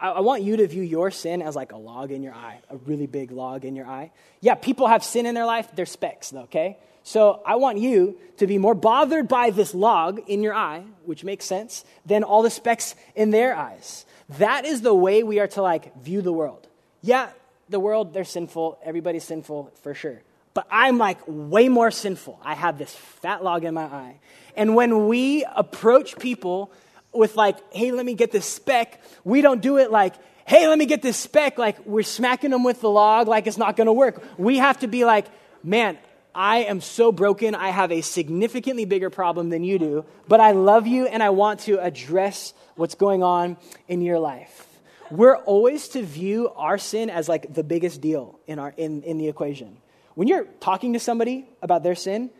I, 0.00 0.20
want 0.20 0.42
you 0.42 0.56
to 0.56 0.66
view 0.66 0.82
your 0.82 1.10
sin 1.10 1.42
as 1.42 1.54
like 1.54 1.72
a 1.72 1.76
log 1.76 2.10
in 2.10 2.22
your 2.22 2.32
eye, 2.32 2.60
a 2.70 2.78
really 2.78 3.06
big 3.06 3.32
log 3.32 3.66
in 3.66 3.76
your 3.76 3.86
eye. 3.86 4.12
Yeah, 4.40 4.54
people 4.54 4.86
have 4.86 5.04
sin 5.04 5.26
in 5.26 5.34
their 5.34 5.44
life, 5.44 5.68
they're 5.74 5.84
specks, 5.84 6.30
though, 6.30 6.44
okay? 6.44 6.78
So 7.02 7.42
I 7.44 7.56
want 7.56 7.78
you 7.78 8.18
to 8.36 8.46
be 8.46 8.58
more 8.58 8.74
bothered 8.74 9.28
by 9.28 9.50
this 9.50 9.74
log 9.74 10.20
in 10.28 10.42
your 10.42 10.54
eye, 10.54 10.84
which 11.04 11.24
makes 11.24 11.44
sense, 11.44 11.84
than 12.06 12.22
all 12.22 12.42
the 12.42 12.50
specks 12.50 12.94
in 13.14 13.30
their 13.30 13.54
eyes. 13.56 14.06
That 14.38 14.64
is 14.64 14.82
the 14.82 14.94
way 14.94 15.22
we 15.22 15.40
are 15.40 15.48
to 15.48 15.62
like 15.62 15.96
view 16.00 16.22
the 16.22 16.32
world. 16.32 16.66
Yeah, 17.02 17.30
the 17.68 17.80
world, 17.80 18.14
they're 18.14 18.24
sinful. 18.24 18.78
Everybody's 18.84 19.24
sinful 19.24 19.72
for 19.82 19.94
sure. 19.94 20.22
But 20.54 20.66
I'm 20.70 20.98
like 20.98 21.18
way 21.26 21.68
more 21.68 21.90
sinful. 21.90 22.38
I 22.42 22.54
have 22.54 22.78
this 22.78 22.94
fat 22.94 23.42
log 23.42 23.64
in 23.64 23.74
my 23.74 23.84
eye. 23.84 24.20
And 24.56 24.74
when 24.74 25.08
we 25.08 25.44
approach 25.56 26.18
people 26.18 26.70
with 27.12 27.36
like, 27.36 27.56
hey, 27.72 27.90
let 27.90 28.06
me 28.06 28.14
get 28.14 28.32
this 28.32 28.46
speck, 28.46 29.00
we 29.24 29.40
don't 29.40 29.60
do 29.60 29.78
it 29.78 29.90
like, 29.90 30.14
hey, 30.46 30.68
let 30.68 30.78
me 30.78 30.86
get 30.86 31.02
this 31.02 31.16
speck, 31.16 31.58
like 31.58 31.84
we're 31.86 32.02
smacking 32.02 32.50
them 32.50 32.64
with 32.64 32.80
the 32.80 32.90
log 32.90 33.28
like 33.28 33.46
it's 33.46 33.58
not 33.58 33.76
gonna 33.76 33.92
work. 33.92 34.22
We 34.38 34.58
have 34.58 34.80
to 34.80 34.86
be 34.86 35.04
like, 35.04 35.26
man, 35.62 35.98
I 36.34 36.58
am 36.58 36.80
so 36.80 37.12
broken. 37.12 37.54
I 37.54 37.68
have 37.68 37.92
a 37.92 38.00
significantly 38.00 38.84
bigger 38.84 39.10
problem 39.10 39.50
than 39.50 39.64
you 39.64 39.78
do, 39.78 40.04
but 40.28 40.40
I 40.40 40.52
love 40.52 40.86
you 40.86 41.06
and 41.06 41.22
I 41.22 41.30
want 41.30 41.60
to 41.60 41.78
address 41.82 42.54
what's 42.76 42.94
going 42.94 43.22
on 43.22 43.56
in 43.88 44.00
your 44.00 44.18
life. 44.18 44.66
We're 45.10 45.36
always 45.36 45.88
to 45.88 46.02
view 46.02 46.48
our 46.56 46.78
sin 46.78 47.10
as 47.10 47.28
like 47.28 47.52
the 47.52 47.62
biggest 47.62 48.00
deal 48.00 48.40
in, 48.46 48.58
our, 48.58 48.72
in, 48.76 49.02
in 49.02 49.18
the 49.18 49.28
equation. 49.28 49.76
When 50.14 50.26
you're 50.26 50.46
talking 50.60 50.94
to 50.94 50.98
somebody 50.98 51.46
about 51.60 51.82
their 51.82 51.94
sin, 51.94 52.30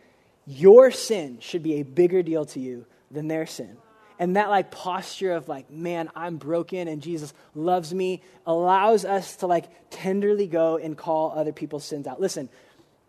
your 0.47 0.91
sin 0.91 1.37
should 1.39 1.63
be 1.63 1.75
a 1.75 1.83
bigger 1.83 2.23
deal 2.23 2.45
to 2.45 2.59
you 2.59 2.85
than 3.11 3.27
their 3.27 3.45
sin. 3.45 3.77
And 4.19 4.35
that 4.35 4.49
like 4.49 4.71
posture 4.71 5.33
of 5.33 5.47
like, 5.47 5.69
man, 5.69 6.09
I'm 6.15 6.37
broken 6.37 6.87
and 6.87 7.01
Jesus 7.01 7.33
loves 7.55 7.93
me 7.93 8.21
allows 8.45 9.05
us 9.05 9.37
to 9.37 9.47
like 9.47 9.65
tenderly 9.89 10.47
go 10.47 10.77
and 10.77 10.97
call 10.97 11.33
other 11.35 11.51
people's 11.51 11.83
sins 11.83 12.07
out. 12.07 12.21
Listen, 12.21 12.49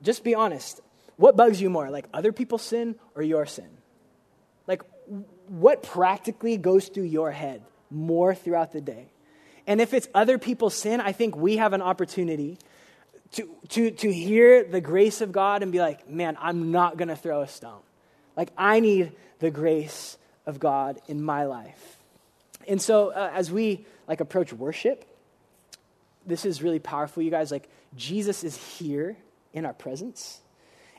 just 0.04 0.22
be 0.22 0.34
honest. 0.34 0.80
What 1.16 1.36
bugs 1.36 1.60
you 1.60 1.70
more, 1.70 1.90
like 1.90 2.06
other 2.12 2.32
people's 2.32 2.62
sin 2.62 2.96
or 3.14 3.22
your 3.22 3.46
sin? 3.46 3.68
Like, 4.66 4.82
what 5.48 5.82
practically 5.82 6.56
goes 6.56 6.88
through 6.88 7.04
your 7.04 7.30
head 7.30 7.62
more 7.90 8.34
throughout 8.34 8.72
the 8.72 8.80
day? 8.80 9.08
And 9.66 9.80
if 9.80 9.94
it's 9.94 10.08
other 10.14 10.38
people's 10.38 10.74
sin, 10.74 11.00
I 11.00 11.12
think 11.12 11.36
we 11.36 11.56
have 11.56 11.72
an 11.72 11.82
opportunity 11.82 12.58
to, 13.32 13.48
to, 13.70 13.90
to 13.90 14.12
hear 14.12 14.64
the 14.64 14.80
grace 14.80 15.20
of 15.20 15.32
God 15.32 15.62
and 15.62 15.72
be 15.72 15.78
like, 15.78 16.08
man, 16.08 16.36
I'm 16.40 16.70
not 16.70 16.96
going 16.96 17.08
to 17.08 17.16
throw 17.16 17.42
a 17.42 17.48
stone. 17.48 17.80
Like, 18.36 18.50
I 18.58 18.80
need 18.80 19.12
the 19.38 19.50
grace 19.50 20.18
of 20.46 20.58
God 20.60 21.00
in 21.08 21.22
my 21.22 21.44
life. 21.44 21.98
And 22.68 22.80
so, 22.80 23.10
uh, 23.10 23.30
as 23.32 23.50
we 23.50 23.86
like 24.06 24.20
approach 24.20 24.52
worship, 24.52 25.04
this 26.26 26.44
is 26.44 26.62
really 26.62 26.78
powerful, 26.78 27.22
you 27.22 27.30
guys. 27.30 27.50
Like, 27.50 27.68
Jesus 27.96 28.44
is 28.44 28.56
here 28.56 29.16
in 29.54 29.64
our 29.64 29.72
presence. 29.72 30.42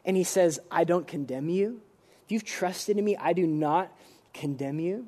And 0.03 0.18
he 0.18 0.24
says, 0.24 0.60
I 0.72 0.84
don't 0.84 1.08
condemn 1.08 1.49
you. 1.49 1.82
If 2.26 2.32
you've 2.32 2.43
trusted 2.43 2.97
in 2.97 3.06
me, 3.06 3.16
I 3.16 3.34
do 3.34 3.45
not 3.45 3.91
condemn 4.34 4.80
you. 4.80 5.06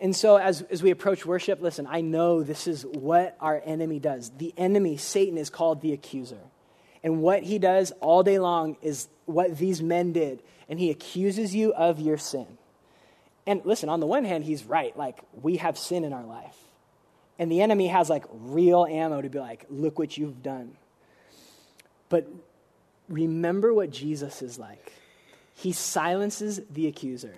And 0.00 0.16
so, 0.16 0.36
as, 0.36 0.62
as 0.62 0.82
we 0.82 0.90
approach 0.90 1.24
worship, 1.24 1.60
listen, 1.60 1.86
I 1.88 2.00
know 2.00 2.42
this 2.42 2.66
is 2.66 2.84
what 2.84 3.36
our 3.40 3.62
enemy 3.64 4.00
does. 4.00 4.32
The 4.36 4.52
enemy, 4.56 4.96
Satan, 4.96 5.38
is 5.38 5.50
called 5.50 5.80
the 5.80 5.92
accuser. 5.92 6.40
And 7.04 7.20
what 7.20 7.42
he 7.42 7.58
does 7.58 7.92
all 8.00 8.22
day 8.22 8.38
long 8.38 8.76
is 8.82 9.08
what 9.26 9.56
these 9.58 9.82
men 9.82 10.12
did. 10.12 10.42
And 10.68 10.80
he 10.80 10.90
accuses 10.90 11.54
you 11.54 11.72
of 11.74 12.00
your 12.00 12.18
sin. 12.18 12.46
And 13.46 13.60
listen, 13.64 13.88
on 13.88 14.00
the 14.00 14.06
one 14.06 14.24
hand, 14.24 14.44
he's 14.44 14.64
right. 14.64 14.96
Like, 14.96 15.20
we 15.40 15.56
have 15.56 15.76
sin 15.76 16.04
in 16.04 16.12
our 16.12 16.24
life. 16.24 16.56
And 17.38 17.50
the 17.50 17.60
enemy 17.60 17.88
has 17.88 18.08
like 18.08 18.24
real 18.32 18.84
ammo 18.84 19.20
to 19.20 19.28
be 19.28 19.38
like, 19.38 19.66
look 19.68 19.98
what 19.98 20.16
you've 20.16 20.42
done. 20.42 20.76
But 22.08 22.28
remember 23.08 23.72
what 23.72 23.90
Jesus 23.90 24.42
is 24.42 24.58
like. 24.58 24.92
He 25.54 25.72
silences 25.72 26.60
the 26.70 26.86
accuser 26.86 27.34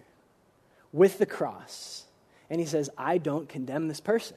with 0.93 1.19
the 1.19 1.27
cross, 1.27 2.05
and 2.49 2.61
he 2.61 2.67
says, 2.67 2.91
I 2.97 3.19
don't 3.19 3.49
condemn 3.49 3.89
this 3.89 4.01
person. 4.01 4.37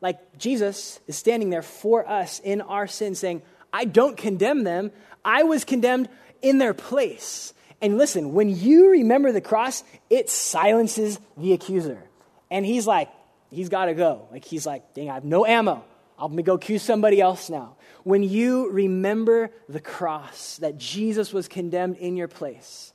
Like 0.00 0.38
Jesus 0.38 1.00
is 1.06 1.16
standing 1.16 1.50
there 1.50 1.62
for 1.62 2.08
us 2.08 2.40
in 2.40 2.60
our 2.60 2.86
sin, 2.86 3.14
saying, 3.14 3.42
I 3.72 3.84
don't 3.84 4.16
condemn 4.16 4.64
them. 4.64 4.92
I 5.24 5.42
was 5.42 5.64
condemned 5.64 6.08
in 6.42 6.58
their 6.58 6.74
place. 6.74 7.52
And 7.80 7.98
listen, 7.98 8.32
when 8.32 8.48
you 8.48 8.90
remember 8.90 9.32
the 9.32 9.40
cross, 9.40 9.84
it 10.10 10.30
silences 10.30 11.18
the 11.36 11.52
accuser. 11.52 12.02
And 12.50 12.64
he's 12.64 12.86
like, 12.86 13.08
he's 13.50 13.68
got 13.68 13.86
to 13.86 13.94
go. 13.94 14.28
Like, 14.32 14.44
he's 14.44 14.66
like, 14.66 14.94
dang, 14.94 15.10
I 15.10 15.14
have 15.14 15.24
no 15.24 15.46
ammo. 15.46 15.84
I'm 16.18 16.28
going 16.28 16.38
to 16.38 16.42
go 16.42 16.54
accuse 16.54 16.82
somebody 16.82 17.20
else 17.20 17.50
now. 17.50 17.76
When 18.08 18.22
you 18.22 18.70
remember 18.70 19.50
the 19.68 19.82
cross, 19.82 20.56
that 20.62 20.78
Jesus 20.78 21.30
was 21.30 21.46
condemned 21.46 21.98
in 21.98 22.16
your 22.16 22.26
place, 22.26 22.94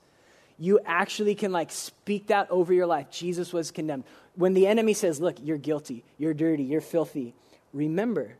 you 0.57 0.79
actually 0.87 1.35
can 1.35 1.51
like 1.51 1.71
speak 1.71 2.29
that 2.29 2.49
over 2.49 2.73
your 2.73 2.87
life. 2.87 3.11
Jesus 3.11 3.53
was 3.53 3.69
condemned. 3.69 4.05
When 4.33 4.55
the 4.55 4.65
enemy 4.65 4.95
says, 4.95 5.21
Look, 5.21 5.35
you're 5.39 5.59
guilty, 5.59 6.03
you're 6.17 6.33
dirty, 6.33 6.63
you're 6.63 6.81
filthy, 6.81 7.35
remember 7.73 8.37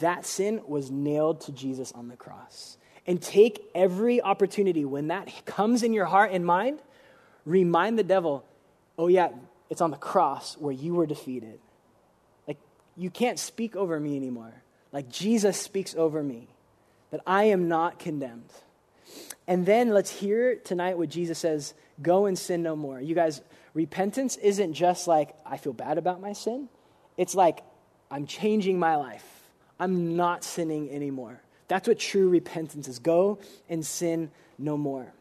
that 0.00 0.26
sin 0.26 0.60
was 0.66 0.90
nailed 0.90 1.42
to 1.42 1.52
Jesus 1.52 1.92
on 1.92 2.08
the 2.08 2.16
cross. 2.16 2.78
And 3.06 3.22
take 3.22 3.70
every 3.72 4.20
opportunity 4.20 4.84
when 4.84 5.06
that 5.06 5.30
comes 5.46 5.84
in 5.84 5.92
your 5.92 6.06
heart 6.06 6.32
and 6.32 6.44
mind, 6.44 6.80
remind 7.44 7.96
the 7.96 8.02
devil, 8.02 8.44
Oh, 8.98 9.06
yeah, 9.06 9.28
it's 9.70 9.80
on 9.80 9.92
the 9.92 9.96
cross 9.96 10.56
where 10.56 10.74
you 10.74 10.94
were 10.94 11.06
defeated 11.06 11.60
Like, 12.48 12.58
you 12.96 13.08
can't 13.08 13.38
speak 13.38 13.76
over 13.76 14.00
me 14.00 14.16
anymore. 14.16 14.64
Like 14.92 15.08
Jesus 15.08 15.60
speaks 15.60 15.94
over 15.94 16.22
me, 16.22 16.48
that 17.10 17.20
I 17.26 17.44
am 17.44 17.68
not 17.68 17.98
condemned. 17.98 18.50
And 19.46 19.64
then 19.64 19.90
let's 19.90 20.10
hear 20.10 20.56
tonight 20.56 20.98
what 20.98 21.08
Jesus 21.08 21.38
says 21.38 21.74
go 22.00 22.26
and 22.26 22.38
sin 22.38 22.62
no 22.62 22.76
more. 22.76 23.00
You 23.00 23.14
guys, 23.14 23.40
repentance 23.74 24.36
isn't 24.36 24.74
just 24.74 25.08
like, 25.08 25.34
I 25.44 25.56
feel 25.56 25.72
bad 25.72 25.98
about 25.98 26.20
my 26.20 26.32
sin. 26.32 26.68
It's 27.16 27.34
like, 27.34 27.60
I'm 28.10 28.26
changing 28.26 28.78
my 28.78 28.96
life. 28.96 29.24
I'm 29.80 30.16
not 30.16 30.44
sinning 30.44 30.90
anymore. 30.90 31.40
That's 31.66 31.86
what 31.86 31.98
true 31.98 32.28
repentance 32.28 32.88
is. 32.88 32.98
Go 32.98 33.38
and 33.68 33.84
sin 33.84 34.30
no 34.58 34.76
more. 34.76 35.12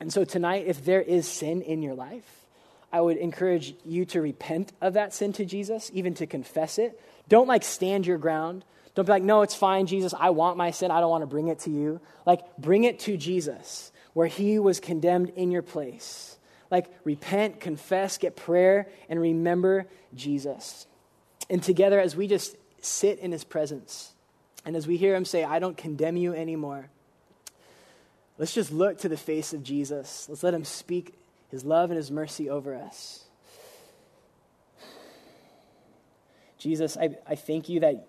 And 0.00 0.12
so 0.12 0.24
tonight, 0.24 0.64
if 0.66 0.84
there 0.84 1.00
is 1.00 1.28
sin 1.28 1.62
in 1.62 1.82
your 1.82 1.94
life, 1.94 2.46
I 2.92 3.00
would 3.00 3.16
encourage 3.16 3.74
you 3.84 4.04
to 4.06 4.20
repent 4.20 4.72
of 4.80 4.94
that 4.94 5.14
sin 5.14 5.32
to 5.34 5.44
Jesus, 5.44 5.90
even 5.94 6.14
to 6.14 6.26
confess 6.26 6.78
it. 6.78 7.00
Don't 7.28 7.48
like 7.48 7.62
stand 7.62 8.06
your 8.06 8.18
ground. 8.18 8.64
Don't 8.94 9.06
be 9.06 9.12
like, 9.12 9.22
no, 9.22 9.42
it's 9.42 9.54
fine, 9.54 9.86
Jesus. 9.86 10.14
I 10.18 10.30
want 10.30 10.56
my 10.56 10.70
sin. 10.70 10.90
I 10.90 11.00
don't 11.00 11.10
want 11.10 11.22
to 11.22 11.26
bring 11.26 11.48
it 11.48 11.60
to 11.60 11.70
you. 11.70 12.00
Like, 12.26 12.56
bring 12.56 12.84
it 12.84 13.00
to 13.00 13.16
Jesus, 13.16 13.92
where 14.12 14.28
he 14.28 14.58
was 14.58 14.78
condemned 14.78 15.30
in 15.30 15.50
your 15.50 15.62
place. 15.62 16.38
Like, 16.70 16.86
repent, 17.02 17.60
confess, 17.60 18.18
get 18.18 18.36
prayer, 18.36 18.88
and 19.08 19.20
remember 19.20 19.86
Jesus. 20.14 20.86
And 21.50 21.62
together, 21.62 22.00
as 22.00 22.14
we 22.14 22.28
just 22.28 22.56
sit 22.80 23.18
in 23.18 23.32
his 23.32 23.44
presence, 23.44 24.12
and 24.64 24.76
as 24.76 24.86
we 24.86 24.96
hear 24.96 25.14
him 25.14 25.24
say, 25.24 25.44
I 25.44 25.58
don't 25.58 25.76
condemn 25.76 26.16
you 26.16 26.32
anymore, 26.32 26.88
let's 28.38 28.54
just 28.54 28.72
look 28.72 28.98
to 28.98 29.08
the 29.08 29.16
face 29.16 29.52
of 29.52 29.62
Jesus. 29.62 30.26
Let's 30.28 30.42
let 30.42 30.54
him 30.54 30.64
speak 30.64 31.14
his 31.50 31.64
love 31.64 31.90
and 31.90 31.96
his 31.96 32.10
mercy 32.10 32.48
over 32.48 32.74
us. 32.74 33.24
Jesus, 36.58 36.96
I, 36.96 37.16
I 37.28 37.34
thank 37.34 37.68
you 37.68 37.80
that, 37.80 38.08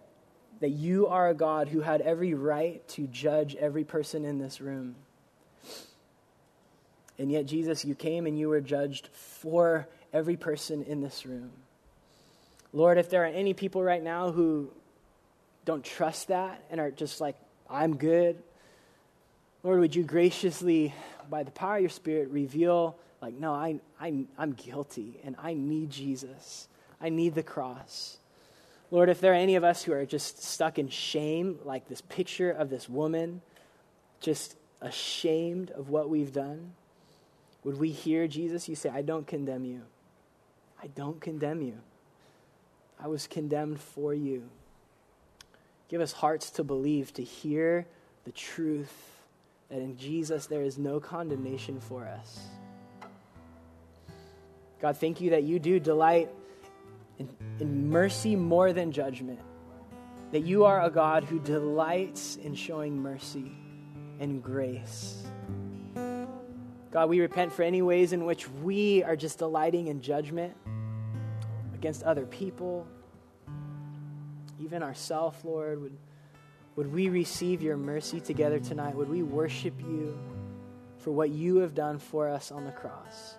that 0.65 0.71
you 0.71 1.05
are 1.05 1.29
a 1.29 1.35
God 1.35 1.67
who 1.67 1.81
had 1.81 2.01
every 2.01 2.33
right 2.33 2.81
to 2.87 3.05
judge 3.05 3.55
every 3.57 3.83
person 3.83 4.25
in 4.25 4.39
this 4.39 4.59
room. 4.59 4.95
And 7.19 7.31
yet, 7.31 7.45
Jesus, 7.45 7.85
you 7.85 7.93
came 7.93 8.25
and 8.25 8.39
you 8.39 8.49
were 8.49 8.61
judged 8.61 9.09
for 9.13 9.87
every 10.11 10.37
person 10.37 10.81
in 10.81 11.01
this 11.01 11.23
room. 11.23 11.51
Lord, 12.73 12.97
if 12.97 13.11
there 13.11 13.21
are 13.21 13.27
any 13.27 13.53
people 13.53 13.83
right 13.83 14.01
now 14.01 14.31
who 14.31 14.71
don't 15.65 15.83
trust 15.83 16.29
that 16.29 16.63
and 16.71 16.81
are 16.81 16.89
just 16.89 17.21
like, 17.21 17.35
I'm 17.69 17.95
good, 17.95 18.41
Lord, 19.61 19.81
would 19.81 19.95
you 19.95 20.01
graciously, 20.01 20.95
by 21.29 21.43
the 21.43 21.51
power 21.51 21.75
of 21.75 21.81
your 21.81 21.89
Spirit, 21.91 22.29
reveal, 22.31 22.95
like, 23.21 23.35
no, 23.35 23.53
I, 23.53 23.79
I, 24.01 24.25
I'm 24.35 24.53
guilty 24.53 25.19
and 25.23 25.35
I 25.37 25.53
need 25.53 25.91
Jesus. 25.91 26.67
I 26.99 27.09
need 27.09 27.35
the 27.35 27.43
cross. 27.43 28.17
Lord, 28.91 29.09
if 29.09 29.19
there 29.19 29.31
are 29.31 29.35
any 29.35 29.55
of 29.55 29.63
us 29.63 29.83
who 29.83 29.93
are 29.93 30.05
just 30.05 30.43
stuck 30.43 30.77
in 30.77 30.89
shame, 30.89 31.59
like 31.63 31.87
this 31.87 32.01
picture 32.01 32.51
of 32.51 32.69
this 32.69 32.87
woman, 32.87 33.41
just 34.19 34.55
ashamed 34.81 35.71
of 35.71 35.89
what 35.89 36.09
we've 36.09 36.33
done, 36.33 36.73
would 37.63 37.79
we 37.79 37.91
hear 37.91 38.27
Jesus? 38.27 38.69
You 38.69 38.75
say, 38.75 38.89
I 38.89 39.01
don't 39.01 39.25
condemn 39.25 39.65
you. 39.65 39.81
I 40.81 40.87
don't 40.87 41.19
condemn 41.19 41.61
you. 41.61 41.79
I 42.99 43.07
was 43.07 43.27
condemned 43.27 43.79
for 43.79 44.13
you. 44.13 44.43
Give 45.89 46.01
us 46.01 46.11
hearts 46.11 46.51
to 46.51 46.63
believe, 46.63 47.13
to 47.13 47.23
hear 47.23 47.85
the 48.23 48.31
truth 48.31 48.93
that 49.69 49.79
in 49.79 49.97
Jesus 49.97 50.45
there 50.45 50.61
is 50.61 50.77
no 50.77 50.99
condemnation 50.99 51.79
for 51.79 52.05
us. 52.05 52.39
God, 54.79 54.97
thank 54.97 55.21
you 55.21 55.31
that 55.31 55.43
you 55.43 55.57
do 55.57 55.79
delight 55.79 56.29
in, 57.19 57.29
in, 57.59 57.89
mercy 57.89 58.35
more 58.35 58.73
than 58.73 58.91
judgment. 58.91 59.39
That 60.31 60.41
you 60.41 60.65
are 60.65 60.83
a 60.83 60.89
God 60.89 61.23
who 61.23 61.39
delights 61.39 62.35
in 62.35 62.55
showing 62.55 62.97
mercy 62.97 63.51
and 64.19 64.43
grace. 64.43 65.23
God, 66.91 67.09
we 67.09 67.19
repent 67.19 67.51
for 67.51 67.63
any 67.63 67.81
ways 67.81 68.13
in 68.13 68.25
which 68.25 68.49
we 68.49 69.03
are 69.03 69.15
just 69.15 69.39
delighting 69.39 69.87
in 69.87 70.01
judgment 70.01 70.55
against 71.73 72.03
other 72.03 72.25
people, 72.25 72.87
even 74.59 74.81
ourselves, 74.81 75.37
Lord. 75.43 75.81
Would, 75.81 75.97
would 76.75 76.93
we 76.93 77.09
receive 77.09 77.61
your 77.61 77.77
mercy 77.77 78.19
together 78.19 78.59
tonight? 78.59 78.95
Would 78.95 79.09
we 79.09 79.23
worship 79.23 79.79
you 79.81 80.17
for 80.97 81.11
what 81.11 81.29
you 81.29 81.57
have 81.57 81.75
done 81.75 81.99
for 81.99 82.29
us 82.29 82.51
on 82.51 82.65
the 82.65 82.71
cross? 82.71 83.35